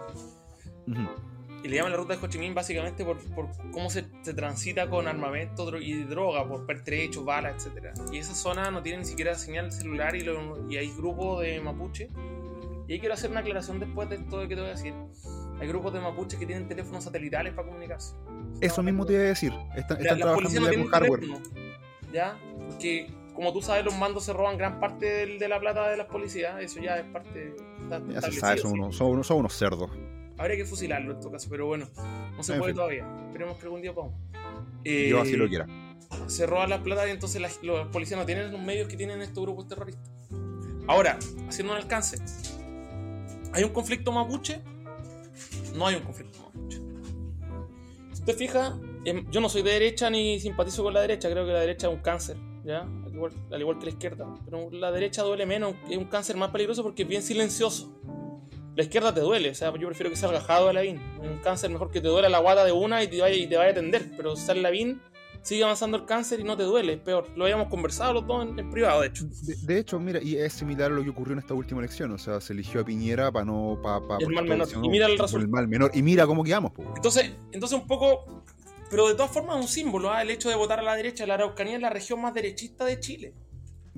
Y 1.63 1.67
le 1.67 1.75
llaman 1.75 1.91
la 1.91 1.97
ruta 1.97 2.15
de 2.15 2.25
Ho 2.25 2.27
Chi 2.27 2.39
Minh 2.39 2.53
básicamente 2.55 3.05
por, 3.05 3.17
por 3.35 3.47
cómo 3.71 3.89
se, 3.89 4.05
se 4.23 4.33
transita 4.33 4.89
con 4.89 5.07
armamento 5.07 5.69
dro- 5.69 5.81
y 5.81 6.03
droga, 6.05 6.47
por 6.47 6.65
pertrechos, 6.65 7.23
balas, 7.23 7.65
etc. 7.67 7.89
Y 8.11 8.17
esa 8.17 8.33
zona 8.33 8.71
no 8.71 8.81
tiene 8.81 8.99
ni 8.99 9.05
siquiera 9.05 9.35
señal 9.35 9.71
celular 9.71 10.15
y, 10.15 10.21
lo- 10.21 10.69
y 10.71 10.77
hay 10.77 10.91
grupos 10.91 11.41
de 11.43 11.59
mapuche. 11.61 12.07
Y 12.87 12.93
ahí 12.93 12.99
quiero 12.99 13.13
hacer 13.13 13.29
una 13.29 13.41
aclaración 13.41 13.79
después 13.79 14.09
de 14.09 14.15
esto 14.15 14.39
que 14.47 14.55
te 14.55 14.61
voy 14.61 14.69
a 14.69 14.73
decir. 14.73 14.93
Hay 15.61 15.67
grupos 15.67 15.93
de 15.93 15.99
mapuche 16.01 16.37
que 16.37 16.45
tienen 16.45 16.67
teléfonos 16.67 17.03
satelitales 17.03 17.53
para 17.53 17.67
comunicarse. 17.67 18.15
Eso 18.59 18.81
mismo 18.83 19.05
te 19.05 19.13
iba 19.13 19.21
a 19.21 19.25
decir. 19.27 19.53
Están, 19.75 20.01
están 20.01 20.19
policías 20.19 20.19
trabajando 20.19 20.49
no 20.49 20.49
ya 20.49 20.59
con 20.59 20.69
tienen 20.69 20.87
hardware. 20.87 21.21
¿Ya? 22.11 22.37
Porque, 22.67 23.13
como 23.35 23.53
tú 23.53 23.61
sabes, 23.61 23.85
los 23.85 23.95
mandos 23.97 24.25
se 24.25 24.33
roban 24.33 24.57
gran 24.57 24.79
parte 24.79 25.05
del- 25.05 25.39
de 25.39 25.47
la 25.47 25.59
plata 25.59 25.87
de 25.89 25.97
las 25.97 26.07
policías. 26.07 26.59
Eso 26.61 26.81
ya 26.81 26.97
es 26.97 27.05
parte. 27.05 27.55
Está 27.83 28.01
Ya 28.09 28.21
se 28.21 28.31
sabe, 28.33 28.57
son 28.57 28.71
unos, 28.73 28.95
son 28.95 29.11
unos- 29.11 29.27
son 29.27 29.37
unos 29.37 29.53
cerdos. 29.53 29.89
Habría 30.37 30.57
que 30.57 30.65
fusilarlo 30.65 31.13
en 31.13 31.19
todo 31.19 31.31
caso, 31.31 31.47
pero 31.49 31.67
bueno, 31.67 31.85
no 32.35 32.41
se 32.43 32.53
En 32.53 32.59
puede 32.59 32.71
fin. 32.71 32.75
todavía. 32.77 33.07
Esperemos 33.27 33.57
que 33.57 33.63
algún 33.65 33.81
día 33.83 33.93
podamos. 33.93 34.19
Eh, 34.83 35.09
Yo 35.09 35.21
así 35.21 35.37
lo 35.37 35.47
quiera. 35.47 35.67
Se 36.25 36.47
roban 36.47 36.71
las 36.71 36.79
plata 36.81 37.07
y 37.07 37.11
entonces 37.11 37.39
las- 37.39 37.61
los 37.61 37.87
policías 37.89 38.19
no 38.19 38.25
tienen 38.25 38.51
los 38.51 38.59
medios 38.59 38.87
que 38.87 38.97
tienen 38.97 39.21
estos 39.21 39.43
grupos 39.43 39.67
terroristas. 39.67 40.09
Ahora, 40.87 41.19
haciendo 41.47 41.73
un 41.73 41.77
alcance. 41.79 42.17
¿Hay 43.53 43.63
un 43.63 43.69
conflicto 43.71 44.11
mapuche? 44.11 44.61
No 45.75 45.87
hay 45.87 45.95
un 45.95 46.03
conflicto. 46.03 46.39
Si 48.13 48.23
te 48.23 48.33
fijas, 48.33 48.73
em, 49.05 49.29
yo 49.31 49.41
no 49.41 49.49
soy 49.49 49.61
de 49.61 49.71
derecha 49.71 50.09
ni 50.09 50.39
simpatizo 50.39 50.83
con 50.83 50.93
la 50.93 51.01
derecha, 51.01 51.29
creo 51.29 51.45
que 51.45 51.51
la 51.51 51.61
derecha 51.61 51.87
es 51.87 51.93
un 51.93 52.01
cáncer, 52.01 52.37
¿ya? 52.63 52.81
Al 52.81 53.13
igual, 53.13 53.31
al 53.51 53.61
igual 53.61 53.79
que 53.79 53.85
la 53.85 53.91
izquierda. 53.91 54.27
Pero 54.45 54.69
la 54.71 54.91
derecha 54.91 55.23
duele 55.23 55.45
menos, 55.45 55.75
es 55.89 55.97
un 55.97 56.05
cáncer 56.05 56.37
más 56.37 56.51
peligroso 56.51 56.83
porque 56.83 57.03
es 57.03 57.07
bien 57.07 57.23
silencioso. 57.23 57.97
La 58.75 58.83
izquierda 58.83 59.13
te 59.13 59.19
duele, 59.19 59.49
o 59.49 59.55
sea, 59.55 59.73
yo 59.77 59.87
prefiero 59.87 60.09
que 60.09 60.15
salga 60.15 60.39
Jado 60.39 60.67
de 60.67 60.73
Lavín. 60.73 61.01
Un 61.19 61.39
cáncer 61.39 61.69
mejor 61.69 61.91
que 61.91 61.99
te 61.99 62.07
duele 62.07 62.29
la 62.29 62.39
guata 62.39 62.63
de 62.63 62.71
una 62.71 63.03
y 63.03 63.07
te 63.07 63.19
vaya, 63.19 63.35
y 63.35 63.47
te 63.47 63.57
vaya 63.57 63.69
a 63.69 63.71
atender, 63.71 64.11
pero 64.15 64.35
sale 64.35 64.61
Lavín, 64.61 65.01
sigue 65.43 65.63
avanzando 65.63 65.97
el 65.97 66.05
cáncer 66.05 66.39
y 66.39 66.43
no 66.43 66.55
te 66.55 66.63
duele, 66.63 66.93
es 66.93 66.99
peor. 66.99 67.27
Lo 67.35 67.45
habíamos 67.45 67.67
conversado 67.67 68.13
los 68.13 68.27
dos 68.27 68.45
en, 68.47 68.57
en 68.59 68.69
privado, 68.69 69.01
de 69.01 69.07
hecho. 69.07 69.25
De, 69.25 69.55
de 69.55 69.79
hecho, 69.79 69.99
mira, 69.99 70.21
y 70.21 70.35
es 70.37 70.53
similar 70.53 70.91
a 70.91 70.95
lo 70.95 71.03
que 71.03 71.09
ocurrió 71.09 71.33
en 71.33 71.39
esta 71.39 71.53
última 71.53 71.79
elección. 71.81 72.11
O 72.11 72.17
sea, 72.17 72.39
se 72.41 72.53
eligió 72.53 72.81
a 72.81 72.85
Piñera 72.85 73.31
para 73.31 73.45
no. 73.45 73.79
Pa, 73.81 73.99
pa- 74.07 74.17
El 74.19 74.29
mal 74.29 74.45
menor. 74.45 74.67
Y 74.69 74.73
"No, 74.75 74.81
mira 74.81 75.05
el 75.07 75.13
por 75.17 75.25
el 75.25 75.31
resultado. 75.31 75.51
mal 75.51 75.67
menor. 75.67 75.91
Y 75.93 76.01
mira 76.01 76.25
cómo 76.27 76.43
quedamos, 76.43 76.71
po. 76.71 76.83
Entonces, 76.95 77.31
entonces 77.51 77.77
un 77.79 77.87
poco, 77.87 78.43
pero 78.89 79.07
de 79.07 79.15
todas 79.15 79.31
formas 79.31 79.57
es 79.57 79.61
un 79.63 79.67
símbolo, 79.67 80.11
¿ah? 80.11 80.21
el 80.21 80.29
hecho 80.29 80.49
de 80.49 80.55
votar 80.55 80.79
a 80.79 80.83
la 80.83 80.95
derecha. 80.95 81.25
La 81.25 81.33
Araucanía 81.35 81.75
es 81.75 81.81
la 81.81 81.89
región 81.89 82.21
más 82.21 82.33
derechista 82.33 82.85
de 82.85 82.99
Chile. 82.99 83.33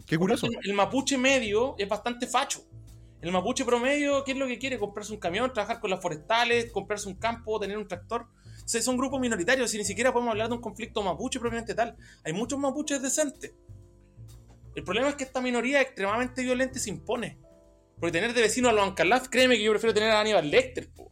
Qué 0.06 0.18
curioso. 0.18 0.48
El, 0.48 0.58
el 0.64 0.74
mapuche 0.74 1.18
medio 1.18 1.76
es 1.78 1.88
bastante 1.90 2.28
facho. 2.28 2.62
El 3.22 3.32
mapuche 3.32 3.64
promedio, 3.64 4.24
¿qué 4.26 4.34
es 4.34 4.38
lo 4.38 4.48
que 4.48 4.60
quiere? 4.60 4.78
Comprarse 4.78 5.14
un 5.14 5.20
camión, 5.20 5.54
trabajar 5.54 5.80
con 5.80 5.90
las 5.90 6.02
forestales, 6.02 6.72
comprarse 6.74 7.08
un 7.08 7.16
campo, 7.16 7.58
tener 7.60 7.78
un 7.78 7.88
tractor. 7.88 8.28
Son 8.66 8.98
grupos 8.98 9.20
minoritarios 9.20 9.74
y 9.74 9.78
ni 9.78 9.86
siquiera 9.86 10.12
podemos 10.12 10.32
hablar 10.32 10.48
de 10.50 10.56
un 10.56 10.62
conflicto 10.62 11.02
mapuche 11.02 11.40
propiamente 11.40 11.76
tal. 11.76 11.96
Hay 12.24 12.34
muchos 12.34 12.60
mapuches 12.60 13.02
decentes. 13.02 13.54
El 14.76 14.84
problema 14.84 15.10
es 15.10 15.16
que 15.16 15.24
esta 15.24 15.42
minoría 15.42 15.82
extremadamente 15.82 16.42
violenta 16.42 16.80
se 16.80 16.90
impone. 16.90 17.38
Porque 18.00 18.12
tener 18.12 18.34
de 18.34 18.42
vecino 18.42 18.70
a 18.70 18.74
los 18.74 18.86
Ancalaf, 18.86 19.28
créeme 19.30 19.56
que 19.56 19.64
yo 19.64 19.72
prefiero 19.72 19.94
tener 19.94 20.12
a 20.12 20.20
Aníbal 20.20 20.50
Lecter. 20.50 20.90
Po. 20.92 21.12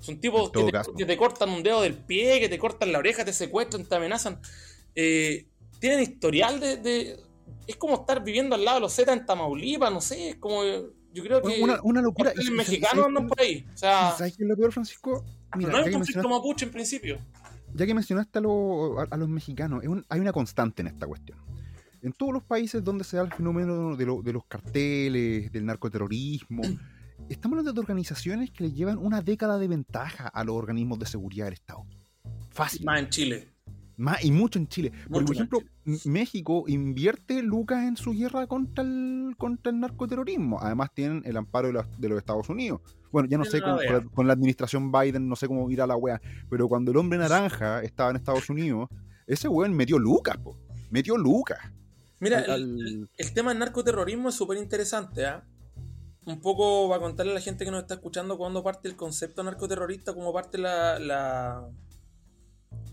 Son 0.00 0.20
tipos 0.20 0.50
que 0.50 0.64
te, 0.64 0.72
que 0.98 1.04
te, 1.06 1.16
cortan 1.16 1.50
un 1.50 1.62
dedo 1.62 1.80
del 1.80 1.94
pie, 1.94 2.40
que 2.40 2.48
te 2.48 2.58
cortan 2.58 2.90
la 2.90 2.98
oreja, 2.98 3.24
te 3.24 3.32
secuestran, 3.32 3.86
te 3.86 3.94
amenazan. 3.94 4.40
Eh, 4.96 5.46
tienen 5.78 6.00
historial 6.00 6.58
de, 6.58 7.18
Es 7.66 7.76
como 7.76 7.94
estar 7.94 8.22
viviendo 8.24 8.56
al 8.56 8.64
lado 8.64 8.78
de 8.78 8.80
los 8.82 8.92
Z 8.92 9.12
en 9.12 9.24
Tamaulipas, 9.24 9.92
no 9.92 10.00
sé, 10.00 10.30
es 10.30 10.36
como... 10.36 10.64
Yo 10.64 11.22
creo 11.22 11.42
que... 11.42 11.62
Una, 11.62 11.78
una 11.82 12.02
locura. 12.02 12.32
Los 12.34 12.50
mexicanos 12.50 13.06
andan 13.06 13.28
por 13.28 13.40
ahí. 13.40 13.66
O 13.72 13.76
sea, 13.76 14.14
¿Sabes 14.16 14.36
qué 14.36 14.42
es 14.42 14.48
lo 14.48 14.56
peor, 14.56 14.72
Francisco? 14.72 15.24
Mira, 15.56 15.70
no 15.70 15.78
es 15.80 15.86
un 15.86 15.92
conflicto 15.92 16.28
mapuche 16.28 16.64
en 16.64 16.70
principio. 16.70 17.18
Ya 17.74 17.86
que 17.86 17.94
mencionaste 17.94 18.38
a, 18.38 18.42
a, 18.42 19.16
los 19.16 19.28
mexicanos, 19.28 19.82
hay 20.08 20.20
una 20.20 20.32
constante 20.32 20.82
en 20.82 20.88
esta 20.88 21.06
cuestión. 21.06 21.38
En 22.02 22.12
todos 22.12 22.32
los 22.32 22.42
países 22.42 22.82
donde 22.82 23.04
se 23.04 23.16
da 23.16 23.22
el 23.22 23.32
fenómeno 23.32 23.96
de, 23.96 24.04
de 24.04 24.32
los 24.32 24.44
carteles, 24.46 25.52
del 25.52 25.64
narcoterrorismo, 25.64 26.62
estamos 27.28 27.56
hablando 27.56 27.72
de 27.72 27.80
organizaciones 27.80 28.50
que 28.50 28.64
le 28.64 28.72
llevan 28.72 28.98
una 28.98 29.22
década 29.22 29.58
de 29.58 29.68
ventaja 29.68 30.28
a 30.28 30.44
los 30.44 30.56
organismos 30.56 30.98
de 30.98 31.06
seguridad 31.06 31.46
del 31.46 31.54
Estado. 31.54 31.84
Fácil. 32.50 32.84
Más 32.84 33.00
en 33.00 33.08
Chile. 33.08 33.51
Más, 34.02 34.24
y 34.24 34.32
mucho 34.32 34.58
en 34.58 34.66
Chile. 34.66 34.90
por 35.08 35.22
ejemplo, 35.30 35.60
México 36.06 36.64
invierte 36.66 37.40
lucas 37.40 37.84
en 37.84 37.96
su 37.96 38.10
guerra 38.10 38.48
contra 38.48 38.82
el, 38.82 39.36
contra 39.38 39.70
el 39.70 39.78
narcoterrorismo. 39.78 40.58
Además 40.60 40.90
tienen 40.92 41.22
el 41.24 41.36
amparo 41.36 41.68
de, 41.68 42.08
los 42.08 42.18
Estados 42.18 42.48
Unidos. 42.48 42.80
Bueno, 43.12 43.28
ya 43.28 43.38
no 43.38 43.44
sé, 43.44 43.62
con, 44.12 44.26
la 44.26 44.32
administración 44.32 44.90
Biden 44.90 45.28
no 45.28 45.36
sé 45.36 45.46
cómo 45.46 45.70
irá 45.70 45.86
la 45.86 45.94
wea, 45.94 46.20
pero 46.50 46.68
cuando 46.68 46.90
el 46.90 46.96
hombre 46.96 47.16
naranja 47.16 47.80
estaba 47.84 48.10
en 48.10 48.16
Estados 48.16 48.50
Unidos, 48.50 48.88
ese 49.28 49.46
weón 49.46 49.72
metió 49.72 50.00
lucas, 50.00 50.36
po. 50.36 50.58
Metió 50.90 51.16
lucas. 51.16 51.60
Mira, 52.18 52.40
el, 52.40 53.08
tema 53.34 53.50
del 53.50 53.60
narcoterrorismo 53.60 54.30
es 54.30 54.34
súper 54.34 54.58
interesante, 54.58 55.26
¿ah? 55.26 55.44
un 56.26 56.40
poco 56.40 56.88
va 56.88 56.96
a 56.96 57.00
contarle 57.00 57.32
a 57.32 57.34
la 57.36 57.40
gente 57.40 57.64
que 57.64 57.70
nos 57.70 57.82
está 57.82 57.94
escuchando 57.94 58.36
cuando 58.36 58.64
parte 58.64 58.88
el 58.88 58.96
concepto 58.96 59.44
narcoterrorista, 59.44 60.12
cómo 60.12 60.32
parte 60.32 60.58
la, 60.58 60.98
la, 60.98 61.68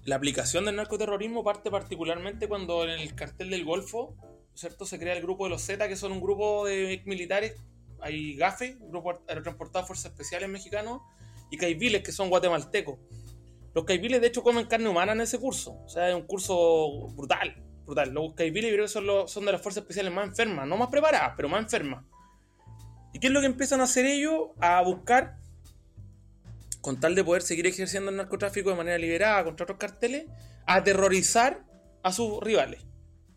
la, 0.06 0.16
aplicación 0.16 0.66
del 0.66 0.76
narcoterrorismo, 0.76 1.44
parte 1.44 1.70
particularmente 1.72 2.48
cuando 2.48 2.84
en 2.84 2.92
el 2.92 3.16
cartel 3.16 3.50
del 3.50 3.66
Golfo, 3.66 4.16
¿cierto? 4.54 4.86
Se 4.86 5.00
crea 5.00 5.16
el 5.16 5.22
grupo 5.22 5.46
de 5.46 5.52
los 5.52 5.62
Z, 5.62 5.88
que 5.88 5.96
son 5.96 6.12
un 6.12 6.22
grupo 6.22 6.66
de 6.66 7.02
militares, 7.06 7.56
hay 8.02 8.36
GAFE, 8.36 8.78
Grupo 8.80 9.22
Aerotransportado 9.28 9.84
de 9.84 9.88
Fuerzas 9.88 10.12
Especiales 10.12 10.50
Mexicanos, 10.50 11.02
y 11.52 11.58
Caibiles, 11.58 12.04
que 12.04 12.12
son 12.12 12.30
guatemaltecos. 12.30 12.98
Los 13.74 13.86
Caibiles, 13.86 14.22
de 14.22 14.28
hecho, 14.28 14.44
comen 14.44 14.66
carne 14.68 14.90
humana 14.90 15.12
en 15.12 15.22
ese 15.22 15.40
curso, 15.40 15.82
o 15.84 15.90
sea, 15.90 16.10
es 16.10 16.16
un 16.16 16.24
curso 16.24 17.08
brutal, 17.16 17.56
brutal. 17.86 18.12
Los 18.12 18.34
Caibiles, 18.34 18.72
creo 18.72 18.86
que 18.86 19.28
son 19.28 19.46
de 19.46 19.52
las 19.52 19.62
Fuerzas 19.62 19.84
Especiales 19.84 20.12
más 20.12 20.28
enfermas, 20.28 20.68
no 20.68 20.78
más 20.78 20.90
preparadas, 20.90 21.34
pero 21.36 21.50
más 21.50 21.62
enfermas. 21.62 22.04
¿Y 23.14 23.20
qué 23.20 23.28
es 23.28 23.34
lo 23.34 23.40
que 23.40 23.48
empiezan 23.48 23.82
a 23.82 23.86
hacer 23.86 24.06
ellos? 24.06 24.50
A 24.60 24.82
buscar, 24.82 25.38
con 26.82 27.00
tal 27.00 27.16
de 27.16 27.24
poder 27.24 27.42
seguir 27.42 27.68
ejerciendo 27.68 28.10
el 28.12 28.18
narcotráfico 28.18 28.70
de 28.70 28.76
manera 28.76 28.98
liberada 28.98 29.44
contra 29.44 29.64
otros 29.64 29.80
carteles, 29.80 30.26
aterrorizar 30.66 31.66
a 32.04 32.12
sus 32.12 32.40
rivales. 32.42 32.86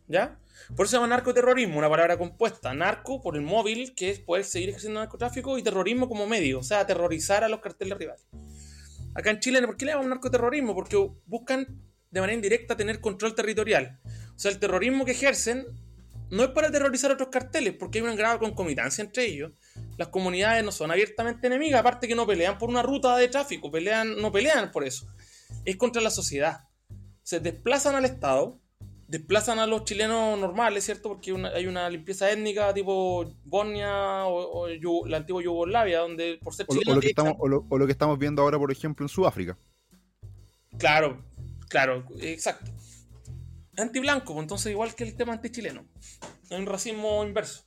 ¿Ya? 0.08 0.38
Por 0.76 0.86
eso 0.86 0.92
se 0.92 0.96
llama 0.96 1.08
narcoterrorismo, 1.08 1.78
una 1.78 1.88
palabra 1.88 2.18
compuesta. 2.18 2.74
Narco 2.74 3.20
por 3.20 3.36
el 3.36 3.42
móvil, 3.42 3.94
que 3.94 4.10
es 4.10 4.20
poder 4.20 4.44
seguir 4.44 4.68
ejerciendo 4.68 5.00
narcotráfico, 5.00 5.58
y 5.58 5.62
terrorismo 5.62 6.08
como 6.08 6.26
medio, 6.26 6.60
o 6.60 6.62
sea, 6.62 6.80
aterrorizar 6.80 7.44
a 7.44 7.48
los 7.48 7.60
carteles 7.60 7.98
rivales. 7.98 8.26
Acá 9.14 9.30
en 9.30 9.40
Chile, 9.40 9.62
¿por 9.62 9.76
qué 9.76 9.86
le 9.86 9.92
llamamos 9.92 10.10
narcoterrorismo? 10.10 10.74
Porque 10.74 10.96
buscan 11.26 11.82
de 12.10 12.20
manera 12.20 12.34
indirecta 12.34 12.76
tener 12.76 13.00
control 13.00 13.34
territorial. 13.34 14.00
O 14.34 14.38
sea, 14.38 14.50
el 14.50 14.58
terrorismo 14.58 15.04
que 15.04 15.12
ejercen 15.12 15.66
no 16.32 16.44
es 16.44 16.48
para 16.48 16.68
aterrorizar 16.68 17.10
a 17.10 17.14
otros 17.14 17.28
carteles, 17.28 17.74
porque 17.78 17.98
hay 17.98 18.04
una 18.04 18.14
grave 18.14 18.38
concomitancia 18.38 19.04
entre 19.04 19.26
ellos. 19.26 19.52
Las 19.98 20.08
comunidades 20.08 20.64
no 20.64 20.72
son 20.72 20.90
abiertamente 20.90 21.46
enemigas, 21.46 21.80
aparte 21.80 22.08
que 22.08 22.14
no 22.14 22.26
pelean 22.26 22.56
por 22.56 22.70
una 22.70 22.82
ruta 22.82 23.18
de 23.18 23.28
tráfico, 23.28 23.70
pelean, 23.70 24.16
no 24.16 24.32
pelean 24.32 24.72
por 24.72 24.82
eso. 24.82 25.06
Es 25.66 25.76
contra 25.76 26.00
la 26.00 26.08
sociedad. 26.08 26.68
Se 27.22 27.38
desplazan 27.38 27.96
al 27.96 28.06
Estado, 28.06 28.58
desplazan 29.08 29.58
a 29.58 29.66
los 29.66 29.84
chilenos 29.84 30.38
normales, 30.38 30.84
¿cierto? 30.84 31.10
Porque 31.10 31.36
hay 31.54 31.66
una 31.66 31.90
limpieza 31.90 32.30
étnica 32.30 32.72
tipo 32.72 33.30
Bosnia 33.44 34.24
o, 34.24 34.68
la 35.06 35.18
antigua 35.18 35.42
Yugoslavia, 35.42 35.98
donde 35.98 36.38
por 36.42 36.54
ser 36.54 36.66
chilenos... 36.66 36.92
O 36.92 36.94
lo, 36.94 37.00
que 37.02 37.08
estamos, 37.08 37.34
o 37.38 37.78
lo 37.78 37.86
que 37.86 37.92
estamos 37.92 38.18
viendo 38.18 38.40
ahora, 38.40 38.58
por 38.58 38.72
ejemplo, 38.72 39.04
en 39.04 39.10
Sudáfrica. 39.10 39.58
Claro, 40.78 41.22
claro, 41.68 42.06
exacto 42.20 42.72
anti-blanco, 43.76 44.38
entonces 44.40 44.72
igual 44.72 44.94
que 44.94 45.04
el 45.04 45.16
tema 45.16 45.32
anti-chileno. 45.32 45.86
Un 46.50 46.66
racismo 46.66 47.24
inverso. 47.24 47.64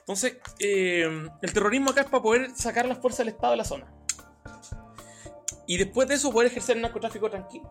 Entonces, 0.00 0.36
eh, 0.58 1.28
el 1.40 1.52
terrorismo 1.52 1.90
acá 1.90 2.02
es 2.02 2.08
para 2.08 2.22
poder 2.22 2.50
sacar 2.56 2.86
las 2.86 2.98
fuerzas 2.98 3.18
del 3.18 3.28
Estado 3.28 3.52
de 3.52 3.56
la 3.56 3.64
zona. 3.64 3.92
Y 5.66 5.78
después 5.78 6.08
de 6.08 6.14
eso 6.14 6.32
poder 6.32 6.50
ejercer 6.50 6.76
el 6.76 6.82
narcotráfico 6.82 7.30
tranquilo. 7.30 7.70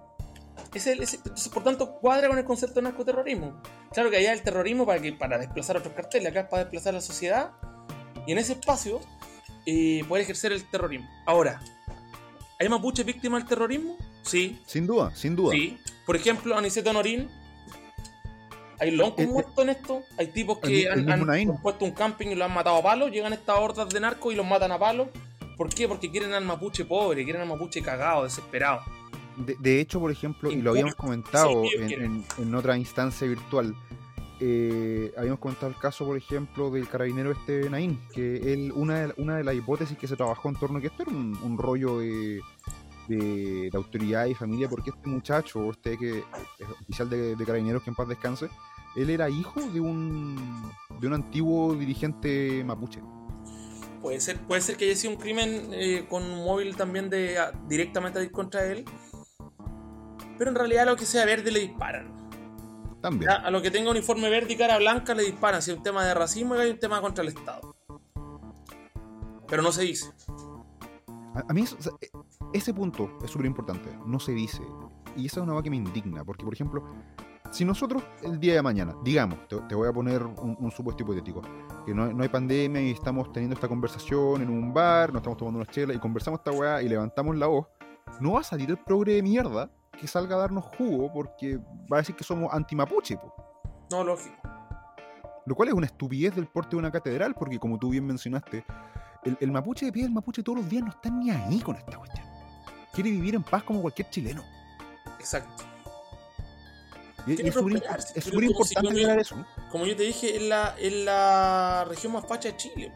entonces, 0.73 1.49
por 1.53 1.63
tanto, 1.63 1.99
cuadra 1.99 2.29
con 2.29 2.37
el 2.37 2.45
concepto 2.45 2.75
de 2.75 2.83
narcoterrorismo. 2.83 3.61
Claro 3.91 4.09
que 4.09 4.17
allá 4.17 4.31
el 4.31 4.41
terrorismo 4.41 4.85
para, 4.85 5.01
que, 5.01 5.11
para 5.13 5.37
desplazar 5.37 5.77
otros 5.77 5.93
carteles, 5.93 6.29
acá 6.29 6.41
es 6.41 6.47
para 6.47 6.63
desplazar 6.63 6.93
a 6.93 6.97
la 6.97 7.01
sociedad. 7.01 7.51
Y 8.25 8.31
en 8.31 8.37
ese 8.37 8.53
espacio, 8.53 9.01
eh, 9.65 10.03
poder 10.07 10.23
ejercer 10.23 10.53
el 10.53 10.63
terrorismo. 10.69 11.07
Ahora, 11.25 11.61
¿hay 12.59 12.69
mapuches 12.69 13.05
víctimas 13.05 13.41
del 13.41 13.49
terrorismo? 13.49 13.97
Sí. 14.23 14.59
Sin 14.65 14.87
duda, 14.87 15.13
sin 15.15 15.35
duda. 15.35 15.51
Sí. 15.51 15.77
Por 16.05 16.15
ejemplo, 16.15 16.57
Aniceto 16.57 16.93
Norín 16.93 17.29
hay 18.81 18.89
loncos 18.89 19.19
eh, 19.19 19.23
eh, 19.23 19.27
muertos 19.27 19.57
en 19.59 19.69
esto. 19.69 20.03
Hay 20.17 20.27
tipos 20.27 20.57
que 20.57 20.89
han, 20.89 21.59
puesto 21.61 21.85
un 21.85 21.91
camping 21.91 22.29
y 22.29 22.35
lo 22.35 22.45
han 22.45 22.53
matado 22.53 22.77
a 22.77 22.81
palos. 22.81 23.11
Llegan 23.11 23.31
estas 23.31 23.59
hordas 23.59 23.87
de 23.89 23.99
narcos 23.99 24.33
y 24.33 24.35
los 24.35 24.45
matan 24.45 24.71
a 24.71 24.79
palos. 24.79 25.07
¿Por 25.55 25.69
qué? 25.69 25.87
Porque 25.87 26.09
quieren 26.09 26.33
al 26.33 26.43
mapuche 26.43 26.83
pobre, 26.85 27.23
quieren 27.23 27.43
al 27.43 27.47
mapuche 27.47 27.83
cagado, 27.83 28.23
desesperado. 28.23 28.81
De, 29.37 29.79
hecho, 29.79 29.99
por 29.99 30.11
ejemplo, 30.11 30.51
y 30.51 30.63
lo 30.63 30.71
habíamos 30.71 30.95
comentado 30.95 31.63
en, 31.79 32.55
otra 32.55 32.75
instancia 32.75 33.27
virtual, 33.27 33.75
eh, 34.39 35.13
habíamos 35.15 35.39
comentado 35.39 35.67
el 35.67 35.77
caso, 35.77 36.03
por 36.05 36.17
ejemplo, 36.17 36.71
del 36.71 36.87
carabinero 36.87 37.31
este 37.31 37.69
Naín, 37.69 37.99
que 38.13 38.51
él, 38.51 38.71
una 38.75 39.07
de, 39.07 39.13
una 39.17 39.37
de 39.37 39.43
las 39.43 39.55
hipótesis 39.55 39.95
que 39.95 40.07
se 40.07 40.15
trabajó 40.15 40.49
en 40.49 40.55
torno 40.55 40.79
a 40.79 40.81
que 40.81 40.87
esto 40.87 41.03
era 41.03 41.11
un, 41.11 41.57
rollo 41.57 41.99
de, 41.99 42.41
de, 43.07 43.69
autoridad 43.73 44.25
y 44.25 44.33
familia, 44.33 44.67
porque 44.67 44.89
este 44.89 45.07
muchacho, 45.07 45.69
este 45.69 45.97
que 45.97 46.19
es 46.19 46.69
oficial 46.81 47.09
de, 47.09 47.35
de 47.35 47.45
carabineros 47.45 47.83
que 47.83 47.91
en 47.91 47.95
paz 47.95 48.07
descanse, 48.07 48.49
él 48.95 49.09
era 49.09 49.29
hijo 49.29 49.61
de 49.61 49.79
un, 49.79 50.71
de 50.99 51.07
un 51.07 51.13
antiguo 51.13 51.73
dirigente 51.75 52.63
mapuche. 52.63 53.01
Puede 54.01 54.19
ser, 54.19 54.39
puede 54.39 54.61
ser 54.61 54.77
que 54.77 54.85
haya 54.85 54.95
sido 54.95 55.13
un 55.13 55.19
crimen 55.19 55.69
eh, 55.71 56.05
con 56.09 56.23
un 56.23 56.43
móvil 56.43 56.75
también 56.75 57.09
de 57.09 57.37
directamente 57.67 58.19
a 58.19 58.23
ir 58.23 58.31
contra 58.31 58.65
él. 58.65 58.85
Pero 60.37 60.49
en 60.49 60.55
realidad 60.55 60.83
a 60.83 60.91
lo 60.91 60.95
que 60.95 61.05
sea 61.05 61.23
verde 61.25 61.51
le 61.51 61.59
disparan. 61.59 62.21
También. 62.99 63.29
A, 63.31 63.49
lo 63.51 63.61
que 63.61 63.69
tenga 63.69 63.91
uniforme 63.91 64.29
verde 64.29 64.53
y 64.53 64.57
cara 64.57 64.77
blanca 64.77 65.13
le 65.13 65.23
disparan. 65.23 65.61
Si 65.61 65.71
es 65.71 65.77
un 65.77 65.83
tema 65.83 66.03
de 66.05 66.13
racismo 66.13 66.55
y 66.55 66.59
hay 66.59 66.71
un 66.71 66.79
tema 66.79 66.99
contra 66.99 67.23
el 67.23 67.29
Estado. 67.29 67.75
Pero 69.47 69.61
no 69.61 69.71
se 69.71 69.83
dice. 69.83 70.11
A, 71.47 71.53
mí 71.53 71.63
e, 71.63 72.11
ese 72.53 72.73
punto 72.73 73.19
es 73.23 73.29
súper 73.29 73.45
importante. 73.45 73.89
No 74.07 74.19
se 74.19 74.31
dice. 74.31 74.61
Y 75.15 75.27
esa 75.27 75.39
es 75.39 75.43
una 75.43 75.53
cosa 75.53 75.63
que 75.63 75.69
me 75.69 75.77
indigna. 75.77 76.23
Porque, 76.23 76.43
por 76.43 76.53
ejemplo, 76.53 76.83
si 77.51 77.65
nosotros 77.65 78.03
el 78.23 78.39
día 78.39 78.55
de 78.55 78.61
mañana, 78.61 78.95
digamos, 79.03 79.39
te, 79.47 79.75
voy 79.75 79.87
a 79.87 79.91
poner 79.91 80.23
un, 80.23 80.71
supuesto 80.71 81.03
hipotético, 81.03 81.41
que 81.85 81.93
no, 81.93 82.21
hay 82.21 82.29
pandemia 82.29 82.81
y 82.81 82.91
estamos 82.91 83.31
teniendo 83.33 83.55
esta 83.55 83.67
conversación 83.67 84.41
en 84.41 84.49
un 84.49 84.73
bar, 84.73 85.09
nos 85.09 85.19
estamos 85.19 85.37
tomando 85.37 85.59
una 85.59 85.69
chela 85.69 85.93
y 85.93 85.99
conversamos 85.99 86.39
esta 86.39 86.51
weá 86.51 86.81
y 86.81 86.87
levantamos 86.87 87.35
la 87.35 87.47
voz, 87.47 87.67
no 88.21 88.33
va 88.33 88.39
a 88.39 88.43
salir 88.43 88.69
el 88.69 88.77
progre 88.77 89.15
de 89.15 89.21
mierda 89.21 89.69
que 89.99 90.07
salga 90.07 90.37
a 90.37 90.39
darnos 90.39 90.65
jugo 90.77 91.11
porque 91.13 91.57
va 91.91 91.97
a 91.97 91.99
decir 91.99 92.15
que 92.15 92.23
somos 92.23 92.51
anti-mapuche. 92.53 93.19
No, 93.91 94.03
lógico. 94.03 94.35
Lo 95.45 95.55
cual 95.55 95.69
es 95.69 95.73
una 95.73 95.87
estupidez 95.87 96.33
del 96.35 96.47
porte 96.47 96.71
de 96.71 96.77
una 96.77 96.91
catedral 96.91 97.35
porque 97.35 97.59
como 97.59 97.77
tú 97.77 97.89
bien 97.89 98.05
mencionaste, 98.05 98.63
el, 99.25 99.37
el 99.41 99.51
mapuche 99.51 99.85
de 99.85 99.91
pie 99.91 100.03
del 100.03 100.13
mapuche 100.13 100.41
todos 100.41 100.59
los 100.59 100.69
días 100.69 100.83
no 100.83 100.91
está 100.91 101.09
ni 101.09 101.29
ahí 101.29 101.59
con 101.59 101.75
esta 101.75 101.97
cuestión. 101.97 102.25
Quiere 102.93 103.11
vivir 103.11 103.35
en 103.35 103.43
paz 103.43 103.63
como 103.63 103.81
cualquier 103.81 104.09
chileno. 104.09 104.41
Exacto. 105.19 105.70
Y, 107.27 107.47
es 107.47 107.53
súper 107.53 108.43
importante 108.43 109.21
eso. 109.21 109.35
Como 109.69 109.85
yo 109.85 109.95
te 109.95 110.03
dije, 110.03 110.35
es 110.35 110.43
la, 110.43 110.75
la 110.79 111.85
región 111.87 112.13
más 112.13 112.25
facha 112.27 112.49
de 112.49 112.57
Chile. 112.57 112.91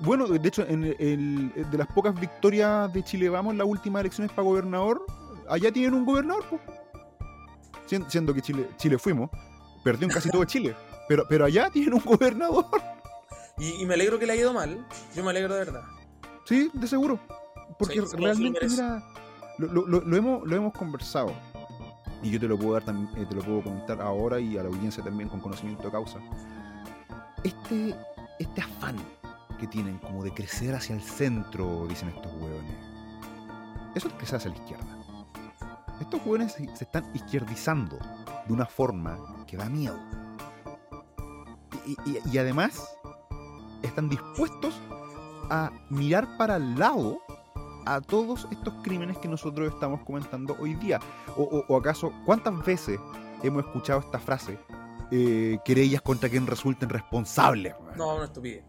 Bueno, 0.00 0.26
de 0.26 0.48
hecho, 0.48 0.66
en 0.66 0.84
el, 0.98 1.52
de 1.70 1.78
las 1.78 1.86
pocas 1.88 2.18
victorias 2.18 2.92
de 2.92 3.02
Chile 3.02 3.28
Vamos, 3.28 3.54
las 3.54 3.66
últimas 3.66 4.00
elecciones 4.00 4.30
para 4.32 4.42
gobernador, 4.42 5.04
allá 5.48 5.72
tienen 5.72 5.94
un 5.94 6.04
gobernador, 6.04 6.44
siendo 8.08 8.34
que 8.34 8.42
Chile, 8.42 8.68
Chile 8.76 8.98
fuimos, 8.98 9.30
perdió 9.82 10.06
en 10.06 10.12
casi 10.12 10.30
todo 10.30 10.44
Chile, 10.44 10.76
pero, 11.08 11.24
pero 11.28 11.46
allá 11.46 11.70
tienen 11.70 11.94
un 11.94 12.02
gobernador. 12.04 12.66
Y, 13.58 13.86
me 13.86 13.94
alegro 13.94 14.18
que 14.18 14.26
le 14.26 14.34
haya 14.34 14.42
ido 14.42 14.52
mal, 14.52 14.86
yo 15.14 15.24
me 15.24 15.30
alegro 15.30 15.54
de 15.54 15.60
verdad. 15.60 15.82
Sí, 16.44 16.70
de 16.74 16.86
seguro, 16.86 17.18
porque 17.78 18.02
realmente, 18.12 18.68
mira, 18.68 19.02
lo, 19.58 19.86
lo, 19.86 20.16
hemos, 20.16 20.46
lo 20.46 20.56
hemos 20.56 20.74
conversado 20.74 21.32
y 22.22 22.30
yo 22.30 22.40
te 22.40 22.48
lo 22.48 22.58
puedo 22.58 22.72
dar 22.72 22.82
eh, 23.16 23.26
te 23.28 23.34
lo 23.34 23.42
puedo 23.42 23.62
comentar 23.62 24.00
ahora 24.00 24.40
y 24.40 24.56
a 24.56 24.62
la 24.62 24.68
audiencia 24.68 25.02
también 25.02 25.28
con 25.28 25.40
conocimiento 25.40 25.84
de 25.84 25.90
causa. 25.90 26.18
Este, 27.44 27.94
este 28.38 28.60
afán 28.60 28.96
que 29.58 29.66
tienen 29.66 29.98
como 29.98 30.24
de 30.24 30.32
crecer 30.32 30.74
hacia 30.74 30.94
el 30.94 31.02
centro, 31.02 31.86
dicen 31.88 32.08
estos 32.08 32.32
hueones, 32.32 32.76
eso 33.94 34.08
es 34.08 34.14
crecer 34.14 34.36
hacia 34.36 34.50
la 34.50 34.56
izquierda. 34.56 34.98
Estos 36.00 36.26
hueones 36.26 36.52
se, 36.52 36.64
están 36.64 37.04
izquierdizando 37.14 37.98
de 38.46 38.52
una 38.52 38.66
forma 38.66 39.44
que 39.46 39.56
da 39.56 39.68
miedo. 39.68 39.98
Y 42.32 42.38
además 42.38 42.96
están 43.82 44.08
dispuestos 44.08 44.74
a 45.50 45.70
mirar 45.90 46.36
para 46.36 46.56
el 46.56 46.78
lado 46.78 47.20
a 47.86 48.00
todos 48.00 48.46
estos 48.50 48.74
crímenes 48.82 49.16
que 49.18 49.28
nosotros 49.28 49.72
estamos 49.72 50.02
comentando 50.04 50.56
hoy 50.60 50.74
día. 50.74 51.00
O, 51.36 51.42
o- 51.44 51.64
o 51.68 51.76
acaso, 51.78 52.12
¿cuántas 52.26 52.64
veces 52.64 52.98
hemos 53.42 53.64
escuchado 53.64 54.00
esta 54.00 54.18
frase? 54.18 54.58
Eh, 55.10 55.58
querellas 55.64 56.02
contra 56.02 56.28
quien 56.28 56.46
resulten 56.46 56.88
responsables. 56.88 57.74
No, 57.96 58.16
una 58.16 58.24
estupidez. 58.24 58.64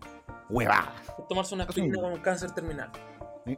Huevada. 0.50 0.94
Es 1.20 1.28
tomarse 1.28 1.56
una 1.56 1.64
aspirina 1.66 2.00
con 2.00 2.14
un 2.14 2.20
cáncer 2.20 2.52
terminal. 2.52 2.92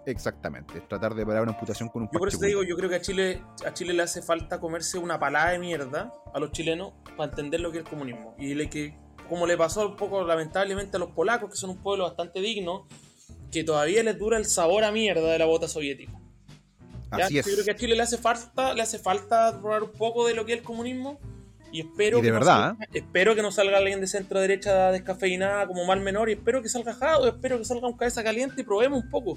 Exactamente. 0.06 0.82
Tratar 0.82 1.14
de 1.16 1.26
parar 1.26 1.44
una 1.44 1.52
amputación 1.52 1.90
con 1.90 2.04
un 2.04 2.10
Yo 2.12 2.20
por 2.20 2.28
eso 2.28 2.38
te 2.40 2.48
digo, 2.48 2.64
yo 2.64 2.76
creo 2.76 2.90
que 2.90 2.96
a 2.96 3.02
Chile, 3.02 3.44
a 3.66 3.74
Chile 3.74 3.94
le 3.94 4.04
hace 4.04 4.22
falta 4.22 4.60
comerse 4.60 4.98
una 5.00 5.20
palada 5.20 5.50
de 5.50 5.60
mierda 5.60 6.12
a 6.34 6.40
los 6.40 6.52
chilenos 6.52 6.94
para 7.18 7.30
entender 7.32 7.60
lo 7.60 7.72
que 7.72 7.80
es 7.80 7.84
el 7.86 7.90
comunismo. 7.90 8.36
Y 8.38 8.54
le 8.54 8.70
que, 8.70 8.96
como 9.28 9.46
le 9.48 9.58
pasó 9.58 9.88
un 9.88 9.96
poco 9.96 10.24
lamentablemente 10.24 10.98
a 10.98 11.00
los 11.00 11.10
polacos, 11.12 11.50
que 11.50 11.56
son 11.56 11.72
un 11.72 11.78
pueblo 11.82 12.04
bastante 12.06 12.40
digno, 12.40 12.86
que 13.52 13.64
todavía 13.64 14.04
les 14.04 14.18
dura 14.18 14.38
el 14.38 14.46
sabor 14.46 14.84
a 14.84 14.92
mierda 14.92 15.32
de 15.32 15.40
la 15.40 15.46
bota 15.46 15.68
soviética. 15.68 16.12
¿ya? 17.18 17.26
Así 17.26 17.40
es. 17.40 17.46
Yo 17.46 17.54
creo 17.54 17.66
que 17.66 17.72
a 17.72 17.76
Chile 17.76 17.96
le 17.96 18.04
hace 18.04 18.18
falta, 18.18 18.74
le 18.74 18.82
hace 18.82 19.00
falta 19.00 19.60
probar 19.60 19.84
un 19.84 19.92
poco 19.92 20.28
de 20.28 20.34
lo 20.36 20.46
que 20.46 20.54
es 20.54 20.60
el 20.60 20.64
comunismo. 20.64 21.20
Y 21.72 21.82
espero 21.82 22.18
Y 22.18 22.22
de 22.24 22.28
que 22.30 22.34
no 22.34 22.44
salga- 22.44 22.78
espero 22.94 23.36
que 23.36 23.42
no 23.44 23.52
salga 23.52 23.78
alguien 23.78 24.02
de 24.02 24.08
centro 24.08 24.40
derecha 24.40 24.92
descafeinada 24.92 25.68
como 25.68 25.86
mal 25.86 26.00
menor. 26.00 26.30
Y 26.30 26.34
espero 26.34 26.62
que 26.64 26.70
salga 26.70 26.94
Jado, 26.94 27.28
espero 27.28 27.60
que 27.60 27.66
salga 27.66 27.88
un 27.88 27.96
cabeza 27.96 28.24
caliente 28.24 28.62
y 28.62 28.64
probemos 28.64 29.04
un 29.04 29.10
poco. 29.12 29.36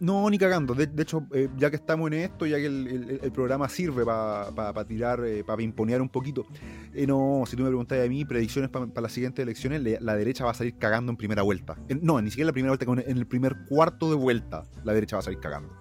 No, 0.00 0.28
ni 0.30 0.38
cagando. 0.38 0.74
De, 0.74 0.86
de 0.86 1.02
hecho, 1.02 1.26
eh, 1.32 1.48
ya 1.56 1.70
que 1.70 1.76
estamos 1.76 2.06
en 2.08 2.14
esto, 2.14 2.46
ya 2.46 2.56
que 2.58 2.66
el, 2.66 2.86
el- 2.86 3.20
el 3.22 3.32
programa 3.32 3.68
sirve 3.68 4.04
para 4.04 4.84
tirar, 4.86 5.20
para 5.46 5.56
pimponear 5.56 6.00
un 6.02 6.08
poquito. 6.08 6.46
eh, 6.94 7.06
no, 7.06 7.44
si 7.46 7.56
tú 7.56 7.62
me 7.62 7.68
preguntas 7.68 8.04
a 8.04 8.08
mí, 8.08 8.24
predicciones 8.24 8.70
para 8.70 8.86
las 9.00 9.12
siguientes 9.12 9.42
elecciones, 9.42 9.80
le- 9.82 9.98
la 10.00 10.16
derecha 10.16 10.44
va 10.44 10.50
a 10.50 10.54
salir 10.54 10.76
cagando 10.78 11.10
en 11.10 11.16
primera 11.16 11.42
vuelta. 11.42 11.76
En- 11.88 12.00
no, 12.02 12.20
ni 12.20 12.30
siquiera 12.30 12.44
en 12.44 12.48
la 12.48 12.52
primera 12.52 12.76
vuelta, 12.76 13.10
en 13.10 13.16
el 13.18 13.26
primer 13.26 13.56
cuarto 13.68 14.08
de 14.10 14.16
vuelta, 14.16 14.64
la 14.84 14.92
derecha 14.94 15.16
va 15.16 15.20
a 15.20 15.22
salir 15.24 15.40
cagando. 15.40 15.72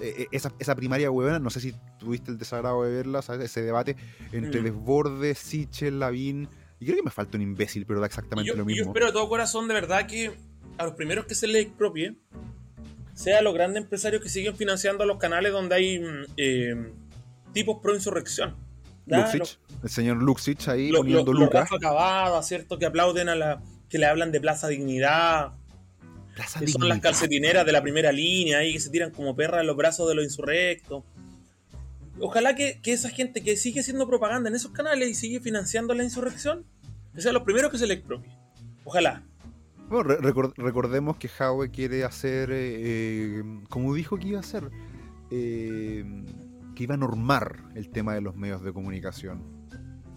Eh, 0.00 0.14
eh, 0.22 0.26
esa, 0.32 0.52
esa 0.58 0.74
primaria 0.74 1.10
huevona, 1.10 1.38
no 1.38 1.50
sé 1.50 1.60
si 1.60 1.72
tuviste 1.98 2.30
el 2.30 2.36
desagrado 2.38 2.82
de 2.82 2.92
verla, 2.92 3.22
¿sabes? 3.22 3.44
ese 3.46 3.62
debate 3.62 3.96
entre 4.32 4.60
Mm. 4.60 4.64
Desbordes, 4.64 5.38
Sichel, 5.38 5.98
Lavín. 6.00 6.48
Y 6.80 6.84
creo 6.86 6.96
que 6.98 7.04
me 7.04 7.10
falta 7.12 7.36
un 7.38 7.42
imbécil, 7.42 7.86
pero 7.86 8.00
da 8.00 8.06
exactamente 8.06 8.50
yo, 8.50 8.56
lo 8.56 8.62
y 8.68 8.74
yo 8.74 8.78
mismo. 8.78 8.90
espero 8.90 9.06
de 9.06 9.12
todo 9.12 9.28
corazón, 9.28 9.68
de 9.68 9.74
verdad, 9.74 10.06
que 10.06 10.36
a 10.78 10.84
los 10.84 10.94
primeros 10.94 11.26
que 11.26 11.34
se 11.34 11.46
les 11.46 11.66
expropie 11.66 12.16
sean 13.14 13.44
los 13.44 13.54
grandes 13.54 13.82
empresarios 13.82 14.22
que 14.22 14.28
siguen 14.28 14.56
financiando 14.56 15.06
los 15.06 15.18
canales 15.18 15.52
donde 15.52 15.74
hay 15.74 15.98
mm, 16.00 16.24
eh, 16.36 16.92
tipos 17.52 17.78
pro 17.80 17.94
insurrección. 17.94 18.56
Luxich, 19.06 19.58
el 19.82 19.90
señor 19.90 20.22
Luxich 20.22 20.68
ahí 20.68 20.88
Los 20.88 21.00
poniendo 21.00 21.32
lo, 21.32 21.40
lo 21.40 21.44
lucas. 21.46 21.68
¿cierto? 22.46 22.78
Que 22.78 22.86
aplauden 22.86 23.28
a 23.28 23.34
la. 23.34 23.62
que 23.88 23.98
le 23.98 24.06
hablan 24.06 24.32
de 24.32 24.40
Plaza 24.40 24.68
Dignidad, 24.68 25.52
Plaza 26.34 26.58
que 26.58 26.66
son 26.68 26.88
las 26.88 27.00
calcetineras 27.00 27.66
de 27.66 27.72
la 27.72 27.82
primera 27.82 28.10
línea 28.10 28.58
ahí, 28.58 28.72
que 28.72 28.80
se 28.80 28.90
tiran 28.90 29.10
como 29.10 29.36
perras 29.36 29.60
en 29.60 29.66
los 29.66 29.76
brazos 29.76 30.08
de 30.08 30.14
los 30.14 30.24
insurrectos. 30.24 31.04
Ojalá 32.18 32.54
que, 32.54 32.80
que 32.80 32.92
esa 32.92 33.10
gente 33.10 33.42
que 33.42 33.56
sigue 33.56 33.80
haciendo 33.80 34.06
propaganda 34.08 34.48
en 34.48 34.54
esos 34.54 34.72
canales 34.72 35.08
y 35.10 35.14
sigue 35.14 35.40
financiando 35.40 35.94
la 35.94 36.04
insurrección, 36.04 36.64
que 37.14 37.20
sean 37.20 37.34
los 37.34 37.42
primeros 37.42 37.70
que 37.70 37.78
se 37.78 37.86
le 37.86 37.94
expropie. 37.94 38.30
Ojalá. 38.84 39.22
Bueno, 39.88 40.02
re- 40.04 40.18
recor- 40.18 40.54
recordemos 40.56 41.16
que 41.18 41.28
Howe 41.28 41.70
quiere 41.70 42.04
hacer, 42.04 42.50
eh, 42.50 43.38
eh, 43.40 43.42
como 43.68 43.94
dijo 43.94 44.16
que 44.16 44.28
iba 44.28 44.38
a 44.38 44.40
hacer, 44.40 44.70
eh, 45.30 46.04
que 46.74 46.82
iba 46.84 46.94
a 46.94 46.98
normar 46.98 47.64
el 47.74 47.90
tema 47.90 48.14
de 48.14 48.20
los 48.20 48.34
medios 48.36 48.62
de 48.62 48.72
comunicación. 48.72 49.42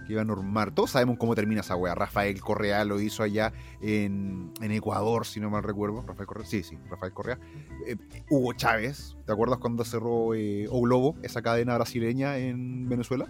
Que 0.05 0.13
iba 0.13 0.21
a 0.21 0.25
normar. 0.25 0.73
Todos 0.73 0.91
sabemos 0.91 1.17
cómo 1.17 1.35
termina 1.35 1.59
esa 1.59 1.75
wea. 1.75 1.93
Rafael 1.93 2.39
Correa 2.39 2.85
lo 2.85 3.01
hizo 3.01 3.23
allá 3.23 3.51
en, 3.81 4.51
en 4.61 4.71
Ecuador, 4.71 5.25
si 5.25 5.41
no 5.41 5.49
mal 5.49 5.63
recuerdo. 5.63 6.01
Rafael 6.07 6.25
Correa, 6.27 6.45
sí, 6.45 6.63
sí, 6.63 6.77
Rafael 6.89 7.11
Correa. 7.11 7.37
Eh, 7.85 7.97
Hugo 8.29 8.53
Chávez, 8.53 9.17
¿te 9.25 9.33
acuerdas 9.33 9.59
cuando 9.59 9.83
cerró 9.83 10.27
O 10.29 10.81
Globo, 10.81 11.15
esa 11.23 11.41
cadena 11.41 11.75
brasileña 11.75 12.37
en 12.37 12.87
Venezuela? 12.87 13.25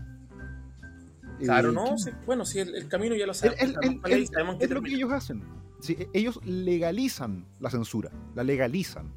Claro, 1.40 1.72
no, 1.72 1.86
¿quién- 1.86 1.98
sí, 1.98 2.12
bueno, 2.28 2.46
sí, 2.46 2.60
el, 2.60 2.76
el 2.76 2.88
camino 2.88 3.16
ya 3.16 3.26
lo 3.26 3.34
sabemos. 3.34 3.60
el- 3.60 3.76
el- 3.82 4.00
es 4.06 4.10
y 4.12 4.14
el- 4.14 4.28
sabemos 4.28 4.58
que 4.58 4.66
es 4.66 4.70
lo 4.72 4.82
que 4.84 4.94
ellos 4.94 5.12
hacen. 5.12 5.44
Sí, 5.80 5.96
e- 6.00 6.10
ellos 6.14 6.40
legalizan 6.46 7.46
la 7.60 7.70
censura, 7.70 8.12
la 8.36 8.44
legalizan. 8.44 9.12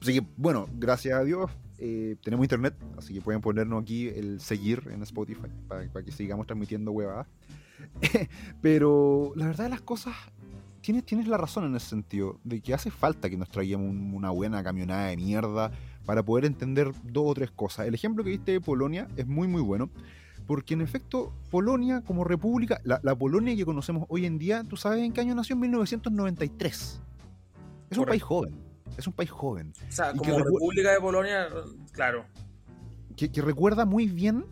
Así 0.00 0.14
que, 0.14 0.26
bueno, 0.36 0.66
gracias 0.78 1.18
a 1.18 1.24
Dios 1.24 1.50
eh, 1.78 2.16
tenemos 2.22 2.44
internet, 2.44 2.74
así 2.98 3.14
que 3.14 3.20
pueden 3.20 3.40
ponernos 3.40 3.82
aquí 3.82 4.08
el 4.08 4.40
seguir 4.40 4.82
en 4.92 5.02
Spotify 5.02 5.48
para, 5.68 5.88
para 5.92 6.04
que 6.04 6.12
sigamos 6.12 6.46
transmitiendo 6.46 6.90
huevadas. 6.92 7.26
Pero 8.60 9.32
la 9.36 9.46
verdad 9.46 9.64
de 9.64 9.70
las 9.70 9.80
cosas, 9.80 10.14
tienes, 10.80 11.04
tienes 11.04 11.26
la 11.28 11.36
razón 11.36 11.64
en 11.64 11.74
ese 11.76 11.88
sentido, 11.88 12.38
de 12.44 12.60
que 12.60 12.74
hace 12.74 12.90
falta 12.90 13.28
que 13.30 13.36
nos 13.36 13.48
traigamos 13.48 13.88
un- 13.90 14.14
una 14.14 14.30
buena 14.30 14.62
camionada 14.62 15.08
de 15.08 15.16
mierda 15.16 15.72
para 16.04 16.22
poder 16.24 16.44
entender 16.44 16.92
dos 17.04 17.24
o 17.26 17.34
tres 17.34 17.50
cosas. 17.50 17.86
El 17.86 17.94
ejemplo 17.94 18.24
que 18.24 18.30
viste 18.30 18.52
de 18.52 18.60
Polonia 18.60 19.06
es 19.16 19.26
muy 19.26 19.46
muy 19.48 19.62
bueno, 19.62 19.88
porque 20.46 20.74
en 20.74 20.80
efecto 20.80 21.32
Polonia 21.50 22.02
como 22.02 22.24
república, 22.24 22.80
la, 22.84 23.00
la 23.02 23.14
Polonia 23.14 23.54
que 23.56 23.64
conocemos 23.64 24.06
hoy 24.08 24.26
en 24.26 24.38
día, 24.38 24.64
¿tú 24.64 24.76
sabes 24.76 25.02
en 25.02 25.12
qué 25.12 25.20
año 25.20 25.34
nació? 25.34 25.54
En 25.54 25.60
1993. 25.60 27.00
Es 27.90 27.98
un 27.98 28.04
país 28.06 28.22
joven, 28.22 28.54
es 28.96 29.06
un 29.06 29.12
país 29.12 29.30
joven, 29.30 29.72
O 29.88 29.92
sea, 29.92 30.12
y 30.14 30.18
como 30.18 30.38
República 30.38 30.92
de 30.92 31.00
Polonia, 31.00 31.48
claro. 31.92 32.24
que, 33.16 33.30
que 33.30 33.42
recuerda 33.42 33.84
muy 33.84 34.06
bien 34.06 34.46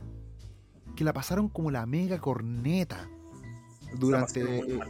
que 0.95 1.05
la 1.05 1.13
pasaron 1.13 1.49
como 1.49 1.71
la 1.71 1.87
mega 1.87 2.19
corneta 2.19 3.09
durante... 3.99 4.45
pasaron 4.45 4.67
muy 4.67 4.77
mal. 4.77 4.89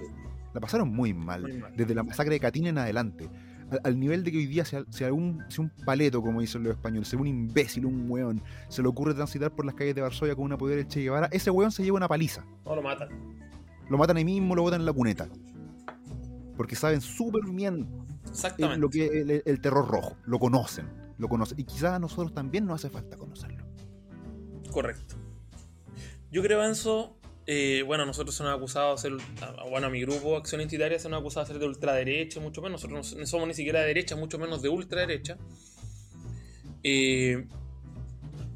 la 0.52 0.60
pasaron 0.60 0.88
muy 0.88 1.14
mal, 1.14 1.42
Muy 1.42 1.52
mal. 1.54 1.72
desde 1.76 1.94
la 1.94 2.02
masacre 2.02 2.34
de 2.34 2.40
Catina 2.40 2.68
en 2.70 2.78
adelante. 2.78 3.28
Al, 3.70 3.80
al 3.84 3.98
nivel 4.00 4.24
de 4.24 4.32
que 4.32 4.38
hoy 4.38 4.46
día, 4.46 4.64
si, 4.64 4.76
a- 4.76 4.84
si 4.90 5.04
un, 5.04 5.44
si 5.48 5.60
un 5.60 5.70
paleto, 5.84 6.20
como 6.22 6.40
dicen 6.40 6.62
los 6.62 6.72
españoles, 6.72 7.08
si 7.08 7.16
un 7.16 7.26
imbécil, 7.26 7.86
un 7.86 8.10
weón, 8.10 8.42
se 8.68 8.82
le 8.82 8.88
ocurre 8.88 9.14
transitar 9.14 9.54
por 9.54 9.64
las 9.64 9.74
calles 9.74 9.94
de 9.94 10.00
Varsovia 10.02 10.34
con 10.34 10.44
una 10.44 10.58
poder 10.58 10.76
del 10.78 10.88
Che 10.88 11.00
Guevara, 11.02 11.28
ese 11.32 11.50
weón 11.50 11.70
se 11.72 11.82
lleva 11.84 11.96
una 11.96 12.08
paliza. 12.08 12.44
No 12.64 12.74
lo 12.74 12.82
matan. 12.82 13.08
Lo 13.88 13.98
matan 13.98 14.16
ahí 14.16 14.24
mismo, 14.24 14.54
lo 14.54 14.62
botan 14.62 14.80
en 14.80 14.86
la 14.86 14.92
cuneta. 14.92 15.28
Porque 16.56 16.76
saben 16.76 17.00
súper 17.00 17.42
bien 17.50 17.88
Exactamente. 18.28 18.78
lo 18.80 18.90
que 18.90 19.06
el, 19.06 19.42
el 19.44 19.60
terror 19.60 19.88
rojo. 19.88 20.16
Lo 20.24 20.38
conocen. 20.38 20.86
Lo 21.18 21.28
conocen. 21.28 21.58
Y 21.58 21.64
quizás 21.64 21.94
a 21.94 21.98
nosotros 21.98 22.32
también 22.34 22.66
nos 22.66 22.76
hace 22.84 22.90
falta 22.90 23.16
conocerlo. 23.16 23.64
Correcto. 24.70 25.16
Yo 26.30 26.42
creo, 26.42 26.62
Enzo, 26.64 27.16
eh, 27.52 27.82
bueno, 27.82 28.06
nosotros 28.06 28.32
se 28.36 28.44
nos 28.44 28.52
ha 28.52 28.54
acusado 28.54 28.92
de 28.94 28.98
ser, 28.98 29.12
ah, 29.40 29.64
bueno, 29.68 29.88
a 29.88 29.90
mi 29.90 30.00
grupo 30.02 30.36
Acción 30.36 30.60
Identitaria 30.60 31.00
se 31.00 31.08
nos 31.08 31.16
ha 31.16 31.20
acusado 31.20 31.46
de 31.46 31.52
ser 31.52 31.60
de 31.60 31.66
ultraderecha, 31.66 32.38
mucho 32.38 32.62
menos. 32.62 32.80
Nosotros 32.84 33.16
no 33.16 33.26
somos 33.26 33.48
ni 33.48 33.54
siquiera 33.54 33.80
de 33.80 33.88
derecha, 33.88 34.14
mucho 34.14 34.38
menos 34.38 34.62
de 34.62 34.68
ultraderecha. 34.68 35.36
Eh, 36.84 37.48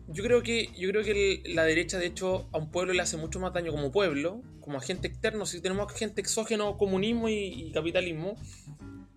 yo 0.07 0.23
creo 0.23 0.45
que, 0.45 0.71
yo 0.79 0.91
creo 0.91 1.03
que 1.03 1.43
la 1.45 1.65
derecha, 1.65 1.99
de 1.99 2.07
hecho, 2.07 2.49
a 2.53 2.59
un 2.59 2.71
pueblo 2.71 2.93
le 2.93 3.03
hace 3.03 3.17
mucho 3.17 3.41
más 3.41 3.53
daño 3.53 3.73
como 3.73 3.91
pueblo, 3.91 4.43
como 4.61 4.79
agente 4.79 5.09
externo. 5.09 5.45
Si 5.45 5.61
tenemos 5.61 5.93
agente 5.93 6.21
exógeno, 6.21 6.79
comunismo 6.79 7.29
y, 7.29 7.47
y 7.47 7.73
capitalismo, 7.73 8.37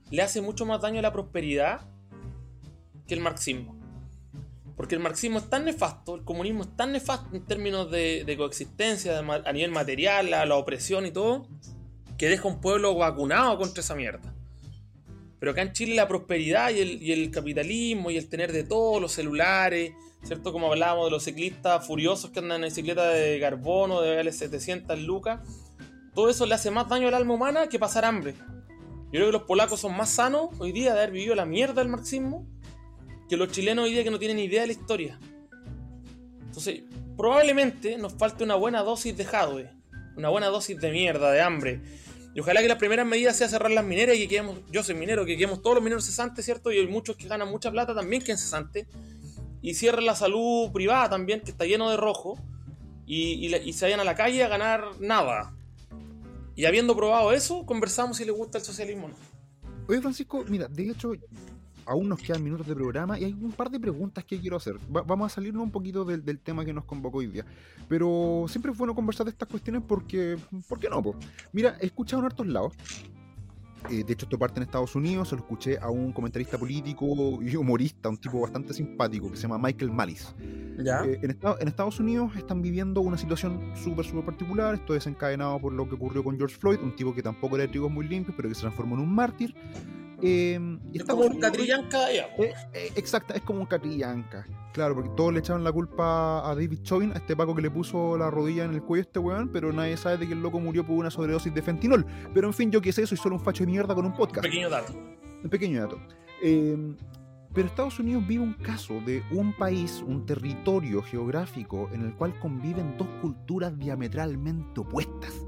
le 0.09 0.23
hace 0.23 0.41
mucho 0.41 0.65
más 0.65 0.81
daño 0.81 0.97
a 0.97 1.03
la 1.03 1.13
prosperidad 1.13 1.81
que 3.07 3.13
el 3.13 3.19
marxismo. 3.19 3.76
Porque 4.77 4.93
el 4.93 5.01
marxismo 5.01 5.39
es 5.39 5.49
tan 5.49 5.65
nefasto, 5.65 6.13
el 6.13 6.23
comunismo 6.23 6.61
es 6.61 6.77
tan 6.77 6.91
nefasto 6.91 7.35
en 7.35 7.43
términos 7.43 7.89
de, 7.89 8.35
coexistencia, 8.37 9.17
a 9.17 9.51
nivel 9.51 9.71
material, 9.71 10.29
la, 10.29 10.55
opresión 10.55 11.07
y 11.07 11.11
todo, 11.11 11.47
que 12.15 12.29
deja 12.29 12.47
un 12.47 12.61
pueblo 12.61 12.93
vacunado 12.95 13.57
contra 13.57 13.81
esa 13.81 13.95
mierda. 13.95 14.33
Pero 15.39 15.51
acá 15.51 15.63
en 15.63 15.73
Chile 15.73 15.95
la 15.95 16.07
prosperidad 16.07 16.69
y 16.69 17.11
el, 17.11 17.31
capitalismo 17.31 18.11
y 18.11 18.17
el 18.17 18.29
tener 18.29 18.51
de 18.51 18.63
todo, 18.63 18.99
los 18.99 19.13
celulares, 19.13 19.93
¿cierto? 20.21 20.53
Como 20.53 20.71
hablábamos 20.71 21.05
de 21.05 21.11
los 21.11 21.23
ciclistas 21.23 21.85
furiosos 21.85 22.29
que 22.29 22.39
andan 22.39 22.63
en 22.63 22.69
bicicleta 22.69 23.09
de 23.09 23.39
carbono, 23.39 24.01
de 24.01 24.15
vale 24.15 24.31
700 24.31 24.99
lucas, 25.01 25.39
todo 26.13 26.29
eso 26.29 26.45
le 26.45 26.53
hace 26.53 26.69
más 26.69 26.87
daño 26.87 27.07
al 27.07 27.15
alma 27.15 27.33
humana 27.33 27.67
que 27.67 27.79
pasar 27.79 28.05
hambre. 28.05 28.35
Yo 29.05 29.11
creo 29.11 29.25
que 29.27 29.31
los 29.31 29.43
polacos 29.43 29.79
son 29.79 29.97
más 29.97 30.09
sanos 30.09 30.49
hoy 30.59 30.71
día 30.71 30.93
de 30.93 30.99
haber 30.99 31.11
vivido 31.11 31.33
la 31.33 31.45
mierda 31.45 31.81
del 31.81 31.89
marxismo 31.89 32.45
que 33.29 33.37
los 33.37 33.51
chilenos 33.51 33.85
hoy 33.85 33.93
día 33.93 34.03
que 34.03 34.11
no 34.11 34.19
tienen 34.19 34.39
idea 34.39 34.61
de 34.61 34.67
la 34.67 34.73
historia. 34.73 35.19
Entonces, 36.45 36.81
probablemente 37.15 37.97
nos 37.97 38.13
falte 38.13 38.43
una 38.43 38.55
buena 38.55 38.83
dosis 38.83 39.15
de 39.15 39.25
jadwe, 39.25 39.69
una 40.15 40.29
buena 40.29 40.47
dosis 40.47 40.79
de 40.79 40.91
mierda, 40.91 41.31
de 41.31 41.41
hambre. 41.41 41.81
Y 42.33 42.39
ojalá 42.39 42.61
que 42.61 42.67
las 42.67 42.77
primeras 42.77 43.05
medidas 43.05 43.35
sea 43.35 43.47
cerrar 43.47 43.71
las 43.71 43.83
mineras 43.83 44.15
y 44.15 44.19
que 44.19 44.27
quedemos, 44.27 44.59
yo 44.71 44.83
soy 44.83 44.95
minero, 44.95 45.25
que 45.25 45.35
quedemos 45.35 45.61
todos 45.61 45.75
los 45.75 45.83
mineros 45.83 46.05
cesantes, 46.05 46.45
¿cierto? 46.45 46.71
Y 46.71 46.77
hay 46.77 46.87
muchos 46.87 47.15
que 47.15 47.27
ganan 47.27 47.49
mucha 47.49 47.71
plata 47.71 47.95
también 47.95 48.21
que 48.21 48.31
en 48.31 48.37
cesantes. 48.37 48.85
y 49.59 49.73
cierren 49.73 50.05
la 50.05 50.15
salud 50.15 50.71
privada 50.71 51.09
también, 51.09 51.41
que 51.41 51.51
está 51.51 51.65
lleno 51.65 51.89
de 51.89 51.97
rojo, 51.97 52.39
y, 53.07 53.73
se 53.73 53.85
vayan 53.85 53.99
a 53.99 54.03
la 54.03 54.15
calle 54.15 54.43
a 54.43 54.47
ganar 54.47 54.99
nada. 54.99 55.53
Y 56.55 56.65
habiendo 56.65 56.95
probado 56.95 57.33
eso, 57.33 57.65
conversamos 57.65 58.17
si 58.17 58.25
les 58.25 58.35
gusta 58.35 58.59
el 58.59 58.63
socialismo 58.63 59.07
o 59.07 59.09
no. 59.09 59.15
Oye, 59.87 60.01
Francisco, 60.01 60.43
mira, 60.47 60.67
de 60.67 60.91
hecho, 60.91 61.13
aún 61.87 62.09
nos 62.09 62.19
quedan 62.19 62.43
minutos 62.43 62.67
de 62.67 62.75
programa 62.75 63.17
y 63.17 63.23
hay 63.23 63.33
un 63.33 63.51
par 63.51 63.69
de 63.69 63.79
preguntas 63.79 64.23
que 64.23 64.39
quiero 64.39 64.57
hacer. 64.57 64.75
vamos 64.89 65.31
a 65.31 65.35
salirnos 65.35 65.63
un 65.63 65.71
poquito 65.71 66.05
del, 66.05 66.39
tema 66.39 66.63
que 66.65 66.73
nos 66.73 66.85
convocó 66.85 67.19
hoy 67.19 67.27
día. 67.27 67.45
Pero 67.87 68.45
siempre 68.47 68.71
es 68.71 68.77
bueno 68.77 68.93
conversar 68.93 69.25
de 69.25 69.31
estas 69.31 69.47
cuestiones 69.47 69.81
porque, 69.87 70.37
¿por 70.67 70.79
qué 70.79 70.89
no? 70.89 71.03
Mira, 71.53 71.77
he 71.79 71.85
escuchado 71.85 72.21
en 72.21 72.25
hartos 72.25 72.47
lados 72.47 72.73
eh, 73.89 74.03
de 74.03 74.13
hecho, 74.13 74.25
esto 74.25 74.37
parte 74.37 74.59
en 74.59 74.63
Estados 74.63 74.95
Unidos, 74.95 75.29
se 75.29 75.35
lo 75.35 75.41
escuché 75.41 75.77
a 75.77 75.89
un 75.89 76.11
comentarista 76.11 76.57
político 76.57 77.41
y 77.41 77.55
humorista, 77.55 78.09
un 78.09 78.17
tipo 78.17 78.41
bastante 78.41 78.73
simpático, 78.73 79.29
que 79.31 79.37
se 79.37 79.43
llama 79.43 79.57
Michael 79.57 79.91
Malice. 79.91 80.33
Eh, 80.39 81.19
en, 81.21 81.67
Estados 81.67 81.99
Unidos 81.99 82.35
están 82.35 82.61
viviendo 82.61 83.01
una 83.01 83.17
situación 83.17 83.71
súper, 83.75 84.05
súper 84.05 84.25
particular. 84.25 84.75
Esto 84.75 84.93
es 84.93 85.05
desencadenado 85.05 85.59
por 85.59 85.73
lo 85.73 85.87
que 85.87 85.95
ocurrió 85.95 86.23
con 86.23 86.37
George 86.37 86.57
Floyd, 86.57 86.79
un 86.81 86.95
tipo 86.95 87.13
que 87.13 87.23
tampoco 87.23 87.55
era 87.55 87.63
de 87.63 87.69
trigos 87.69 87.91
muy 87.91 88.07
limpios, 88.07 88.35
pero 88.35 88.49
que 88.49 88.55
se 88.55 88.61
transformó 88.61 88.95
en 88.95 89.01
un 89.01 89.13
mártir. 89.13 89.55
Eh, 90.21 90.59
es 90.93 91.03
como 91.03 91.25
un 91.25 91.39
catrillanca 91.39 92.11
eh, 92.11 92.25
exacto, 92.95 93.33
es 93.35 93.41
como 93.41 93.59
un 93.59 93.65
catrillanca. 93.65 94.45
Claro, 94.73 94.95
porque 94.95 95.09
todos 95.15 95.33
le 95.33 95.39
echaron 95.39 95.63
la 95.63 95.71
culpa 95.71 96.49
a 96.49 96.55
David 96.55 96.81
Chauvin, 96.83 97.11
a 97.11 97.15
este 97.15 97.35
Paco 97.35 97.55
que 97.55 97.61
le 97.61 97.71
puso 97.71 98.17
la 98.17 98.29
rodilla 98.29 98.63
en 98.63 98.73
el 98.73 98.81
cuello 98.81 99.01
a 99.01 99.07
este 99.07 99.19
weón, 99.19 99.49
pero 99.49 99.71
nadie 99.71 99.97
sabe 99.97 100.17
de 100.17 100.27
que 100.27 100.33
el 100.33 100.41
loco 100.41 100.59
murió 100.59 100.85
por 100.85 100.95
una 100.95 101.11
sobredosis 101.11 101.53
de 101.53 101.61
fentinol. 101.61 102.05
Pero 102.33 102.47
en 102.47 102.53
fin, 102.53 102.71
yo 102.71 102.81
qué 102.81 102.91
sé, 102.91 103.05
soy 103.05 103.17
solo 103.17 103.35
un 103.35 103.41
facho 103.41 103.63
de 103.63 103.71
mierda 103.71 103.93
con 103.93 104.05
un 104.05 104.13
podcast. 104.13 104.45
Un 104.45 104.51
pequeño 104.51 104.69
dato. 104.69 104.93
Un 105.43 105.49
pequeño 105.49 105.81
dato. 105.81 105.99
Em, 106.41 106.95
pero 107.53 107.67
Estados 107.67 107.99
Unidos 107.99 108.27
vive 108.27 108.43
un 108.43 108.53
caso 108.53 109.01
de 109.01 109.23
un 109.31 109.53
país, 109.53 110.03
un 110.05 110.25
territorio 110.25 111.01
geográfico 111.01 111.89
en 111.91 112.01
el 112.01 112.13
cual 112.15 112.37
conviven 112.39 112.97
dos 112.97 113.07
culturas 113.21 113.77
diametralmente 113.77 114.79
opuestas 114.79 115.46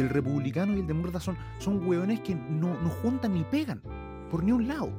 el 0.00 0.08
republicano 0.08 0.76
y 0.76 0.80
el 0.80 0.86
demócrata 0.86 1.20
son, 1.20 1.36
son 1.58 1.86
hueones 1.86 2.20
que 2.20 2.34
no, 2.34 2.80
no 2.80 2.88
juntan 2.88 3.34
ni 3.34 3.44
pegan 3.44 3.82
por 4.30 4.44
ni 4.44 4.52
un 4.52 4.68
lado. 4.68 4.90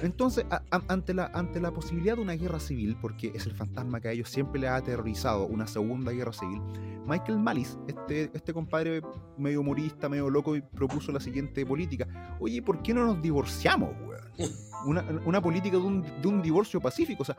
Entonces, 0.00 0.46
ante, 0.88 1.12
la, 1.12 1.26
ante 1.34 1.60
la 1.60 1.72
posibilidad 1.72 2.14
de 2.14 2.22
una 2.22 2.34
guerra 2.34 2.60
civil, 2.60 2.96
porque 3.00 3.32
es 3.34 3.46
el 3.46 3.54
fantasma 3.54 4.00
que 4.00 4.08
a 4.08 4.12
ellos 4.12 4.28
siempre 4.28 4.60
les 4.60 4.70
ha 4.70 4.76
aterrorizado, 4.76 5.46
una 5.46 5.66
segunda 5.66 6.12
guerra 6.12 6.32
civil, 6.32 6.60
Michael 7.06 7.38
Malice, 7.40 7.76
este, 7.88 8.30
este 8.32 8.52
compadre 8.52 9.02
medio 9.36 9.60
humorista, 9.60 10.08
medio 10.08 10.30
loco, 10.30 10.54
propuso 10.74 11.10
la 11.10 11.18
siguiente 11.18 11.66
política. 11.66 12.36
Oye, 12.38 12.62
¿por 12.62 12.80
qué 12.82 12.94
no 12.94 13.04
nos 13.04 13.20
divorciamos, 13.20 13.90
weón? 14.06 14.22
Una, 14.84 15.04
una 15.24 15.40
política 15.40 15.76
de 15.76 15.82
un, 15.84 16.02
de 16.02 16.26
un, 16.26 16.42
divorcio 16.42 16.80
pacífico. 16.80 17.22
O 17.22 17.24
sea, 17.24 17.36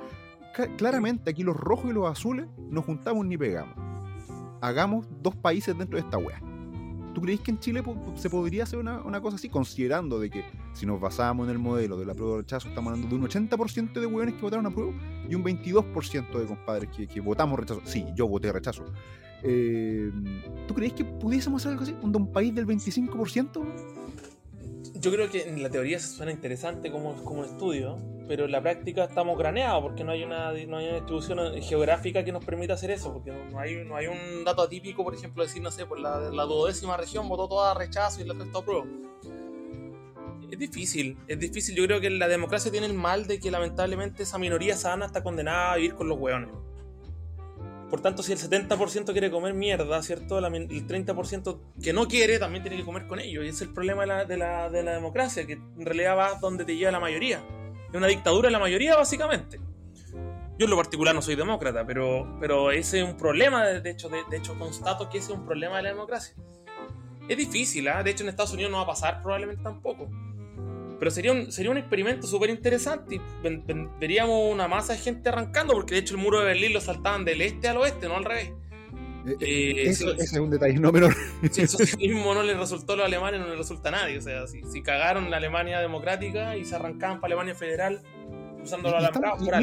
claramente 0.78 1.30
aquí 1.30 1.44
los 1.44 1.58
rojos 1.58 1.92
y 1.92 1.94
los 1.94 2.10
azules 2.10 2.48
no 2.70 2.82
juntamos 2.82 3.26
ni 3.26 3.38
pegamos. 3.38 3.76
Hagamos 4.62 5.06
dos 5.22 5.36
países 5.36 5.78
dentro 5.78 5.98
de 5.98 6.06
esta 6.06 6.18
weá. 6.18 6.40
¿Tú 7.14 7.22
crees 7.22 7.42
que 7.42 7.52
en 7.52 7.60
Chile 7.60 7.84
se 8.16 8.30
podría 8.30 8.64
hacer 8.64 8.80
una, 8.80 9.22
cosa 9.22 9.36
así? 9.36 9.50
Considerando 9.50 10.20
de 10.20 10.30
que 10.30 10.44
si 10.74 10.86
nos 10.86 11.00
basamos 11.00 11.46
en 11.48 11.52
el 11.52 11.60
modelo 11.60 11.98
de 11.98 12.06
la 12.06 12.14
prueba 12.14 12.38
de 12.38 12.42
rechazo, 12.42 12.70
estamos 12.70 12.92
hablando 12.92 13.16
de 13.16 13.22
un 13.22 13.30
80% 13.30 13.94
de 13.94 14.06
hueones 14.06 14.36
que 14.36 14.42
votaron 14.42 14.66
a 14.66 14.72
prueba 14.72 14.94
y 15.30 15.36
un 15.36 15.44
22% 15.44 16.40
de 16.40 16.46
compadres 16.46 16.90
que, 16.90 17.20
votamos 17.22 17.60
rechazo. 17.60 17.82
Sí, 17.86 18.06
yo 18.16 18.28
voté 18.28 18.52
rechazo. 18.52 18.86
Eh, 19.44 20.12
¿Tú 20.68 20.74
crees 20.74 20.94
que 20.94 21.06
pudiésemos 21.06 21.62
hacer 21.62 21.74
algo 21.74 21.84
así? 21.84 21.96
¿Un, 22.02 22.32
país 22.32 22.56
del 22.56 22.66
25%? 22.66 23.64
Yo 24.96 25.12
creo 25.12 25.30
que 25.30 25.50
en 25.50 25.62
la 25.62 25.70
teoría 25.70 26.00
suena 26.00 26.32
interesante 26.32 26.92
como, 26.92 27.16
como 27.24 27.44
estudio, 27.44 27.98
pero 28.28 28.46
en 28.46 28.52
la 28.52 28.62
práctica 28.62 29.04
estamos 29.04 29.38
graneados 29.38 29.82
porque 29.84 30.04
no 30.04 30.12
hay 30.12 30.24
una, 30.24 30.52
distribución 30.52 31.62
geográfica 31.62 32.24
que 32.24 32.32
nos 32.32 32.44
permita 32.44 32.74
hacer 32.74 32.92
eso, 32.92 33.14
porque 33.14 33.32
no 33.32 33.60
hay, 33.60 33.84
no 33.84 33.96
hay 33.96 34.08
un 34.08 34.44
dato 34.44 34.62
atípico, 34.62 35.04
por 35.04 35.14
ejemplo, 35.14 35.44
decir, 35.44 35.62
no 35.62 35.72
sé, 35.72 35.86
pues 35.86 36.02
la, 36.02 36.20
duodécima 36.44 36.98
región 36.98 37.28
votó 37.28 37.48
toda 37.48 37.74
rechazo 37.74 38.22
y 38.22 38.26
la 38.26 38.34
resto 38.34 38.60
apruebo. 38.60 38.86
Es 40.50 40.60
difícil, 40.60 41.18
es 41.28 41.40
difícil. 41.40 41.76
Yo 41.76 41.86
creo 41.86 42.00
que 42.00 42.12
la 42.12 42.28
democracia 42.28 42.72
tiene 42.72 42.86
el 42.86 42.94
mal 42.94 43.26
de 43.26 43.40
que 43.40 43.50
lamentablemente 43.50 44.24
esa 44.24 44.38
minoría 44.38 44.78
sana 44.78 45.08
está 45.08 45.24
condenada 45.24 45.74
a 45.74 45.76
vivir 45.78 45.96
con 45.96 46.08
los 46.08 46.20
hueones. 46.20 46.52
Por 47.90 48.02
tanto, 48.02 48.24
si 48.24 48.32
el 48.32 48.40
70% 48.40 49.12
quiere 49.12 49.30
comer 49.30 49.54
mierda, 49.54 50.02
¿cierto? 50.02 50.40
el 50.40 50.44
30% 50.44 51.60
que 51.82 51.94
no 51.94 52.08
quiere 52.08 52.40
también 52.40 52.64
tiene 52.64 52.78
que 52.78 52.84
comer 52.84 53.08
con 53.08 53.20
ellos. 53.20 53.46
Y 53.46 53.50
ese 53.50 53.56
es 53.56 53.62
el 53.70 53.74
problema 53.74 54.02
de 54.02 54.08
la, 54.08 54.26
de 54.26 54.38
la, 54.38 54.70
de 54.70 54.84
la 54.84 54.94
democracia, 54.94 55.46
que 55.46 55.54
en 55.54 55.86
realidad 55.86 56.18
va 56.18 56.34
donde 56.40 56.66
te 56.66 56.76
lleva 56.76 56.92
la 56.92 57.00
mayoría. 57.00 57.44
Es 57.94 57.98
una 57.98 58.08
dictadura 58.08 58.48
en 58.48 58.54
la 58.54 58.60
mayoría, 58.60 58.96
básicamente. 58.96 59.62
Yo 60.58 60.66
en 60.66 60.70
lo 60.72 60.78
particular 60.78 61.14
no 61.14 61.22
soy 61.22 61.36
demócrata, 61.36 61.86
pero, 61.86 62.38
pero 62.40 62.72
ese 62.72 63.02
es 63.02 63.06
un 63.06 63.16
problema, 63.16 63.66
de 63.66 63.88
hecho, 63.88 64.10
de, 64.10 64.24
hecho 64.36 64.58
constato 64.58 65.10
que 65.10 65.20
ese 65.20 65.32
es 65.32 65.38
un 65.38 65.46
problema 65.46 65.78
de 65.78 65.84
la 65.84 65.90
democracia. 65.90 66.36
Es 67.28 67.38
difícil, 67.38 67.88
¿ah? 67.88 68.02
de 68.02 68.10
hecho 68.10 68.24
en 68.24 68.30
Estados 68.30 68.52
Unidos 68.54 68.72
no 68.72 68.78
va 68.78 68.84
a 68.84 68.88
pasar 68.88 69.22
probablemente 69.22 69.62
tampoco. 69.62 70.10
Pero 70.98 71.12
sería 71.12 71.34
un, 71.34 71.52
sería 71.52 71.70
un 71.70 71.78
experimento 71.78 72.26
súper 72.26 72.50
interesante 72.50 73.16
y 73.16 73.22
veríamos 74.00 74.52
una 74.52 74.68
masa 74.68 74.94
de 74.94 75.00
gente 75.00 75.30
arrancando, 75.30 75.74
porque 75.74 75.94
de 75.94 76.02
hecho 76.02 76.16
el 76.16 76.22
muro 76.22 76.40
de 76.40 76.46
Berlín 76.46 76.74
lo 76.74 76.82
saltaban 76.82 77.26
del 77.26 77.42
este 77.42 77.68
al 77.68 77.78
oeste, 77.78 78.08
no 78.08 78.16
al 78.16 78.26
revés. 78.26 78.54
Eh, 79.26 79.38
eh, 79.40 79.90
ese 79.90 80.12
es 80.18 80.34
un 80.34 80.50
detalle 80.50 80.80
no 80.80 80.92
menor. 80.92 81.16
Si 81.50 81.62
el 81.62 81.70
socialismo 81.70 82.34
no 82.34 82.44
le 82.44 82.56
resultó 82.56 82.94
a 82.94 82.96
los 82.98 83.06
alemanes, 83.06 83.40
no 83.40 83.48
le 83.48 83.56
resulta 83.56 83.90
a 83.90 83.92
nadie. 83.94 84.18
O 84.18 84.22
sea, 84.22 84.48
si, 84.48 84.62
si 84.64 84.82
cagaron 84.82 85.32
la 85.32 85.38
Alemania 85.38 85.80
democrática 85.80 86.58
y 86.58 86.66
se 86.66 86.76
arrancaban 86.76 87.22
para 87.22 87.34
Alemania 87.34 87.56
federal 87.56 88.02
usando 88.64 88.90
la 88.92 89.12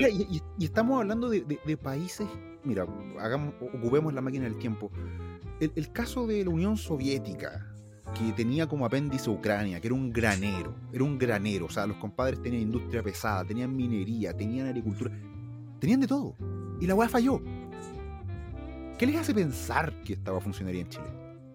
y, 0.08 0.42
y, 0.58 0.64
estamos 0.64 1.00
hablando 1.00 1.28
de, 1.28 1.76
países. 1.76 2.28
Mira, 2.64 2.86
hagamos, 3.18 3.54
ocupemos 3.60 4.12
la 4.12 4.20
máquina 4.20 4.44
del 4.44 4.58
tiempo. 4.58 4.90
El, 5.58 5.92
caso 5.92 6.26
de 6.26 6.44
la 6.44 6.50
Unión 6.50 6.76
Soviética, 6.76 7.66
que 8.14 8.32
tenía 8.32 8.66
como 8.66 8.86
apéndice 8.86 9.30
Ucrania, 9.30 9.80
que 9.80 9.88
era 9.88 9.94
un 9.94 10.12
granero, 10.12 10.74
era 10.92 11.04
un 11.04 11.18
granero, 11.18 11.66
o 11.66 11.70
sea, 11.70 11.86
los 11.86 11.96
compadres 11.96 12.40
tenían 12.42 12.62
industria 12.62 13.02
pesada, 13.02 13.44
tenían 13.44 13.74
minería, 13.74 14.34
tenían 14.34 14.68
agricultura, 14.68 15.10
tenían 15.78 16.00
de 16.00 16.06
todo. 16.06 16.34
Y 16.80 16.86
la 16.86 16.94
weá 16.94 17.08
falló. 17.08 17.42
¿Qué 19.00 19.06
les 19.06 19.16
hace 19.16 19.32
pensar 19.32 19.94
que 20.04 20.12
estaba 20.12 20.42
funcionaría 20.42 20.82
en 20.82 20.90
Chile? 20.90 21.06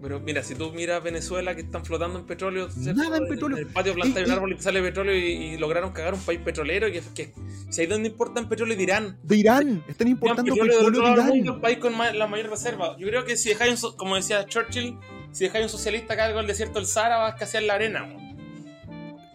Pero 0.01 0.19
mira, 0.19 0.41
si 0.41 0.55
tú 0.55 0.71
miras 0.71 1.03
Venezuela 1.03 1.53
que 1.53 1.61
están 1.61 1.85
flotando 1.85 2.17
en 2.17 2.25
petróleo, 2.25 2.69
nada 2.75 3.17
en 3.17 3.27
petróleo. 3.27 3.59
En 3.59 3.67
el 3.67 3.71
patio 3.71 3.93
planta 3.93 4.19
un 4.23 4.31
árbol 4.31 4.53
y 4.53 4.59
sale 4.59 4.81
petróleo 4.81 5.15
y, 5.15 5.55
lograron 5.59 5.91
cagar 5.91 6.15
un 6.15 6.21
país 6.21 6.39
petrolero. 6.39 6.91
Que, 6.91 7.03
que 7.13 7.33
si 7.69 7.81
hay 7.81 7.85
donde 7.85 8.09
importan 8.09 8.49
petróleo 8.49 8.75
de 8.75 8.81
Irán. 8.81 9.19
De 9.21 9.37
Irán, 9.37 9.83
están 9.87 10.07
importando 10.07 10.55
petróleo, 10.55 10.89
de, 10.89 11.11
Irán. 11.11 11.33
el 11.35 11.61
país 11.61 11.77
con 11.77 11.93
la 11.95 12.25
mayor 12.25 12.49
reserva. 12.49 12.97
Yo 12.97 13.07
creo 13.09 13.25
que 13.25 13.37
si 13.37 13.49
dejáis, 13.49 13.83
un, 13.83 13.95
como 13.95 14.15
decía 14.15 14.43
Churchill, 14.47 14.97
si 15.31 15.43
dejáis 15.43 15.65
un 15.65 15.69
socialista 15.69 16.15
cargo 16.15 16.39
el 16.39 16.47
desierto 16.47 16.79
del 16.79 16.87
Sahara, 16.87 17.17
vas 17.17 17.33
a 17.33 17.35
escasear 17.35 17.61
la 17.61 17.75
arena. 17.75 18.07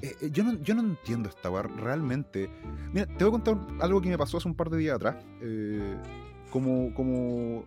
Eh, 0.02 0.16
eh, 0.20 0.30
yo, 0.32 0.42
no, 0.42 0.60
yo 0.64 0.74
no 0.74 0.80
entiendo 0.80 1.28
esta 1.28 1.48
realmente. 1.62 2.50
Mira, 2.92 3.06
te 3.06 3.22
voy 3.24 3.28
a 3.28 3.40
contar 3.40 3.56
algo 3.80 4.00
que 4.00 4.08
me 4.08 4.18
pasó 4.18 4.38
hace 4.38 4.48
un 4.48 4.56
par 4.56 4.68
de 4.68 4.78
días 4.78 4.96
atrás. 4.96 5.14
Eh, 5.40 5.94
como, 6.50 6.94
como, 6.94 7.64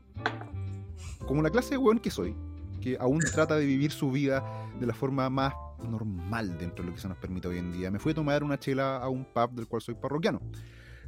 como 1.26 1.42
la 1.42 1.50
clase 1.50 1.72
de 1.72 1.78
weón 1.78 2.00
que 2.00 2.12
soy, 2.12 2.36
que 2.82 2.98
aún 3.00 3.20
trata 3.34 3.56
de 3.56 3.66
vivir 3.66 3.92
su 3.92 4.12
vida 4.12 4.44
de 4.80 4.86
la 4.86 4.94
forma 4.94 5.30
más 5.30 5.54
normal 5.84 6.58
dentro 6.58 6.84
de 6.84 6.90
lo 6.90 6.96
que 6.96 7.02
se 7.02 7.08
nos 7.08 7.18
permite 7.18 7.48
hoy 7.48 7.58
en 7.58 7.72
día. 7.72 7.92
Me 7.92 8.00
fui 8.00 8.12
a 8.12 8.16
tomar 8.16 8.44
una 8.44 8.60
chela 8.60 8.98
a 8.98 9.10
un 9.10 9.26
pub 9.26 9.52
del 9.54 9.68
cual 9.68 9.82
soy 9.82 9.96
parroquiano. 9.96 10.42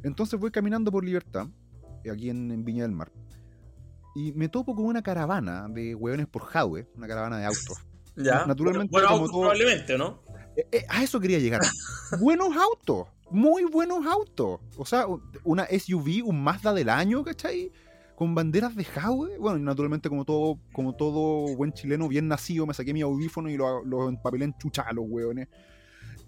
Entonces 0.02 0.38
voy 0.38 0.50
caminando 0.50 0.90
por 0.90 1.04
Libertad, 1.04 1.48
aquí 2.10 2.30
en, 2.30 2.64
Viña 2.64 2.82
del 2.82 2.92
Mar, 2.92 3.10
y 4.14 4.32
me 4.32 4.48
topo 4.48 4.74
con 4.74 4.86
una 4.86 5.02
caravana 5.02 5.66
de 5.68 5.94
weones 5.94 6.26
por 6.26 6.44
Jadwe, 6.44 6.86
una 6.96 7.06
caravana 7.06 7.38
de 7.38 7.46
autos. 7.46 7.78
Ya, 8.18 8.46
naturalmente, 8.46 8.98
como 9.06 9.26
probablemente, 9.28 9.98
¿no? 9.98 10.22
Eh, 10.56 10.66
eh, 10.72 10.86
a 10.88 11.02
eso 11.02 11.20
quería 11.20 11.38
llegar. 11.38 11.60
buenos 12.18 12.48
autos, 12.56 13.08
muy 13.30 13.64
buenos 13.64 14.06
autos. 14.06 14.60
O 14.76 14.84
sea, 14.84 15.06
una 15.44 15.66
SUV, 15.66 16.24
un 16.24 16.42
Mazda 16.42 16.72
del 16.72 16.88
año, 16.88 17.24
¿cachai? 17.24 17.72
Con 18.14 18.34
banderas 18.34 18.74
de 18.76 18.84
Jaue. 18.84 19.38
Bueno, 19.38 19.58
y 19.58 19.62
naturalmente, 19.62 20.08
como 20.08 20.24
todo, 20.24 20.58
como 20.72 20.94
todo 20.94 21.54
buen 21.56 21.72
chileno 21.72 22.08
bien 22.08 22.28
nacido, 22.28 22.66
me 22.66 22.74
saqué 22.74 22.92
mi 22.92 23.02
audífono 23.02 23.50
y 23.50 23.56
lo, 23.56 23.84
lo 23.84 24.08
empapelé 24.08 24.46
en 24.46 24.56
chucha 24.56 24.82
a 24.82 24.92
los 24.92 25.04
weones. 25.08 25.48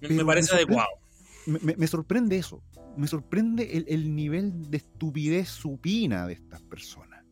me 0.00 0.24
parece 0.24 0.54
adecuado. 0.54 0.88
Me, 1.46 1.86
sorprende 1.86 2.36
eso. 2.36 2.62
Me 2.96 3.06
sorprende 3.06 3.84
el, 3.88 4.14
nivel 4.14 4.70
de 4.70 4.76
estupidez 4.78 5.48
supina 5.48 6.26
de 6.26 6.34
estas 6.34 6.60
personas. 6.62 7.24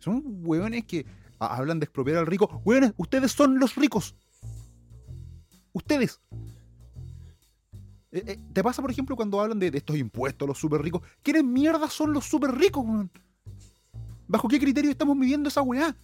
Son 0.00 0.20
weones 0.44 0.84
que 0.84 1.06
hablan 1.38 1.78
de 1.78 1.84
expropiar 1.84 2.16
al 2.16 2.26
rico. 2.26 2.60
Weones, 2.64 2.92
ustedes 2.96 3.30
son 3.30 3.60
los 3.60 3.76
ricos. 3.76 4.16
Ustedes. 5.72 6.20
Eh, 8.12 8.22
eh, 8.26 8.38
¿Te 8.52 8.62
pasa, 8.62 8.82
por 8.82 8.90
ejemplo, 8.90 9.16
cuando 9.16 9.40
hablan 9.40 9.58
de, 9.58 9.70
estos 9.72 9.96
impuestos 9.96 10.46
los 10.46 10.58
súper 10.58 10.82
ricos? 10.82 11.02
¿Quiénes 11.22 11.44
mierda 11.44 11.88
son 11.88 12.12
los 12.12 12.26
súper 12.26 12.52
ricos, 12.52 12.84
¿Bajo 14.28 14.48
qué 14.48 14.58
criterio 14.58 14.90
estamos 14.90 15.16
midiendo 15.16 15.48
esa 15.48 15.62
weá? 15.62 15.96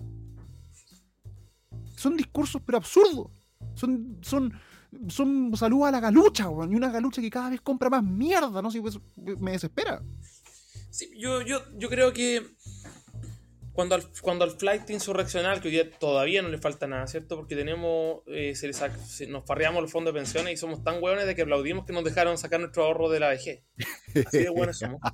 Son 1.97 2.17
discursos 2.17 2.61
pero 2.65 2.79
absurdos. 2.79 3.29
Son, 3.75 4.19
son, 4.23 4.53
son 5.09 5.57
saludos 5.57 5.89
a 5.89 5.93
la 5.93 6.01
galucha, 6.01 6.49
weón, 6.49 6.73
y 6.73 6.77
una 6.77 6.91
galucha 6.91 7.23
que 7.23 7.31
cada 7.31 7.51
vez 7.51 7.61
compra 7.61 7.91
más 7.91 8.03
mierda, 8.03 8.61
¿no? 8.61 8.71
Si 8.71 8.81
pues, 8.81 8.99
me 9.17 9.53
desespera. 9.53 10.03
Sí, 10.91 11.11
yo, 11.17 11.43
yo, 11.43 11.61
yo 11.77 11.89
creo 11.89 12.13
que 12.13 12.43
cuando 13.79 13.95
al, 13.95 14.03
cuando 14.23 14.45
al 14.45 14.51
flight 14.51 14.91
insurreccional, 14.91 15.61
que 15.61 15.69
hoy 15.69 15.75
día 15.75 15.89
todavía 15.89 16.43
no 16.43 16.49
le 16.49 16.59
falta 16.59 16.89
nada, 16.89 17.07
¿cierto? 17.07 17.37
Porque 17.37 17.55
tenemos, 17.55 18.23
eh, 18.27 18.57
se 18.57 18.73
se- 18.73 19.29
nos 19.29 19.47
farreamos 19.47 19.81
los 19.81 19.93
fondos 19.93 20.13
de 20.13 20.19
pensiones 20.19 20.55
y 20.55 20.57
somos 20.57 20.83
tan 20.83 21.01
hueones 21.01 21.27
de 21.27 21.37
que 21.37 21.43
aplaudimos 21.43 21.87
que 21.87 21.93
nos 21.93 22.03
dejaron 22.03 22.37
sacar 22.39 22.59
nuestro 22.59 22.83
ahorro 22.83 23.09
de 23.09 23.21
la 23.21 23.29
vejez. 23.29 23.63
Así 24.27 24.39
de 24.39 24.49
buenos 24.49 24.79
somos. 24.81 25.01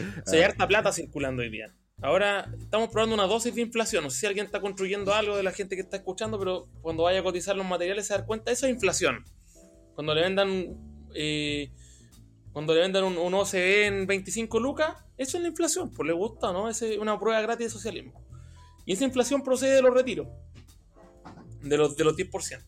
O 0.00 0.28
sea, 0.28 0.36
hay 0.40 0.42
harta 0.44 0.66
plata 0.66 0.90
circulando 0.92 1.42
hoy 1.42 1.48
día. 1.48 1.66
Ahora 2.02 2.52
estamos 2.58 2.88
probando 2.88 3.14
una 3.14 3.28
dosis 3.28 3.54
de 3.54 3.60
inflación. 3.60 4.02
No 4.02 4.10
sé 4.10 4.18
si 4.18 4.26
alguien 4.26 4.46
está 4.46 4.60
construyendo 4.60 5.14
algo 5.14 5.36
de 5.36 5.44
la 5.44 5.52
gente 5.52 5.76
que 5.76 5.82
está 5.82 5.96
escuchando, 5.96 6.40
pero 6.40 6.66
cuando 6.82 7.04
vaya 7.04 7.20
a 7.20 7.22
cotizar 7.22 7.54
los 7.56 7.66
materiales 7.66 8.08
se 8.08 8.14
da 8.14 8.26
cuenta, 8.26 8.50
eso 8.50 8.66
es 8.66 8.72
inflación. 8.72 9.24
Cuando 9.94 10.12
le 10.12 10.22
vendan 10.22 10.76
eh, 11.14 11.70
cuando 12.56 12.72
le 12.72 12.80
vendan 12.80 13.04
un, 13.04 13.18
un 13.18 13.34
OCE 13.34 13.84
en 13.84 14.06
25 14.06 14.58
lucas, 14.60 14.96
eso 15.18 15.36
es 15.36 15.42
la 15.42 15.50
inflación, 15.50 15.92
pues 15.92 16.06
le 16.06 16.14
gusta, 16.14 16.54
¿no? 16.54 16.70
Es 16.70 16.80
una 16.98 17.20
prueba 17.20 17.38
gratis 17.42 17.66
de 17.66 17.70
socialismo. 17.70 18.24
Y 18.86 18.94
esa 18.94 19.04
inflación 19.04 19.42
procede 19.42 19.74
de 19.74 19.82
los 19.82 19.92
retiros, 19.92 20.26
de 21.60 21.76
los, 21.76 21.98
de 21.98 22.04
los 22.04 22.16
10%. 22.16 22.64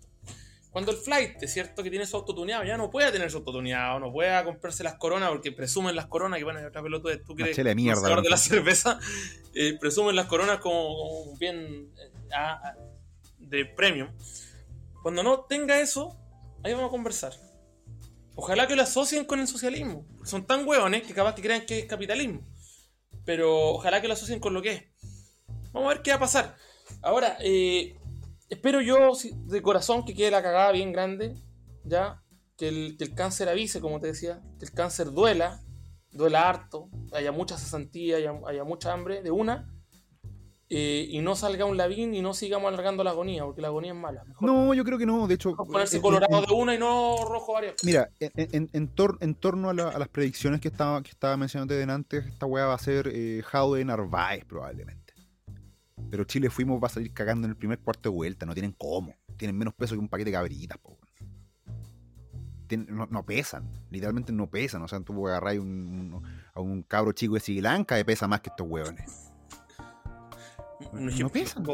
Cuando 0.68 0.90
el 0.90 0.98
flight, 0.98 1.42
es 1.42 1.54
cierto 1.54 1.82
que 1.82 1.88
tiene 1.88 2.04
su 2.04 2.18
autotuneado, 2.18 2.64
ya 2.64 2.76
no 2.76 2.90
puede 2.90 3.10
tener 3.12 3.30
su 3.30 3.38
autotuneado, 3.38 3.98
no 3.98 4.12
puede 4.12 4.44
comprarse 4.44 4.84
las 4.84 4.96
coronas, 4.96 5.30
porque 5.30 5.52
presumen 5.52 5.96
las 5.96 6.06
coronas, 6.06 6.36
que 6.36 6.44
bueno, 6.44 6.58
hay 6.58 6.66
otra 6.66 6.82
pelota 6.82 7.08
de 7.08 7.16
tú 7.16 7.34
que 7.34 7.44
eres 7.44 7.74
mierda, 7.74 8.20
de 8.20 8.28
la 8.28 8.36
cerveza, 8.36 9.00
eh, 9.54 9.78
presumen 9.80 10.14
las 10.14 10.26
coronas 10.26 10.60
como, 10.60 10.98
como 10.98 11.36
bien 11.38 11.90
eh, 11.96 12.78
de 13.38 13.64
premium. 13.64 14.10
Cuando 15.02 15.22
no 15.22 15.46
tenga 15.48 15.80
eso, 15.80 16.14
ahí 16.62 16.74
vamos 16.74 16.88
a 16.88 16.90
conversar. 16.90 17.47
Ojalá 18.40 18.68
que 18.68 18.76
lo 18.76 18.82
asocien 18.82 19.24
con 19.24 19.40
el 19.40 19.48
socialismo. 19.48 20.06
Son 20.22 20.46
tan 20.46 20.64
hueones 20.64 21.02
que 21.02 21.12
capaz 21.12 21.34
que 21.34 21.42
crean 21.42 21.66
que 21.66 21.80
es 21.80 21.86
capitalismo. 21.86 22.46
Pero 23.24 23.70
ojalá 23.70 24.00
que 24.00 24.06
lo 24.06 24.14
asocien 24.14 24.38
con 24.38 24.54
lo 24.54 24.62
que 24.62 24.72
es. 24.74 24.84
Vamos 25.72 25.90
a 25.90 25.94
ver 25.94 26.02
qué 26.02 26.10
va 26.10 26.18
a 26.18 26.20
pasar. 26.20 26.56
Ahora, 27.02 27.36
eh, 27.40 27.98
espero 28.48 28.80
yo 28.80 29.10
de 29.46 29.60
corazón 29.60 30.04
que 30.04 30.14
quede 30.14 30.30
la 30.30 30.40
cagada 30.40 30.70
bien 30.70 30.92
grande. 30.92 31.34
Ya. 31.82 32.22
Que 32.56 32.68
el, 32.68 32.96
que 32.96 33.02
el 33.02 33.14
cáncer 33.16 33.48
avise, 33.48 33.80
como 33.80 33.98
te 33.98 34.06
decía. 34.06 34.40
Que 34.60 34.66
el 34.66 34.72
cáncer 34.72 35.10
duela. 35.10 35.60
Duela 36.12 36.48
harto. 36.48 36.90
Haya 37.10 37.32
mucha 37.32 37.58
cesantía, 37.58 38.18
haya, 38.18 38.34
haya 38.46 38.62
mucha 38.62 38.92
hambre 38.92 39.20
de 39.20 39.32
una. 39.32 39.68
Eh, 40.70 41.06
y 41.10 41.20
no 41.20 41.34
salga 41.34 41.64
un 41.64 41.76
lavín 41.76 42.14
y 42.14 42.20
no 42.20 42.34
sigamos 42.34 42.68
alargando 42.68 43.02
la 43.02 43.10
agonía, 43.10 43.44
porque 43.44 43.62
la 43.62 43.68
agonía 43.68 43.92
es 43.92 43.98
mala. 43.98 44.22
Mejor 44.24 44.46
No, 44.48 44.74
yo 44.74 44.84
creo 44.84 44.98
que 44.98 45.06
no, 45.06 45.26
de 45.26 45.34
hecho. 45.34 45.56
ponerse 45.56 45.96
en- 45.96 46.02
colorado 46.02 46.38
en- 46.40 46.44
de 46.44 46.52
una 46.54 46.74
y 46.74 46.78
no 46.78 47.16
rojo 47.24 47.54
varias. 47.54 47.74
Mira, 47.84 48.10
en, 48.20 48.30
en- 48.36 48.70
en 48.72 48.94
tor- 48.94 49.16
en 49.20 49.34
torno 49.34 49.70
a, 49.70 49.74
la- 49.74 49.88
a 49.88 49.98
las 49.98 50.08
predicciones 50.08 50.60
que 50.60 50.68
estaba, 50.68 51.02
que 51.02 51.10
estaba 51.10 51.36
mencionando 51.36 51.74
de 51.74 51.82
antes, 51.84 52.26
esta 52.26 52.44
weá 52.46 52.66
va 52.66 52.74
a 52.74 52.78
ser 52.78 53.08
eh, 53.12 53.42
Jaude 53.46 53.84
Narváez 53.84 54.44
probablemente. 54.44 55.14
Pero 56.10 56.24
Chile 56.24 56.48
fuimos 56.50 56.82
va 56.82 56.86
a 56.86 56.90
salir 56.90 57.12
cagando 57.12 57.46
en 57.46 57.50
el 57.50 57.56
primer 57.56 57.78
cuarto 57.80 58.10
de 58.10 58.14
vuelta, 58.14 58.44
no 58.46 58.52
tienen 58.54 58.72
cómo. 58.72 59.14
Tienen 59.36 59.56
menos 59.56 59.74
peso 59.74 59.94
que 59.94 60.00
un 60.00 60.08
paquete 60.08 60.30
de 60.30 60.36
cabritas, 60.36 60.78
po. 60.78 60.98
No, 62.88 63.06
no 63.10 63.24
pesan, 63.24 63.66
literalmente 63.90 64.30
no 64.30 64.46
pesan. 64.50 64.82
O 64.82 64.88
sea, 64.88 65.00
tú 65.00 65.26
agarrar 65.26 65.58
un, 65.58 65.68
un- 65.68 66.22
a 66.54 66.60
un 66.60 66.82
cabro 66.82 67.12
chico 67.12 67.34
de 67.34 67.40
Sri 67.40 67.62
Lanka 67.62 67.98
y 67.98 68.04
pesa 68.04 68.28
más 68.28 68.42
que 68.42 68.50
estos 68.50 68.66
hueones. 68.68 69.27
Un 70.92 71.18
No 71.18 71.28
pesan. 71.28 71.64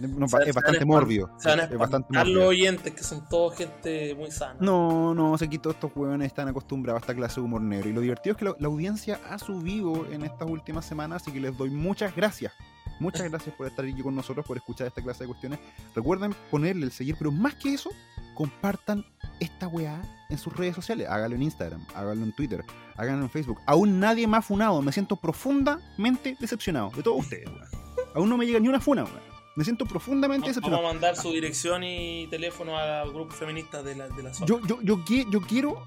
No, 0.00 0.26
es 0.26 0.54
bastante. 0.54 0.78
Se 0.78 1.48
van 1.48 1.60
a 1.60 1.64
Es 1.64 1.78
bastante 1.78 2.24
los 2.24 2.44
oyentes, 2.44 2.92
que 2.92 3.02
son 3.02 3.26
todos 3.28 3.56
gente 3.56 4.14
muy 4.14 4.30
sana. 4.30 4.56
No, 4.60 5.14
no, 5.14 5.38
sé 5.38 5.48
que 5.48 5.58
todos 5.58 5.76
estos 5.76 5.90
hueones 5.94 6.26
están 6.26 6.48
acostumbrados 6.48 7.00
a 7.00 7.04
esta 7.04 7.14
clase 7.14 7.40
de 7.40 7.46
humor 7.46 7.62
negro. 7.62 7.88
Y 7.88 7.92
lo 7.92 8.00
divertido 8.00 8.32
es 8.32 8.38
que 8.38 8.44
la, 8.44 8.54
la 8.58 8.68
audiencia 8.68 9.18
ha 9.30 9.38
subido 9.38 10.06
en 10.12 10.22
estas 10.24 10.48
últimas 10.48 10.84
semanas, 10.84 11.22
así 11.22 11.32
que 11.32 11.40
les 11.40 11.56
doy 11.56 11.70
muchas 11.70 12.14
gracias. 12.14 12.52
Muchas 13.00 13.22
gracias 13.30 13.54
por 13.54 13.66
estar 13.66 13.84
aquí 13.84 14.02
con 14.02 14.14
nosotros, 14.14 14.44
por 14.46 14.56
escuchar 14.56 14.86
esta 14.86 15.02
clase 15.02 15.24
de 15.24 15.28
cuestiones. 15.28 15.58
Recuerden 15.94 16.34
ponerle 16.50 16.86
el 16.86 16.92
seguir, 16.92 17.16
pero 17.18 17.32
más 17.32 17.54
que 17.54 17.74
eso, 17.74 17.90
compartan 18.36 19.04
esta 19.40 19.66
weá 19.66 20.00
en 20.30 20.38
sus 20.38 20.56
redes 20.56 20.76
sociales. 20.76 21.08
Háganlo 21.08 21.34
en 21.34 21.42
Instagram, 21.42 21.84
háganlo 21.94 22.24
en 22.24 22.32
Twitter, 22.32 22.64
háganlo 22.96 23.24
en 23.24 23.30
Facebook. 23.30 23.58
Aún 23.66 23.98
nadie 23.98 24.28
me 24.28 24.36
ha 24.36 24.42
funado. 24.42 24.80
Me 24.82 24.92
siento 24.92 25.16
profundamente 25.16 26.36
decepcionado 26.38 26.90
de 26.94 27.02
todos 27.02 27.18
ustedes, 27.20 27.46
weón. 27.48 27.66
Aún 28.14 28.28
no 28.28 28.36
me 28.36 28.46
llega 28.46 28.60
ni 28.60 28.68
una 28.68 28.80
funa, 28.80 29.02
weón. 29.04 29.20
Me 29.56 29.64
siento 29.64 29.86
profundamente 29.86 30.42
Vamos 30.44 30.54
decepcionado. 30.56 30.86
a 30.86 30.92
mandar 30.92 31.16
su 31.16 31.32
dirección 31.32 31.82
y 31.82 32.28
teléfono 32.28 32.76
al 32.76 33.10
grupo 33.10 33.32
feminista 33.32 33.82
de 33.82 33.96
la, 33.96 34.08
de 34.08 34.22
la 34.22 34.32
zona. 34.34 34.46
Yo, 34.46 34.60
yo, 34.66 34.80
yo, 34.82 35.02
yo 35.30 35.40
quiero 35.40 35.82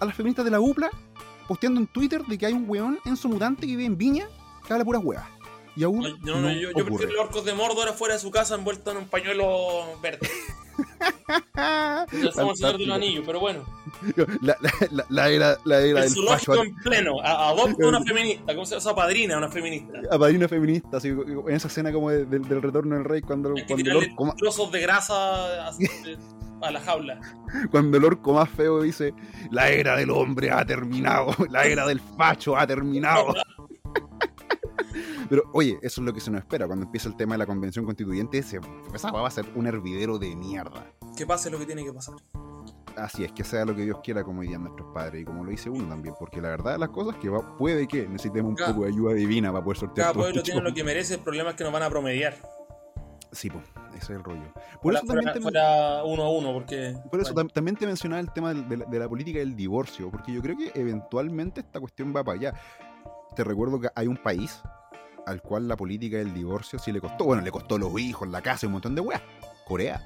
a 0.00 0.04
las 0.06 0.14
feministas 0.16 0.44
de 0.44 0.50
la 0.50 0.58
UPLA 0.60 0.90
posteando 1.46 1.80
en 1.80 1.86
Twitter 1.86 2.22
de 2.24 2.38
que 2.38 2.46
hay 2.46 2.54
un 2.54 2.64
weón 2.68 2.98
en 3.04 3.16
su 3.16 3.28
mutante 3.28 3.62
que 3.62 3.72
vive 3.76 3.84
en 3.84 3.98
Viña 3.98 4.26
que 4.66 4.72
habla 4.72 4.84
puras 4.84 5.02
weas. 5.04 5.24
Y 5.80 5.84
aún 5.84 6.00
No, 6.00 6.08
no, 6.10 6.50
yo, 6.52 6.70
no, 6.72 6.78
yo, 6.78 6.84
prefiero 6.84 7.12
los 7.14 7.20
orcos 7.24 7.44
de 7.46 7.54
Mordor 7.54 7.88
afuera 7.88 8.12
de 8.12 8.20
su 8.20 8.30
casa 8.30 8.54
envueltos 8.54 8.92
en 8.94 9.00
un 9.00 9.08
pañuelo 9.08 9.98
verde. 10.02 10.28
Ya 11.26 12.06
somos 12.34 12.52
el 12.52 12.56
señor 12.56 12.78
de 12.78 12.86
los 12.86 12.96
anillos, 12.96 13.24
pero 13.26 13.40
bueno. 13.40 13.64
la, 14.42 14.56
la, 14.90 15.04
la, 15.08 15.28
era, 15.30 15.56
la 15.64 15.80
era 15.80 16.04
El 16.04 16.12
del 16.12 16.24
facho 16.28 16.62
en 16.62 16.74
pleno. 16.76 17.18
A- 17.22 17.48
Adopta 17.48 17.86
una 17.86 18.00
feminista. 18.04 18.54
¿Cómo 18.54 18.66
se 18.66 18.72
llama? 18.74 18.78
Esa 18.80 18.94
padrina, 18.94 19.38
una 19.38 19.48
feminista. 19.48 20.00
a 20.10 20.18
padrina 20.18 20.48
feminista, 20.48 20.98
así, 20.98 21.08
en 21.08 21.50
esa 21.50 21.68
escena 21.68 21.90
como 21.92 22.10
de- 22.10 22.26
del- 22.26 22.46
del 22.46 22.60
retorno 22.60 22.94
del 22.96 23.04
rey 23.06 23.22
cuando, 23.22 23.54
que 23.54 23.64
cuando, 23.64 23.90
el 23.90 23.96
orco, 23.96 24.34
trozos 24.36 24.70
de 24.72 24.80
grasa 24.80 25.68
a 26.62 26.70
la 26.70 26.80
jaula. 26.80 27.20
cuando 27.70 27.96
el 27.96 28.04
orco 28.04 28.34
más 28.34 28.50
feo 28.50 28.82
dice 28.82 29.14
la 29.50 29.70
era 29.70 29.96
del 29.96 30.10
hombre 30.10 30.50
ha 30.50 30.62
terminado, 30.66 31.34
la 31.50 31.64
era 31.64 31.86
del 31.86 32.00
facho 32.00 32.54
ha 32.54 32.66
terminado. 32.66 33.32
Pero 35.28 35.44
oye, 35.52 35.78
eso 35.82 36.00
es 36.00 36.04
lo 36.06 36.12
que 36.12 36.20
se 36.20 36.30
nos 36.30 36.40
espera 36.40 36.66
cuando 36.66 36.84
empieza 36.86 37.08
el 37.08 37.16
tema 37.16 37.34
de 37.34 37.38
la 37.38 37.46
convención 37.46 37.84
constituyente. 37.84 38.42
Se, 38.42 38.60
esa 38.94 39.10
va 39.10 39.26
a 39.26 39.30
ser 39.30 39.46
un 39.54 39.66
hervidero 39.66 40.18
de 40.18 40.34
mierda. 40.36 40.86
Que 41.16 41.26
pase 41.26 41.50
lo 41.50 41.58
que 41.58 41.66
tiene 41.66 41.84
que 41.84 41.92
pasar. 41.92 42.14
Así 42.96 43.24
es, 43.24 43.32
que 43.32 43.44
sea 43.44 43.64
lo 43.64 43.74
que 43.74 43.82
Dios 43.82 44.00
quiera, 44.02 44.24
como 44.24 44.42
dirían 44.42 44.62
nuestros 44.64 44.92
padres, 44.92 45.22
y 45.22 45.24
como 45.24 45.44
lo 45.44 45.50
dice 45.50 45.70
uno 45.70 45.88
también, 45.88 46.14
porque 46.18 46.40
la 46.40 46.48
verdad 46.48 46.72
de 46.72 46.78
las 46.78 46.88
cosas 46.90 47.14
es 47.14 47.20
que 47.20 47.28
va- 47.28 47.56
puede 47.56 47.86
que 47.86 48.06
necesitemos 48.08 48.50
un 48.50 48.56
Cada- 48.56 48.72
poco 48.74 48.84
de 48.84 48.92
ayuda 48.92 49.14
divina 49.14 49.52
para 49.52 49.62
poder 49.64 49.78
sortear 49.78 50.04
Cada 50.06 50.12
todo 50.14 50.22
pueblo 50.24 50.42
tiene 50.42 50.60
lo 50.60 50.74
que 50.74 50.82
merece. 50.84 51.14
El 51.14 51.20
problema 51.20 51.50
es 51.50 51.56
que 51.56 51.64
nos 51.64 51.72
van 51.72 51.84
a 51.84 51.88
promediar. 51.88 52.34
Sí, 53.32 53.48
pues, 53.48 53.64
ese 53.90 53.98
es 53.98 54.10
el 54.10 54.24
rollo. 54.24 54.42
Por 54.52 54.80
Fuera, 54.82 54.98
eso 54.98 55.06
también 55.06 55.22
fuera- 55.22 55.32
te, 55.34 55.40
fuera 55.40 56.04
uno 56.04 56.24
a 56.24 56.30
uno, 56.30 56.52
porque. 56.52 56.96
por 57.10 57.20
eso 57.20 57.32
bueno, 57.32 57.48
tam- 57.48 57.52
también 57.52 57.76
te 57.76 57.86
mencionaba 57.86 58.20
el 58.20 58.32
tema 58.32 58.48
del- 58.52 58.68
de 58.68 58.76
la, 58.78 58.84
de 58.86 58.98
la 58.98 59.08
política 59.08 59.38
del 59.38 59.54
divorcio, 59.54 60.10
porque 60.10 60.32
yo 60.32 60.42
creo 60.42 60.56
que 60.56 60.72
eventualmente 60.74 61.60
esta 61.60 61.78
cuestión 61.78 62.12
va 62.14 62.24
para 62.24 62.38
allá. 62.38 62.54
Te 63.36 63.44
recuerdo 63.44 63.80
que 63.80 63.88
hay 63.94 64.08
un 64.08 64.16
país 64.16 64.60
al 65.26 65.42
cual 65.42 65.68
la 65.68 65.76
política 65.76 66.18
del 66.18 66.34
divorcio 66.34 66.78
sí 66.78 66.92
le 66.92 67.00
costó, 67.00 67.24
bueno, 67.24 67.42
le 67.42 67.50
costó 67.50 67.78
los 67.78 67.98
hijos, 68.00 68.28
la 68.28 68.42
casa 68.42 68.66
y 68.66 68.68
un 68.68 68.72
montón 68.72 68.94
de 68.94 69.00
weas. 69.00 69.22
Corea. 69.64 70.04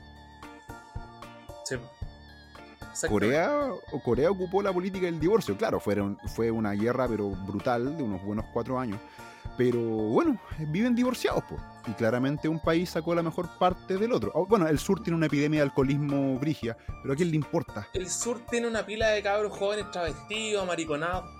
sí. 1.64 1.76
Corea, 3.08 3.72
Corea 4.04 4.30
ocupó 4.30 4.62
la 4.62 4.72
política 4.72 5.06
del 5.06 5.18
divorcio. 5.18 5.56
Claro, 5.56 5.80
fueron, 5.80 6.16
fue 6.34 6.50
una 6.50 6.72
guerra, 6.72 7.08
pero 7.08 7.30
brutal, 7.30 7.96
de 7.96 8.02
unos 8.02 8.22
buenos 8.22 8.44
cuatro 8.52 8.78
años. 8.78 9.00
Pero 9.56 9.80
bueno, 9.80 10.38
viven 10.58 10.94
divorciados, 10.94 11.44
pues. 11.48 11.60
Y 11.86 11.92
claramente 11.92 12.48
un 12.48 12.58
país 12.60 12.90
sacó 12.90 13.14
la 13.14 13.22
mejor 13.22 13.48
parte 13.58 13.96
del 13.98 14.12
otro. 14.12 14.32
Oh, 14.34 14.46
Bueno, 14.46 14.66
el 14.66 14.78
sur 14.78 15.02
tiene 15.02 15.16
una 15.16 15.26
epidemia 15.26 15.60
de 15.60 15.64
alcoholismo 15.64 16.38
brigia, 16.38 16.76
pero 17.02 17.14
¿a 17.14 17.16
quién 17.16 17.30
le 17.30 17.36
importa? 17.36 17.86
El 17.92 18.08
sur 18.08 18.40
tiene 18.50 18.66
una 18.66 18.84
pila 18.84 19.08
de 19.08 19.22
cabros 19.22 19.56
jóvenes 19.56 19.90
travestidos, 19.90 20.62
amariconados, 20.62 21.30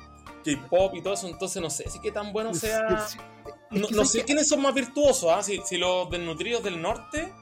K-pop 0.44 0.94
y 0.94 1.02
todo 1.02 1.14
eso, 1.14 1.26
entonces 1.26 1.62
no 1.62 1.70
sé 1.70 1.88
si 1.88 2.00
qué 2.00 2.12
tan 2.12 2.32
bueno 2.32 2.52
sea. 2.54 3.06
No, 3.74 4.04
sé 4.04 4.18
que- 4.20 4.24
quiénes 4.24 4.48
son 4.48 4.62
más 4.62 4.74
virtuosos, 4.74 5.30
¿ah? 5.32 5.42
si, 5.42 5.60
si 5.64 5.76
los 5.76 6.08
desnutridos 6.10 6.62
del 6.62 6.80
norte 6.80 7.32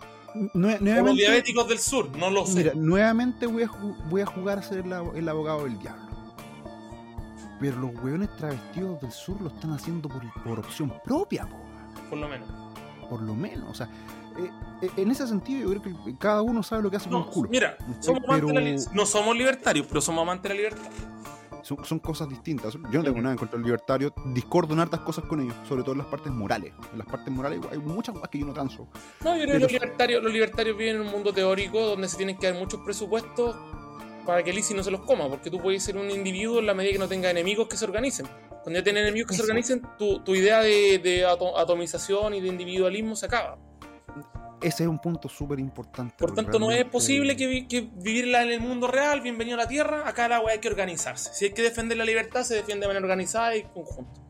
nue- 0.54 0.78
o 1.00 1.04
los 1.04 1.16
diabéticos 1.16 1.68
del 1.68 1.78
sur, 1.78 2.16
no 2.16 2.30
lo 2.30 2.46
sé. 2.46 2.56
mira, 2.58 2.72
nuevamente 2.74 3.46
voy 3.46 3.64
a, 3.64 3.68
ju- 3.68 3.96
voy 4.08 4.22
a 4.22 4.26
jugar 4.26 4.58
a 4.58 4.62
ser 4.62 4.78
el, 4.78 4.92
abo- 4.92 5.14
el 5.14 5.28
abogado 5.28 5.64
del 5.64 5.78
diablo. 5.78 6.02
Pero 7.60 7.78
los 7.78 7.94
hueones 8.02 8.28
travestidos 8.36 9.00
del 9.00 9.12
sur 9.12 9.40
lo 9.40 9.48
están 9.48 9.72
haciendo 9.72 10.08
por, 10.08 10.22
por 10.42 10.58
opción 10.58 10.92
propia, 11.04 11.46
po. 11.48 11.56
por 12.10 12.18
lo 12.18 12.28
menos. 12.28 12.48
por 13.08 13.22
lo 13.22 13.34
menos. 13.34 13.70
O 13.70 13.74
sea, 13.74 13.86
eh, 14.38 14.50
eh, 14.82 14.90
en 14.96 15.10
ese 15.10 15.26
sentido 15.28 15.72
yo 15.72 15.80
creo 15.82 16.04
que 16.04 16.16
cada 16.18 16.42
uno 16.42 16.62
sabe 16.62 16.82
lo 16.82 16.90
que 16.90 16.96
hace 16.96 17.08
con 17.08 17.20
No, 17.20 17.26
el 17.26 17.30
culo. 17.30 17.48
mira, 17.50 17.76
somos 18.00 18.22
Pero- 18.26 18.48
amantes 18.48 18.86
la 18.88 18.92
no 18.94 19.06
somos 19.06 19.36
libertarios, 19.36 19.86
pero 19.86 20.00
somos 20.00 20.22
amantes 20.22 20.42
de 20.44 20.48
la 20.48 20.54
libertad. 20.56 20.90
Son, 21.62 21.84
son 21.84 21.98
cosas 22.00 22.28
distintas. 22.28 22.74
Yo 22.74 22.98
no 22.98 23.04
tengo 23.04 23.18
nada 23.20 23.32
en 23.32 23.38
contra 23.38 23.56
del 23.56 23.64
libertario. 23.64 24.12
Discordo 24.26 24.74
en 24.74 24.80
hartas 24.80 25.00
cosas 25.00 25.24
con 25.24 25.40
ellos, 25.40 25.54
sobre 25.68 25.82
todo 25.82 25.92
en 25.92 25.98
las 25.98 26.06
partes 26.08 26.32
morales. 26.32 26.72
En 26.92 26.98
las 26.98 27.06
partes 27.06 27.32
morales 27.32 27.60
hay 27.70 27.78
muchas 27.78 28.14
cosas 28.14 28.28
que 28.30 28.38
yo 28.40 28.46
no 28.46 28.52
transo. 28.52 28.88
No, 29.24 29.36
yo 29.36 29.42
creo 29.44 29.54
que 29.54 29.58
los 29.60 29.72
libertarios, 29.72 30.22
los 30.22 30.32
libertarios 30.32 30.76
viven 30.76 30.96
en 30.96 31.02
un 31.02 31.08
mundo 31.10 31.32
teórico 31.32 31.80
donde 31.80 32.08
se 32.08 32.16
tienen 32.16 32.36
que 32.36 32.48
dar 32.50 32.58
muchos 32.58 32.80
presupuestos 32.80 33.56
para 34.26 34.42
que 34.42 34.50
el 34.50 34.58
ICI 34.58 34.74
no 34.74 34.82
se 34.84 34.90
los 34.90 35.00
coma, 35.00 35.28
porque 35.28 35.50
tú 35.50 35.60
puedes 35.60 35.82
ser 35.82 35.96
un 35.96 36.08
individuo 36.10 36.58
en 36.60 36.66
la 36.66 36.74
medida 36.74 36.92
que 36.92 36.98
no 36.98 37.08
tenga 37.08 37.30
enemigos 37.30 37.66
que 37.68 37.76
se 37.76 37.84
organicen. 37.84 38.26
Cuando 38.62 38.78
ya 38.78 38.84
tienes 38.84 39.02
enemigos 39.02 39.30
que 39.30 39.34
se 39.36 39.42
organicen, 39.42 39.82
tu, 39.98 40.20
tu 40.22 40.34
idea 40.36 40.60
de, 40.60 40.98
de 41.00 41.26
ato- 41.26 41.58
atomización 41.58 42.34
y 42.34 42.40
de 42.40 42.46
individualismo 42.48 43.16
se 43.16 43.26
acaba. 43.26 43.58
Ese 44.62 44.84
es 44.84 44.88
un 44.88 44.98
punto 44.98 45.28
súper 45.28 45.58
importante. 45.58 46.14
Por 46.18 46.34
tanto, 46.34 46.58
no 46.58 46.70
es 46.70 46.84
posible 46.84 47.36
que, 47.36 47.66
que 47.66 47.88
vivirla 47.96 48.42
en 48.42 48.50
el 48.50 48.60
mundo 48.60 48.86
real, 48.86 49.20
bienvenido 49.20 49.56
a 49.56 49.64
la 49.64 49.68
Tierra, 49.68 50.08
acá 50.08 50.28
la 50.28 50.40
weá 50.40 50.54
hay 50.54 50.60
que 50.60 50.68
organizarse. 50.68 51.30
Si 51.34 51.46
hay 51.46 51.52
que 51.52 51.62
defender 51.62 51.98
la 51.98 52.04
libertad, 52.04 52.44
se 52.44 52.54
defiende 52.54 52.84
de 52.84 52.88
manera 52.88 53.04
organizada 53.04 53.56
y 53.56 53.62
conjunto. 53.64 54.22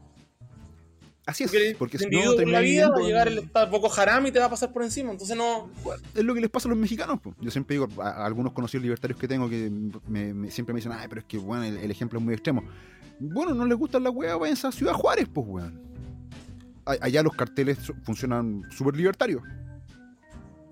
Así 1.25 1.45
es, 1.45 1.77
porque 1.77 1.99
si 1.99 2.07
no 2.11 2.35
te 2.35 2.45
la 2.47 2.59
vida 2.61 2.89
va 2.89 2.97
a 2.97 3.01
llegar 3.01 3.29
el 3.29 3.49
poco 3.71 3.93
Haram 3.95 4.27
y 4.27 4.33
te 4.33 4.41
va 4.41 4.47
a 4.47 4.51
pasar 4.51 4.73
por 4.73 4.83
encima, 4.83 5.13
entonces 5.13 5.37
no... 5.37 5.71
es 6.15 6.25
lo 6.25 6.35
que 6.35 6.41
les 6.41 6.51
pasa 6.51 6.67
a 6.67 6.71
los 6.71 6.79
mexicanos, 6.79 7.21
Yo 7.41 7.51
siempre 7.51 7.77
digo, 7.77 7.89
a, 8.03 8.27
algunos 8.27 8.53
conocidos 8.53 8.83
libertarios 8.83 9.21
que 9.21 9.29
tengo 9.29 9.49
que 9.49 9.71
siempre 10.51 10.75
me 10.75 10.79
dicen, 10.79 10.91
ay, 10.93 11.07
pero 11.09 11.21
es 11.21 11.27
que, 11.27 11.39
bueno, 11.39 11.63
el, 11.63 11.91
ejemplo 11.91 12.19
es 12.19 12.25
muy 12.25 12.35
extremo. 12.35 12.65
Bueno, 13.21 13.55
no 13.55 13.65
les 13.65 13.79
gusta 13.79 14.01
la 14.01 14.11
weá, 14.11 14.35
vayan 14.37 14.59
a 14.61 14.73
Ciudad 14.73 14.95
Juárez, 14.95 15.29
pues, 15.33 15.47
weón. 15.47 15.81
Allá 16.85 17.23
los 17.23 17.35
carteles 17.35 17.79
funcionan 18.03 18.65
súper 18.73 18.97
libertarios. 18.97 19.45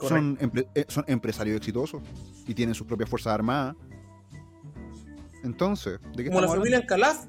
Son, 0.01 0.39
eh, 0.75 0.85
son 0.89 1.05
empresarios 1.07 1.57
exitosos 1.57 2.03
y 2.47 2.55
tienen 2.55 2.75
sus 2.75 2.87
propias 2.87 3.11
fuerzas 3.11 3.35
armadas. 3.35 3.77
Entonces, 5.45 5.99
¿de 6.15 6.25
qué 6.25 6.31
Como 6.31 6.41
la 6.41 6.49
familia 6.49 6.79
en 6.79 6.87
Calaf, 6.87 7.27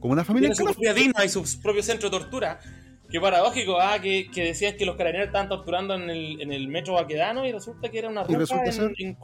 como 0.00 0.12
una 0.12 0.24
familia 0.24 0.48
Tiene 0.48 0.56
su 0.56 0.64
propia 0.64 0.94
DINA 0.94 1.24
y 1.24 1.28
su 1.28 1.44
propio 1.60 1.82
centro 1.82 2.08
de 2.08 2.18
tortura. 2.18 2.58
Qué 3.10 3.20
paradójico, 3.20 3.80
ah, 3.80 4.00
que, 4.00 4.30
decían 4.34 4.76
que 4.76 4.86
los 4.86 4.96
carabineros 4.96 5.26
estaban 5.26 5.48
torturando 5.48 5.94
en 5.94 6.08
el, 6.08 6.40
en 6.40 6.52
el 6.52 6.68
metro 6.68 6.94
Baquedano 6.94 7.44
y 7.44 7.52
resulta 7.52 7.90
que 7.90 7.98
era 7.98 8.08
una 8.08 8.22
ruta 8.22 8.64
en, 8.64 8.72
ser... 8.72 8.92
en 8.98 9.16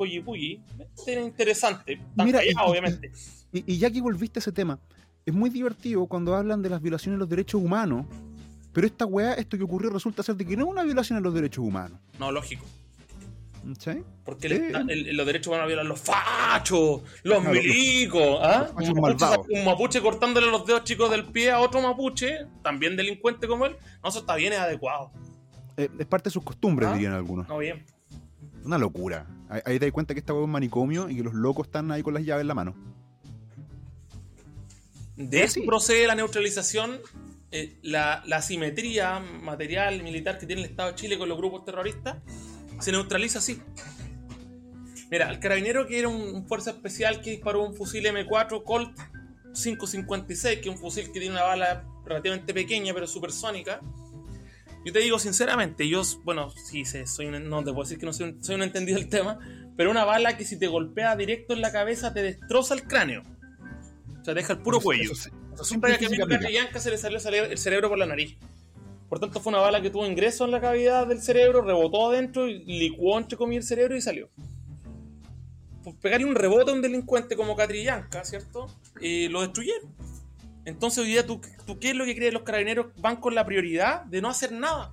Era 1.07 1.21
interesante, 1.21 2.01
Mira, 2.17 2.41
obviamente. 2.67 3.13
Y, 3.53 3.79
ya 3.79 3.91
que 3.91 4.01
volviste 4.01 4.39
a 4.39 4.41
ese 4.41 4.51
tema, 4.51 4.81
es 5.25 5.33
muy 5.33 5.51
divertido 5.51 6.07
cuando 6.07 6.35
hablan 6.35 6.63
de 6.63 6.71
las 6.71 6.83
violaciones 6.83 7.17
de 7.17 7.21
los 7.21 7.29
derechos 7.29 7.63
humanos, 7.63 8.07
pero 8.77 8.89
esta 8.89 9.07
weá, 9.07 9.33
esto 9.33 9.57
que 9.57 9.65
ocurrió 9.65 9.89
resulta 9.89 10.23
ser 10.23 10.37
de 10.37 10.45
que 10.45 10.55
no 10.55 10.67
es 10.67 10.71
una 10.71 10.83
violación 10.85 11.19
de 11.19 11.23
los 11.23 11.33
derechos 11.33 11.65
humanos. 11.65 11.99
No, 12.19 12.31
lógico. 12.31 12.63
Porque 14.23 14.51
los 14.51 15.27
derechos 15.27 15.51
van 15.51 15.63
a 15.63 15.65
violar 15.65 15.87
los 15.87 15.99
fachos, 15.99 17.01
los 17.23 17.43
milicos. 17.43 18.39
¿ah? 18.43 18.71
Un, 18.77 19.65
mapuche, 19.65 20.03
cortándole 20.03 20.51
los 20.51 20.67
dedos 20.67 20.85
chicos 20.85 21.11
del 21.11 21.25
pie 21.25 21.53
a 21.53 21.61
otro 21.61 21.81
mapuche, 21.81 22.41
también 22.63 22.99
delincuente 22.99 23.49
como 23.49 23.65
él. 23.65 23.77
No, 24.03 24.11
eso 24.11 24.19
está 24.19 24.35
bien, 24.35 24.53
es 24.53 24.59
adecuado. 24.59 25.11
Eh, 25.79 25.89
es 25.99 26.07
parte 26.07 26.29
de 26.29 26.35
sus 26.35 26.45
costumbres, 26.45 26.91
¿Ah? 26.91 26.93
dirían 26.93 27.15
algunos. 27.15 27.49
No, 27.49 27.57
bien. 27.57 27.83
Una 28.63 28.77
locura. 28.77 29.27
Ahí, 29.49 29.79
te 29.79 29.87
das 29.87 29.93
cuenta 29.93 30.13
que 30.13 30.21
esta 30.21 30.35
es 30.35 30.39
un 30.39 30.51
manicomio 30.51 31.09
y 31.09 31.17
que 31.17 31.23
los 31.23 31.33
locos 31.33 31.69
están 31.69 31.91
ahí 31.93 32.03
con 32.03 32.13
las 32.13 32.27
llaves 32.27 32.43
en 32.43 32.49
la 32.49 32.55
mano. 32.55 32.75
De 35.17 35.45
eso 35.45 35.63
procede 35.65 36.07
la 36.07 36.15
neutralización, 36.15 37.01
eh, 37.51 37.79
la, 37.83 38.23
la 38.27 38.37
asimetría 38.37 39.21
material 39.21 40.03
militar 40.03 40.39
que 40.39 40.47
tiene 40.47 40.63
el 40.63 40.69
Estado 40.69 40.91
de 40.91 40.95
Chile 40.97 41.19
con 41.19 41.29
los 41.29 41.39
grupos 41.39 41.65
terroristas 41.65 42.17
se 42.81 42.93
neutraliza 42.93 43.39
así. 43.39 43.61
Mira, 45.11 45.31
el 45.31 45.39
carabinero 45.39 45.87
que 45.87 45.99
era 45.99 46.09
un, 46.09 46.47
fuerza 46.47 46.71
especial 46.71 47.21
que 47.21 47.31
disparó 47.31 47.63
un 47.63 47.75
fusil 47.75 48.05
M4 48.07 48.65
Colt 48.65 48.97
556, 49.55 50.61
que 50.61 50.69
es 50.69 50.75
un 50.75 50.79
fusil 50.79 51.07
que 51.07 51.21
tiene 51.21 51.31
una 51.31 51.45
bala 51.45 51.85
relativamente 52.05 52.53
pequeña 52.53 52.93
pero 52.93 53.07
supersónica. 53.07 53.81
Yo 54.85 54.93
te 54.93 55.01
digo 55.01 55.19
sinceramente, 55.19 55.89
yo, 55.89 56.03
bueno, 56.25 56.51
sí, 56.51 56.85
soy 56.85 57.27
no 57.27 57.65
te 57.65 57.73
puedo 57.73 57.83
decir 57.83 57.99
que 57.99 58.07
no 58.07 58.13
soy 58.13 58.37
un, 58.55 58.63
entendido 58.63 58.99
del 58.99 59.09
tema, 59.09 59.39
pero 59.77 59.91
una 59.91 60.05
bala 60.05 60.37
que 60.37 60.45
si 60.45 60.59
te 60.59 60.69
golpea 60.69 61.17
directo 61.17 61.55
en 61.55 61.61
la 61.61 61.73
cabeza 61.73 62.13
te 62.13 62.23
destroza 62.23 62.75
el 62.75 62.85
cráneo. 62.85 63.23
O 64.21 64.25
sea, 64.25 64.35
deja 64.35 64.55
el 64.55 64.61
puro 64.61 64.81
cuello. 64.81 65.13
Siempre 65.63 65.97
que 65.99 66.07
a 66.07 66.81
se 66.81 66.91
le 66.91 67.21
salió 67.21 67.45
el 67.45 67.59
cerebro 67.59 67.89
por 67.89 67.99
la 67.99 68.07
nariz. 68.07 68.37
Por 69.09 69.21
tanto, 69.21 69.41
fue 69.41 69.51
una 69.51 69.61
bala 69.61 69.81
que 69.81 69.91
tuvo 69.91 70.07
ingreso 70.07 70.45
en 70.45 70.51
la 70.51 70.61
cavidad 70.61 71.07
del 71.07 71.23
cerebro, 71.23 71.63
rebotó 71.63 72.11
adentro, 72.11 72.49
y 72.49 72.59
licuó 72.59 73.19
entre 73.19 73.39
comillas 73.39 73.65
el 73.65 73.69
cerebro 73.69 73.97
y 73.97 74.01
salió. 74.01 74.29
Pues 75.85 75.95
pegarle 75.97 76.27
un 76.27 76.35
rebote 76.35 76.73
a 76.73 76.75
un 76.75 76.83
delincuente 76.83 77.37
como 77.37 77.55
Catrillanca, 77.55 78.25
¿cierto? 78.25 78.67
Y 79.01 79.29
lo 79.29 79.43
destruyeron. 79.43 79.95
Entonces, 80.65 80.99
hoy 80.99 81.11
día, 81.11 81.25
¿tú, 81.25 81.41
¿tú 81.65 81.79
qué 81.79 81.91
es 81.91 81.97
lo 81.97 82.05
que 82.05 82.17
creen 82.17 82.35
los 82.35 82.43
carabineros? 82.43 82.87
Van 82.97 83.17
con 83.17 83.37
la 83.37 83.47
prioridad 83.47 84.05
de 84.07 84.21
no 84.21 84.29
hacer 84.29 84.51
nada. 84.51 84.93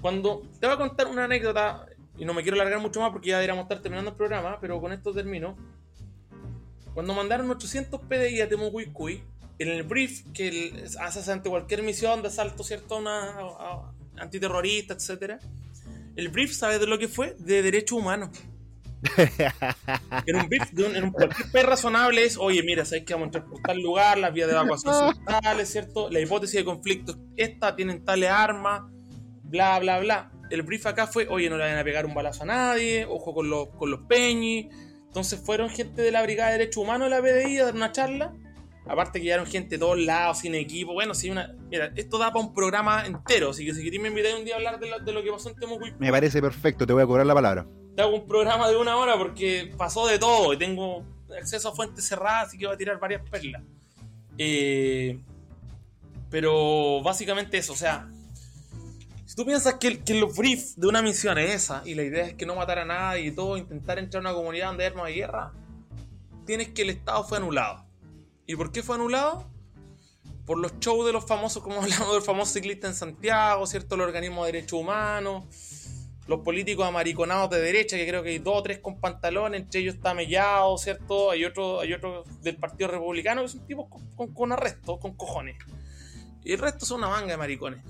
Cuando 0.00 0.42
te 0.58 0.66
voy 0.66 0.74
a 0.74 0.78
contar 0.78 1.08
una 1.08 1.24
anécdota, 1.24 1.86
y 2.16 2.24
no 2.24 2.32
me 2.32 2.42
quiero 2.42 2.54
alargar 2.54 2.80
mucho 2.80 3.00
más 3.00 3.10
porque 3.10 3.28
ya 3.28 3.36
deberíamos 3.36 3.64
estar 3.64 3.82
terminando 3.82 4.12
el 4.12 4.16
programa, 4.16 4.58
pero 4.60 4.80
con 4.80 4.92
esto 4.92 5.12
termino. 5.12 5.56
Cuando 6.94 7.12
mandaron 7.12 7.50
800 7.50 8.00
PDI 8.02 8.40
a 8.40 8.48
Temucuicuy, 8.48 9.22
en 9.58 9.68
el 9.68 9.82
brief 9.82 10.22
que 10.32 10.84
hace 11.00 11.30
ante 11.30 11.50
cualquier 11.50 11.82
misión 11.82 12.22
de 12.22 12.28
asalto, 12.28 12.64
¿cierto? 12.64 12.96
Una 12.96 13.34
antiterrorista, 14.16 14.94
etcétera. 14.94 15.38
El 16.16 16.28
brief, 16.28 16.52
¿sabes 16.52 16.80
de 16.80 16.86
lo 16.86 16.98
que 16.98 17.08
fue? 17.08 17.36
De 17.38 17.62
derechos 17.62 17.98
humanos. 17.98 18.30
en 20.26 20.36
un 20.36 20.48
brief, 20.48 20.70
de 20.70 20.84
un, 20.84 20.96
en 20.96 21.04
un 21.04 21.10
cualquier 21.10 21.66
razonable 21.66 22.24
es, 22.24 22.38
oye, 22.38 22.62
mira, 22.62 22.84
sabes 22.84 23.04
que 23.04 23.12
vamos 23.12 23.26
a 23.26 23.28
entrar 23.28 23.44
por 23.44 23.60
tal 23.60 23.80
lugar, 23.80 24.16
las 24.18 24.32
vías 24.32 24.48
de 24.48 24.54
evacuación 24.54 24.94
son 24.94 25.24
tales, 25.24 25.70
¿cierto? 25.70 26.08
La 26.10 26.20
hipótesis 26.20 26.56
de 26.56 26.64
conflicto 26.64 27.16
esta, 27.36 27.76
tienen 27.76 28.04
tales 28.04 28.30
armas, 28.30 28.82
bla, 29.42 29.78
bla, 29.80 29.98
bla. 29.98 30.30
El 30.50 30.62
brief 30.62 30.86
acá 30.86 31.06
fue, 31.06 31.26
oye, 31.28 31.50
no 31.50 31.56
le 31.56 31.64
van 31.64 31.76
a 31.76 31.84
pegar 31.84 32.06
un 32.06 32.14
balazo 32.14 32.44
a 32.44 32.46
nadie, 32.46 33.04
ojo 33.04 33.34
con 33.34 33.50
los, 33.50 33.68
con 33.70 33.90
los 33.90 34.00
peñis. 34.02 34.66
Entonces 35.14 35.40
fueron 35.40 35.70
gente 35.70 36.02
de 36.02 36.10
la 36.10 36.22
Brigada 36.22 36.50
de 36.50 36.58
Derechos 36.58 36.82
Humanos 36.82 37.08
de 37.08 37.16
la 37.16 37.22
PDI 37.22 37.58
a 37.58 37.64
dar 37.66 37.74
una 37.74 37.92
charla 37.92 38.34
Aparte 38.86 39.18
que 39.18 39.24
llegaron 39.24 39.46
gente 39.46 39.76
de 39.76 39.78
todos 39.78 39.98
lados, 39.98 40.38
sin 40.38 40.54
equipo. 40.54 40.92
Bueno, 40.92 41.14
una. 41.30 41.54
Mira, 41.70 41.90
esto 41.96 42.18
da 42.18 42.32
para 42.32 42.44
un 42.44 42.52
programa 42.52 43.06
entero. 43.06 43.50
Así 43.50 43.64
que 43.64 43.72
si 43.72 43.82
queréis 43.82 44.02
me 44.02 44.08
invitáis 44.08 44.34
un 44.34 44.44
día 44.44 44.54
a 44.54 44.56
hablar 44.58 44.78
de 44.78 45.12
lo, 45.12 45.22
que 45.22 45.30
pasó 45.30 45.48
en 45.48 45.56
Temucuico. 45.56 45.96
Me 45.98 46.10
parece 46.10 46.42
perfecto, 46.42 46.86
te 46.86 46.92
voy 46.92 47.02
a 47.02 47.06
cobrar 47.06 47.24
la 47.24 47.34
palabra. 47.34 47.66
Te 47.96 48.02
hago 48.02 48.14
un 48.14 48.26
programa 48.26 48.68
de 48.68 48.76
una 48.76 48.96
hora 48.96 49.16
porque 49.16 49.72
pasó 49.78 50.06
de 50.06 50.18
todo 50.18 50.52
y 50.52 50.58
tengo 50.58 51.02
acceso 51.38 51.70
a 51.70 51.74
fuentes 51.74 52.06
cerradas, 52.06 52.48
así 52.48 52.58
que 52.58 52.66
voy 52.66 52.74
a 52.74 52.78
tirar 52.78 52.98
varias 52.98 53.22
perlas. 53.30 53.62
Eh, 54.36 55.18
pero 56.28 57.02
básicamente 57.02 57.56
eso, 57.56 57.72
o 57.72 57.76
sea. 57.76 58.10
Si 59.34 59.36
tú 59.36 59.46
piensas 59.46 59.74
que, 59.80 60.00
que 60.00 60.12
el 60.12 60.26
brief 60.26 60.76
de 60.76 60.86
una 60.86 61.02
misión 61.02 61.38
es 61.38 61.50
esa, 61.50 61.82
y 61.84 61.96
la 61.96 62.04
idea 62.04 62.24
es 62.24 62.34
que 62.34 62.46
no 62.46 62.54
matar 62.54 62.78
a 62.78 62.84
nadie 62.84 63.24
y 63.26 63.30
todo, 63.32 63.56
intentar 63.56 63.98
entrar 63.98 64.24
a 64.24 64.30
una 64.30 64.32
comunidad 64.32 64.68
donde 64.68 64.84
hay 64.84 64.90
armas 64.90 65.06
de 65.06 65.12
guerra, 65.12 65.52
tienes 66.46 66.68
que 66.68 66.82
el 66.82 66.90
Estado 66.90 67.24
fue 67.24 67.38
anulado 67.38 67.84
¿Y 68.46 68.54
por 68.54 68.70
qué 68.70 68.84
fue 68.84 68.94
anulado? 68.94 69.50
Por 70.46 70.60
los 70.60 70.78
shows 70.78 71.04
de 71.04 71.12
los 71.12 71.26
famosos, 71.26 71.64
como 71.64 71.74
hablamos 71.82 72.12
del 72.12 72.22
famoso 72.22 72.52
ciclista 72.52 72.86
en 72.86 72.94
Santiago, 72.94 73.66
¿cierto? 73.66 73.96
Los 73.96 74.06
organismos 74.06 74.46
de 74.46 74.52
derechos 74.52 74.78
humanos, 74.78 75.46
los 76.28 76.38
políticos 76.42 76.86
amariconados 76.86 77.50
de 77.50 77.60
derecha, 77.60 77.96
que 77.96 78.06
creo 78.06 78.22
que 78.22 78.28
hay 78.28 78.38
dos 78.38 78.58
o 78.58 78.62
tres 78.62 78.78
con 78.78 79.00
pantalones, 79.00 79.62
entre 79.62 79.80
ellos 79.80 79.96
está 79.96 80.14
Mellado, 80.14 80.78
¿cierto? 80.78 81.32
Hay 81.32 81.44
otro, 81.44 81.80
hay 81.80 81.92
otro 81.92 82.22
del 82.40 82.54
Partido 82.54 82.88
Republicano 82.88 83.42
que 83.42 83.48
son 83.48 83.66
tipos 83.66 83.88
con, 84.14 84.32
con, 84.32 84.52
arresto, 84.52 85.00
con 85.00 85.16
cojones. 85.16 85.56
Y 86.44 86.52
el 86.52 86.58
resto 86.58 86.84
son 86.86 86.98
una 86.98 87.08
manga 87.08 87.32
de 87.32 87.36
maricones. 87.36 87.82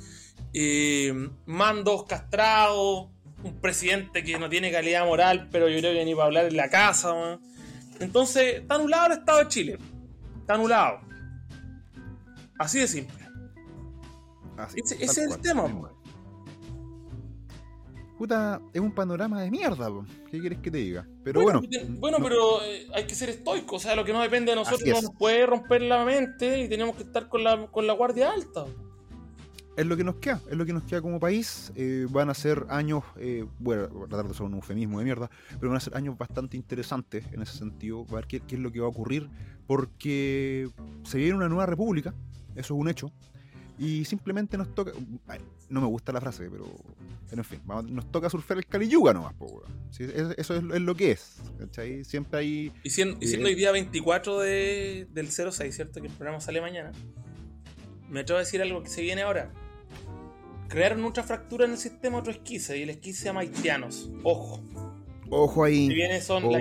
mandos 1.46 2.04
castrados, 2.04 3.08
un 3.42 3.60
presidente 3.60 4.24
que 4.24 4.38
no 4.38 4.48
tiene 4.48 4.72
calidad 4.72 5.04
moral, 5.04 5.48
pero 5.50 5.68
yo 5.68 5.78
creo 5.78 5.92
que 5.92 6.04
ni 6.04 6.14
para 6.14 6.26
hablar 6.26 6.46
en 6.46 6.56
la 6.56 6.70
casa. 6.70 7.38
Entonces, 8.00 8.60
está 8.60 8.76
anulado 8.76 9.06
el 9.06 9.18
Estado 9.18 9.38
de 9.40 9.48
Chile. 9.48 9.78
Está 10.40 10.54
anulado. 10.54 11.00
Así 12.58 12.80
de 12.80 12.88
simple. 12.88 13.16
ese, 14.76 15.04
es 15.04 15.18
el 15.18 15.40
tema. 15.40 15.64
Puta, 18.18 18.60
es 18.72 18.80
un 18.80 18.92
panorama 18.92 19.42
de 19.42 19.50
mierda, 19.50 19.90
¿qué 20.30 20.38
quieres 20.38 20.60
que 20.60 20.70
te 20.70 20.78
diga? 20.78 21.06
Pero 21.24 21.42
bueno. 21.42 21.60
Bueno, 21.98 22.18
pero 22.22 22.62
eh, 22.62 22.86
hay 22.94 23.06
que 23.06 23.14
ser 23.14 23.28
estoico, 23.30 23.76
o 23.76 23.80
sea, 23.80 23.96
lo 23.96 24.04
que 24.04 24.12
no 24.12 24.20
depende 24.20 24.52
de 24.52 24.56
nosotros 24.56 24.88
no 24.88 25.02
nos 25.02 25.14
puede 25.18 25.44
romper 25.46 25.82
la 25.82 26.04
mente 26.04 26.60
y 26.60 26.68
tenemos 26.68 26.96
que 26.96 27.02
estar 27.02 27.28
con 27.28 27.42
la, 27.42 27.66
con 27.66 27.86
la 27.86 27.92
guardia 27.92 28.30
alta 28.30 28.66
es 29.76 29.86
lo 29.86 29.96
que 29.96 30.04
nos 30.04 30.16
queda, 30.16 30.40
es 30.48 30.56
lo 30.56 30.64
que 30.64 30.72
nos 30.72 30.84
queda 30.84 31.02
como 31.02 31.18
país. 31.18 31.72
Eh, 31.74 32.06
van 32.10 32.30
a 32.30 32.34
ser 32.34 32.66
años, 32.68 33.02
eh, 33.16 33.44
bueno, 33.58 33.88
voy 33.88 34.04
a 34.04 34.08
tratar 34.08 34.26
de 34.26 34.30
usar 34.32 34.46
un 34.46 34.54
eufemismo 34.54 34.98
de 34.98 35.04
mierda, 35.04 35.30
pero 35.58 35.68
van 35.68 35.76
a 35.76 35.80
ser 35.80 35.96
años 35.96 36.16
bastante 36.16 36.56
interesantes 36.56 37.24
en 37.32 37.42
ese 37.42 37.58
sentido, 37.58 38.06
a 38.10 38.14
ver 38.14 38.26
qué, 38.26 38.42
es 38.46 38.58
lo 38.58 38.70
que 38.70 38.80
va 38.80 38.86
a 38.86 38.90
ocurrir, 38.90 39.28
porque 39.66 40.68
se 41.02 41.18
viene 41.18 41.34
una 41.34 41.48
nueva 41.48 41.66
república, 41.66 42.14
eso 42.54 42.74
es 42.74 42.80
un 42.80 42.88
hecho, 42.88 43.12
y 43.78 44.04
simplemente 44.04 44.56
nos 44.56 44.74
toca, 44.74 44.92
no 45.68 45.80
me 45.80 45.86
gusta 45.86 46.12
la 46.12 46.20
frase, 46.20 46.48
pero, 46.50 46.66
en 47.30 47.44
fin, 47.44 47.60
nos 47.88 48.10
toca 48.10 48.30
surfear 48.30 48.58
el 48.58 48.66
Caliyuga 48.66 49.12
nomás, 49.12 49.34
eso 50.36 50.54
es, 50.56 50.62
lo 50.62 50.94
que 50.94 51.12
es, 51.12 51.42
¿cachai? 51.58 52.04
Siempre 52.04 52.38
hay... 52.38 52.72
Y 52.82 52.90
siendo, 52.90 53.16
y 53.20 53.26
siendo 53.26 53.48
eh, 53.48 53.50
hoy 53.50 53.56
día 53.56 53.72
24 53.72 54.38
de, 54.40 55.08
del 55.12 55.30
06, 55.30 55.74
¿cierto? 55.74 56.00
Que 56.00 56.06
el 56.06 56.12
programa 56.12 56.40
sale 56.40 56.60
mañana. 56.60 56.92
Me 58.08 58.20
atrevo 58.20 58.38
a 58.38 58.42
decir 58.42 58.62
algo 58.62 58.82
que 58.82 58.90
se 58.90 59.02
viene 59.02 59.22
ahora 59.22 59.50
crearon 60.74 61.04
otra 61.04 61.22
fractura 61.22 61.64
en 61.66 61.72
el 61.72 61.78
sistema, 61.78 62.18
otro 62.18 62.32
esquice, 62.32 62.76
y 62.76 62.82
el 62.82 62.90
esquice 62.90 63.20
se 63.20 63.24
llama 63.26 63.40
haitianos. 63.40 64.10
Ojo. 64.24 64.60
Ojo 65.30 65.64
ahí. 65.64 65.86
Si 65.86 65.94
viene 65.94 66.20
son 66.20 66.50
la 66.52 66.58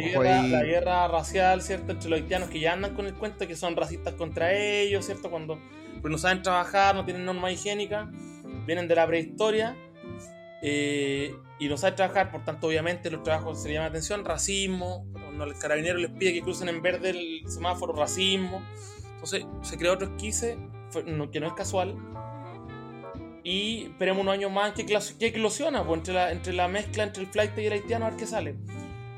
guerra, 0.64 1.08
racial, 1.08 1.62
¿cierto? 1.62 1.92
Entre 1.92 2.10
los 2.10 2.20
haitianos 2.20 2.50
que 2.50 2.60
ya 2.60 2.74
andan 2.74 2.94
con 2.94 3.08
el 3.08 3.16
cuento 3.16 3.48
que 3.48 3.56
son 3.56 3.76
racistas 3.76 4.14
contra 4.14 4.54
ellos, 4.54 5.06
¿cierto? 5.06 5.30
Cuando 5.30 5.60
pues 6.04 6.12
no 6.12 6.18
saben 6.18 6.42
trabajar, 6.42 6.94
no 6.96 7.06
tienen 7.06 7.24
norma 7.24 7.50
higiénica, 7.50 8.12
vienen 8.68 8.90
de 8.90 8.96
la 8.96 9.08
prehistoria. 9.08 9.78
eh, 10.62 11.34
y 11.60 11.68
no 11.70 11.78
sabe 11.78 11.96
trabajar, 11.96 12.30
por 12.30 12.44
tanto, 12.44 12.68
obviamente, 12.68 13.10
los 13.10 13.24
trabajos 13.24 13.62
se 13.62 13.70
le 13.70 13.76
llama 13.76 13.88
atención, 13.88 14.26
racismo, 14.26 15.08
cuando 15.14 15.46
el 15.46 15.58
carabinero 15.58 15.98
les 15.98 16.12
pide 16.12 16.34
que 16.34 16.42
crucen 16.42 16.68
en 16.68 16.82
verde 16.82 17.12
el 17.12 17.50
semáforo, 17.50 17.94
racismo. 17.94 18.62
Entonces, 19.14 19.46
se 19.62 19.78
creó 19.78 19.94
otro 19.94 20.08
esquice, 20.08 20.58
que 21.32 21.40
no 21.40 21.48
es 21.48 21.54
casual, 21.54 21.96
y 23.44 23.86
esperemos 23.86 24.24
unos 24.24 24.34
años 24.34 24.52
más 24.52 24.74
que, 24.74 24.86
que 24.86 25.26
eclosiona 25.26 25.86
pues, 25.86 26.00
entre, 26.00 26.14
la, 26.14 26.32
entre 26.32 26.54
la 26.54 26.68
mezcla 26.68 27.04
entre 27.04 27.24
el 27.24 27.30
flight 27.30 27.58
y 27.58 27.66
el 27.66 27.74
haitiano 27.74 28.06
a 28.06 28.10
ver 28.10 28.20
qué 28.20 28.26
sale. 28.26 28.56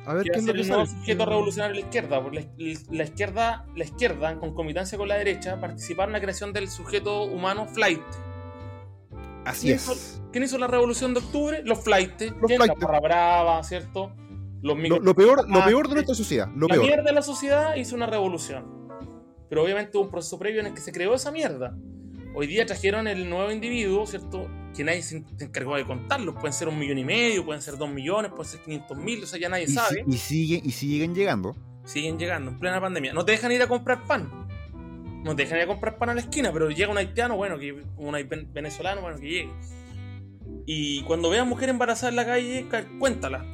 A 0.05 0.13
ver 0.13 0.27
lo 0.27 0.33
que 0.33 0.39
el 0.51 0.67
nuevo 0.67 0.85
sujeto 0.85 1.25
revolucionario 1.25 1.75
de 1.75 1.81
la 1.81 1.85
izquierda. 1.87 2.21
Por 2.21 2.33
la, 2.33 3.03
izquierda, 3.03 3.65
la 3.75 3.83
izquierda, 3.83 4.31
en 4.31 4.39
concomitancia 4.39 4.97
con 4.97 5.07
la 5.07 5.15
derecha, 5.15 5.59
participaron 5.59 6.09
en 6.09 6.13
la 6.13 6.21
creación 6.21 6.53
del 6.53 6.69
sujeto 6.69 7.23
humano 7.23 7.67
flight. 7.67 8.03
Así 9.45 9.71
es. 9.71 10.21
¿Quién 10.31 10.43
hizo 10.43 10.57
la 10.57 10.67
revolución 10.67 11.13
de 11.13 11.19
octubre? 11.19 11.61
Los 11.63 11.83
flight. 11.83 12.21
Los 12.41 12.51
La 12.51 12.73
barra 12.73 12.99
brava, 12.99 13.63
¿cierto? 13.63 14.11
Los 14.61 14.77
lo, 14.77 15.15
peor, 15.15 15.47
lo 15.47 15.63
peor 15.63 15.87
de 15.87 15.93
nuestra 15.95 16.15
sociedad. 16.15 16.49
Lo 16.55 16.67
la 16.67 16.77
mierda 16.77 17.03
de 17.03 17.11
la 17.11 17.21
sociedad 17.21 17.75
hizo 17.75 17.95
una 17.95 18.07
revolución. 18.07 18.89
Pero 19.47 19.63
obviamente 19.63 19.97
hubo 19.97 20.05
un 20.05 20.11
proceso 20.11 20.39
previo 20.39 20.61
en 20.61 20.67
el 20.67 20.73
que 20.73 20.81
se 20.81 20.91
creó 20.91 21.13
esa 21.13 21.31
mierda. 21.31 21.77
Hoy 22.33 22.47
día 22.47 22.65
trajeron 22.65 23.07
el 23.07 23.29
nuevo 23.29 23.51
individuo, 23.51 24.07
¿cierto? 24.07 24.47
Que 24.75 24.83
nadie 24.83 25.01
se 25.01 25.23
encargó 25.39 25.75
de 25.75 25.85
contarlos. 25.85 26.35
Pueden 26.35 26.53
ser 26.53 26.67
un 26.67 26.77
millón 26.77 26.97
y 26.97 27.05
medio, 27.05 27.45
pueden 27.45 27.61
ser 27.61 27.77
dos 27.77 27.89
millones, 27.89 28.31
pueden 28.31 28.51
ser 28.51 28.59
500 28.61 28.97
mil, 28.97 29.23
o 29.23 29.27
sea, 29.27 29.39
ya 29.39 29.49
nadie 29.49 29.67
sabe. 29.67 30.03
y, 30.05 30.17
sigue, 30.17 30.61
y 30.63 30.71
siguen 30.71 31.15
llegando. 31.15 31.55
Siguen 31.85 32.17
llegando, 32.17 32.51
en 32.51 32.59
plena 32.59 32.81
pandemia. 32.81 33.13
No 33.13 33.23
te 33.23 33.31
dejan 33.33 33.51
ir 33.51 33.61
a 33.61 33.67
comprar 33.67 34.03
pan. 34.05 34.29
No 35.23 35.35
te 35.35 35.43
dejan 35.43 35.57
ir 35.59 35.63
a 35.63 35.67
comprar 35.67 35.97
pan 35.97 36.09
a 36.09 36.13
la 36.13 36.21
esquina, 36.21 36.51
pero 36.51 36.69
llega 36.69 36.91
un 36.91 36.97
haitiano, 36.97 37.35
bueno, 37.35 37.57
que 37.57 37.71
un 37.97 38.15
venezolano, 38.53 39.01
bueno, 39.01 39.17
que 39.19 39.27
llegue. 39.27 39.49
Y 40.67 41.03
cuando 41.03 41.29
veas 41.29 41.45
mujer 41.45 41.69
embarazada 41.69 42.09
en 42.09 42.15
la 42.15 42.25
calle, 42.25 42.67
cuéntala. 42.99 43.45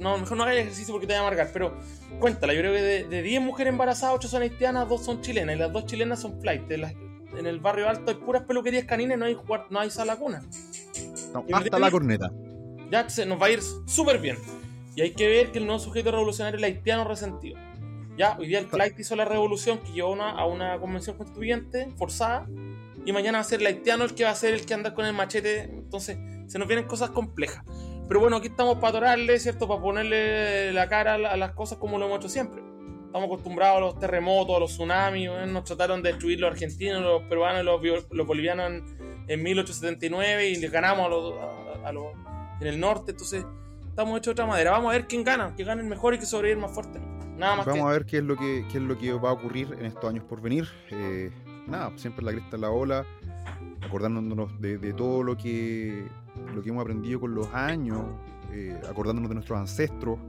No, 0.00 0.18
mejor 0.18 0.36
no 0.36 0.42
hagas 0.42 0.56
ejercicio 0.56 0.92
porque 0.92 1.06
te 1.06 1.12
va 1.12 1.20
a 1.20 1.22
amargar, 1.22 1.50
pero 1.52 1.78
cuéntala. 2.18 2.52
Yo 2.52 2.60
creo 2.60 2.72
que 2.72 2.82
de, 3.08 3.22
10 3.22 3.42
mujeres 3.42 3.72
embarazadas, 3.72 4.16
8 4.16 4.28
son 4.28 4.42
haitianas, 4.42 4.88
2 4.88 5.04
son 5.04 5.20
chilenas. 5.20 5.56
Y 5.56 5.58
las 5.58 5.72
2 5.72 5.86
chilenas 5.86 6.20
son 6.20 6.40
flight. 6.40 6.68
Las, 6.70 6.94
en 7.36 7.46
el 7.46 7.60
barrio 7.60 7.88
alto 7.88 8.10
hay 8.10 8.16
puras 8.16 8.42
peluquerías 8.42 8.84
caninas 8.84 9.18
no 9.18 9.26
hay, 9.26 9.36
no 9.70 9.80
hay 9.80 9.90
sala 9.90 10.16
cuna. 10.16 10.42
hasta 11.52 11.78
la 11.78 11.90
corneta. 11.90 12.30
Ya 12.90 13.08
se 13.08 13.26
nos 13.26 13.40
va 13.40 13.46
a 13.46 13.50
ir 13.50 13.60
súper 13.86 14.18
bien. 14.18 14.36
Y 14.96 15.02
hay 15.02 15.12
que 15.12 15.28
ver 15.28 15.52
que 15.52 15.58
el 15.58 15.66
nuevo 15.66 15.78
sujeto 15.78 16.10
revolucionario 16.10 16.56
es 16.56 16.64
el 16.64 16.64
haitiano 16.64 17.04
resentido. 17.04 17.58
Ya, 18.16 18.36
hoy 18.38 18.48
día 18.48 18.58
el 18.58 18.66
Flight 18.66 18.98
hizo 18.98 19.14
la 19.14 19.24
revolución 19.24 19.78
que 19.78 19.92
llevó 19.92 20.20
a 20.20 20.46
una 20.46 20.78
convención 20.80 21.16
constituyente 21.16 21.88
forzada. 21.96 22.46
Y 23.04 23.12
mañana 23.12 23.38
va 23.38 23.42
a 23.42 23.44
ser 23.44 23.60
el 23.60 23.66
haitiano 23.66 24.04
el 24.04 24.14
que 24.14 24.24
va 24.24 24.30
a 24.30 24.34
ser 24.34 24.54
el 24.54 24.66
que 24.66 24.74
anda 24.74 24.94
con 24.94 25.04
el 25.06 25.12
machete. 25.12 25.64
Entonces, 25.64 26.18
se 26.48 26.58
nos 26.58 26.66
vienen 26.66 26.86
cosas 26.86 27.10
complejas. 27.10 27.64
Pero 28.08 28.20
bueno, 28.20 28.36
aquí 28.36 28.48
estamos 28.48 28.76
para 28.76 28.88
adorarle, 28.88 29.38
¿cierto? 29.38 29.68
Para 29.68 29.80
ponerle 29.80 30.72
la 30.72 30.88
cara 30.88 31.14
a 31.14 31.36
las 31.36 31.52
cosas 31.52 31.78
como 31.78 31.98
lo 31.98 32.06
hemos 32.06 32.18
hecho 32.18 32.28
siempre. 32.28 32.67
Estamos 33.18 33.34
acostumbrados 33.34 33.78
a 33.78 33.80
los 33.80 33.98
terremotos, 33.98 34.56
a 34.56 34.60
los 34.60 34.70
tsunamis. 34.70 35.28
Nos 35.48 35.64
trataron 35.64 36.00
de 36.04 36.10
destruir 36.10 36.38
los 36.38 36.52
argentinos, 36.52 37.02
los 37.02 37.22
peruanos, 37.24 37.64
los, 37.64 38.06
los 38.12 38.26
bolivianos 38.28 38.84
en, 39.26 39.42
1879 39.42 40.50
y 40.50 40.54
les 40.54 40.70
ganamos 40.70 41.06
a 41.06 41.90
los, 41.90 42.12
en 42.60 42.66
el 42.68 42.78
norte. 42.78 43.10
Entonces, 43.10 43.44
estamos 43.88 44.18
hechos 44.18 44.26
de 44.26 44.30
otra 44.30 44.46
madera. 44.46 44.70
Vamos 44.70 44.90
a 44.90 44.92
ver 44.92 45.08
quién 45.08 45.24
gana, 45.24 45.52
que 45.56 45.64
gane 45.64 45.82
el 45.82 45.88
mejor 45.88 46.14
y 46.14 46.20
que 46.20 46.26
sobrevive 46.26 46.60
más 46.60 46.70
fuerte. 46.70 47.00
Nada 47.36 47.56
más. 47.56 47.66
Vamos 47.66 47.88
a 47.88 47.90
ver 47.90 48.06
qué 48.06 48.18
es 48.18 48.22
lo 48.22 48.36
que 48.36 48.64
qué 48.70 48.78
es 48.78 48.84
lo 48.84 48.96
que 48.96 49.12
va 49.14 49.30
a 49.30 49.32
ocurrir 49.32 49.76
en 49.76 49.86
estos 49.86 50.08
años 50.08 50.22
por 50.22 50.40
venir. 50.40 50.68
Eh, 50.92 51.32
nada, 51.66 51.90
siempre 51.96 52.24
la 52.24 52.30
cresta 52.30 52.54
en 52.54 52.60
la 52.60 52.70
ola, 52.70 53.04
acordándonos 53.82 54.60
de, 54.60 54.92
todo 54.92 55.24
lo 55.24 55.36
que 55.36 56.06
lo 56.54 56.62
que 56.62 56.68
hemos 56.68 56.82
aprendido 56.82 57.18
con 57.18 57.34
los 57.34 57.52
años, 57.52 58.00
eh, 58.52 58.80
acordándonos 58.88 59.28
de 59.28 59.34
nuestros 59.34 59.58
ancestros. 59.58 60.20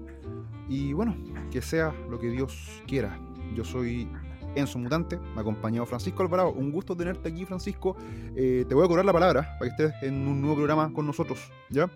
Y 0.70 0.94
bueno, 0.94 1.18
que 1.52 1.62
sea 1.62 1.94
lo 2.10 2.20
que 2.20 2.30
Dios 2.30 2.82
quiera. 2.88 3.20
Yo 3.56 3.66
soy 3.66 4.08
Enzo 4.56 4.78
Mutante, 4.78 5.18
me 5.18 5.38
ha 5.38 5.42
acompañado 5.42 5.86
Francisco 5.86 6.22
Alvarado. 6.22 6.52
Un 6.52 6.72
gusto 6.72 6.96
tenerte 6.96 7.30
aquí, 7.30 7.44
Francisco. 7.46 7.98
Eh, 8.36 8.66
te 8.68 8.76
voy 8.76 8.86
a 8.86 8.88
cobrar 8.88 9.04
la 9.04 9.14
palabra 9.14 9.58
para 9.60 9.76
que 9.76 9.84
estés 9.84 10.04
en 10.04 10.28
un 10.28 10.40
nuevo 10.42 10.58
programa 10.58 10.94
con 10.94 11.06
nosotros. 11.06 11.40
¿Ya? 11.70 11.90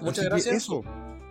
Muchas 0.00 0.24
gracias. 0.24 0.56
Eso. 0.56 0.82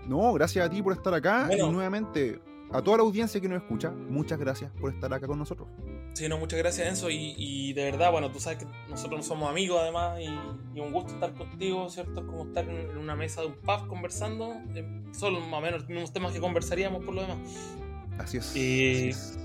No, 0.08 0.34
gracias 0.34 0.66
a 0.66 0.70
ti 0.70 0.82
por 0.82 0.94
estar 0.94 1.14
acá. 1.14 1.50
Y 1.52 1.58
nuevamente, 1.58 2.40
a 2.72 2.82
toda 2.82 2.98
la 2.98 3.04
audiencia 3.04 3.42
que 3.42 3.48
nos 3.50 3.62
escucha, 3.62 3.92
muchas 3.92 4.40
gracias 4.40 4.72
por 4.80 4.94
estar 4.94 5.14
acá 5.14 5.28
con 5.28 5.40
nosotros. 5.40 5.68
Sí, 6.14 6.30
no, 6.30 6.38
muchas 6.38 6.60
gracias 6.60 6.88
Enzo 6.88 7.10
y, 7.10 7.74
de 7.74 7.86
verdad, 7.86 8.12
bueno, 8.12 8.32
tú 8.32 8.40
sabes 8.40 8.60
que 8.60 8.66
nosotros 8.90 9.26
somos 9.26 9.50
amigos 9.50 9.80
además 9.82 10.20
y, 10.20 10.80
un 10.80 10.92
gusto 10.92 11.14
estar 11.14 11.34
contigo, 11.34 11.90
¿cierto? 11.90 12.22
Es 12.22 12.28
como 12.28 12.46
estar 12.46 12.68
en, 12.70 12.98
una 12.98 13.16
mesa 13.16 13.42
de 13.42 13.48
un 13.48 13.54
pub 13.54 13.88
conversando, 13.88 14.56
son 15.12 15.34
más 15.50 15.60
o 15.60 15.62
menos 15.62 15.82
los 15.82 15.90
mismos 15.90 16.14
temas 16.14 16.34
que 16.34 16.40
conversaríamos 16.40 17.04
por 17.04 17.16
lo 17.16 17.22
demás. 17.22 17.38
Así 18.20 18.38
es. 18.38 18.46
así, 18.46 19.10
es. 19.10 19.40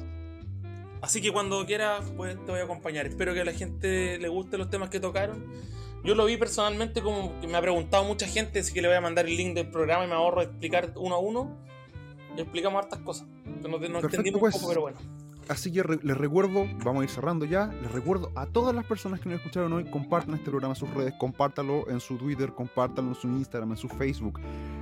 así 1.01 1.23
que 1.23 1.33
cuando 1.33 1.65
quieras, 1.65 2.05
pues 2.17 2.37
te 2.45 2.51
voy 2.51 2.61
a 2.61 2.65
acompañar. 2.65 3.07
Espero 3.07 3.33
que 3.33 3.41
a 3.41 3.45
la 3.45 3.53
gente 3.53 4.19
le 4.19 4.29
gusten 4.29 4.59
los 4.59 4.69
temas 4.69 4.91
que 4.91 5.01
tocaron. 5.01 5.47
Yo 6.05 6.15
lo 6.15 6.27
vi 6.27 6.37
personalmente 6.37 7.03
como 7.03 7.41
que 7.41 7.49
me 7.49 7.57
ha 7.57 7.63
preguntado 7.63 8.05
mucha 8.05 8.27
gente, 8.27 8.61
así 8.61 8.73
que 8.73 8.83
le 8.83 8.89
voy 8.89 8.97
a 8.97 9.01
mandar 9.01 9.27
el 9.27 9.37
link 9.37 9.55
del 9.55 9.71
programa 9.71 10.05
y 10.05 10.09
me 10.09 10.15
ahorro 10.15 10.43
explicar 10.43 10.93
uno 10.97 11.15
a 11.15 11.19
uno 11.19 11.69
explicamos 12.43 12.83
hartas 12.83 13.01
cosas. 13.01 13.27
No, 13.45 13.69
no 13.69 14.01
entendimos 14.01 14.43
un 14.43 14.51
poco, 14.51 14.51
pues. 14.51 14.67
pero 14.69 14.81
bueno. 14.83 14.99
Así 15.49 15.73
que 15.73 15.83
les 15.83 16.17
recuerdo, 16.17 16.67
vamos 16.85 17.01
a 17.01 17.05
ir 17.05 17.11
cerrando 17.11 17.47
ya, 17.47 17.69
les 17.81 17.91
recuerdo 17.91 18.31
a 18.35 18.45
todas 18.45 18.75
las 18.75 18.85
personas 18.85 19.19
que 19.21 19.31
nos 19.31 19.39
escucharon 19.39 19.73
hoy, 19.73 19.85
compartan 19.85 20.35
este 20.35 20.51
programa 20.51 20.75
en 20.75 20.79
sus 20.79 20.93
redes, 20.93 21.15
compártalo 21.19 21.89
en 21.89 22.01
su 22.01 22.19
Twitter, 22.19 22.53
compártalo 22.53 23.09
en 23.09 23.15
su 23.15 23.29
Instagram, 23.29 23.71
en 23.71 23.77
su 23.79 23.89
Facebook. 23.89 24.41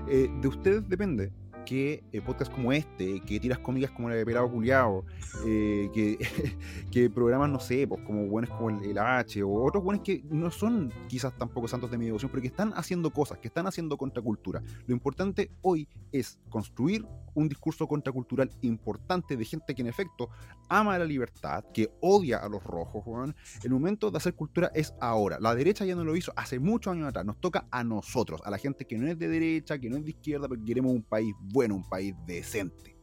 Eh, 0.09 0.29
de 0.41 0.49
ustedes 0.49 0.89
depende 0.89 1.31
que 1.67 2.03
eh, 2.13 2.21
podcasts 2.21 2.55
como 2.55 2.73
este, 2.73 3.21
que 3.21 3.39
tiras 3.39 3.59
cómicas 3.59 3.91
como 3.91 4.09
la 4.09 4.15
de 4.15 4.25
Pelado 4.25 4.51
Culiao, 4.51 5.05
eh, 5.45 5.91
que, 5.93 6.17
que 6.91 7.11
programas, 7.11 7.51
no 7.51 7.61
sé, 7.61 7.87
pues 7.87 8.03
como 8.03 8.27
buenos 8.27 8.51
como 8.51 8.71
el, 8.71 8.99
H 8.99 9.43
o 9.43 9.65
otros 9.65 9.85
buenos 9.85 10.03
que 10.03 10.25
no 10.31 10.51
son 10.51 10.93
quizás 11.09 11.37
tampoco 11.37 11.69
santos 11.69 11.91
de 11.91 11.99
mi 11.99 12.07
devoción, 12.07 12.31
pero 12.31 12.41
que 12.41 12.49
están 12.49 12.73
haciendo 12.77 13.11
cosas, 13.11 13.39
que 13.39 13.49
están 13.49 13.67
haciendo 13.67 13.99
contracultura. 13.99 14.63
Lo 14.87 14.95
importante 14.95 15.51
hoy 15.63 15.89
es 16.13 16.39
construir 16.49 17.05
un 17.37 17.49
discurso 17.49 17.87
contracultural 17.87 18.51
importante 18.63 19.37
de 19.37 19.45
gente 19.45 19.75
que 19.75 19.83
en 19.83 19.89
efecto 19.89 20.31
ama 20.69 20.99
la 20.99 21.05
libertad, 21.05 21.65
que 21.73 21.91
odia 22.01 22.39
a 22.39 22.49
los 22.49 22.63
rojos, 22.65 23.35
El 23.63 23.71
momento 23.71 24.11
de 24.11 24.17
hacer 24.19 24.35
cultura 24.35 24.71
es 24.75 24.95
ahora. 25.01 25.39
La 25.41 25.55
derecha 25.55 25.85
ya 25.85 25.95
no 25.95 26.05
lo 26.05 26.17
hizo 26.17 26.33
hace 26.35 26.59
muchos 26.59 26.93
años 26.93 27.09
atrás. 27.09 27.25
Nos 27.25 27.41
toca 27.41 27.69
a 27.71 27.85
nosotros, 27.85 28.41
a 28.45 28.51
la 28.51 28.59
gente 28.59 28.87
que 28.87 28.99
no 28.99 29.07
es 29.07 29.19
de 29.19 29.29
derecha, 29.29 29.79
que 29.79 29.89
no 29.89 29.97
es 29.97 30.05
de 30.05 30.11
izquierda, 30.11 30.49
porque 30.49 30.65
queremos 30.65 30.93
un 30.93 31.03
país 31.03 31.35
bueno, 31.41 31.77
un 31.77 31.89
país 31.89 32.15
decente. 32.27 32.97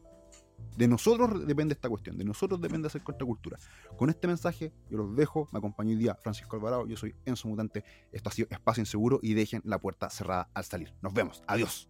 De 0.76 0.88
nosotros 0.88 1.46
depende 1.46 1.74
esta 1.74 1.88
cuestión, 1.88 2.18
de 2.18 2.24
nosotros 2.24 2.60
depende 2.60 2.88
hacer 2.88 3.02
contracultura. 3.02 3.58
Con 3.96 4.10
este 4.10 4.26
mensaje 4.26 4.72
yo 4.90 4.98
los 4.98 5.14
dejo, 5.14 5.48
me 5.52 5.58
acompañó 5.58 5.90
hoy 5.90 5.96
día 5.96 6.16
Francisco 6.20 6.56
Alvarado, 6.56 6.86
yo 6.88 6.96
soy 6.96 7.14
Enzo 7.24 7.46
Mutante, 7.46 7.84
esto 8.10 8.28
ha 8.28 8.32
sido 8.32 8.48
Espacio 8.50 8.80
Inseguro 8.80 9.20
y 9.22 9.34
dejen 9.34 9.62
la 9.64 9.78
puerta 9.78 10.10
cerrada 10.10 10.48
al 10.52 10.64
salir. 10.64 10.92
Nos 11.00 11.14
vemos, 11.14 11.44
adiós. 11.46 11.88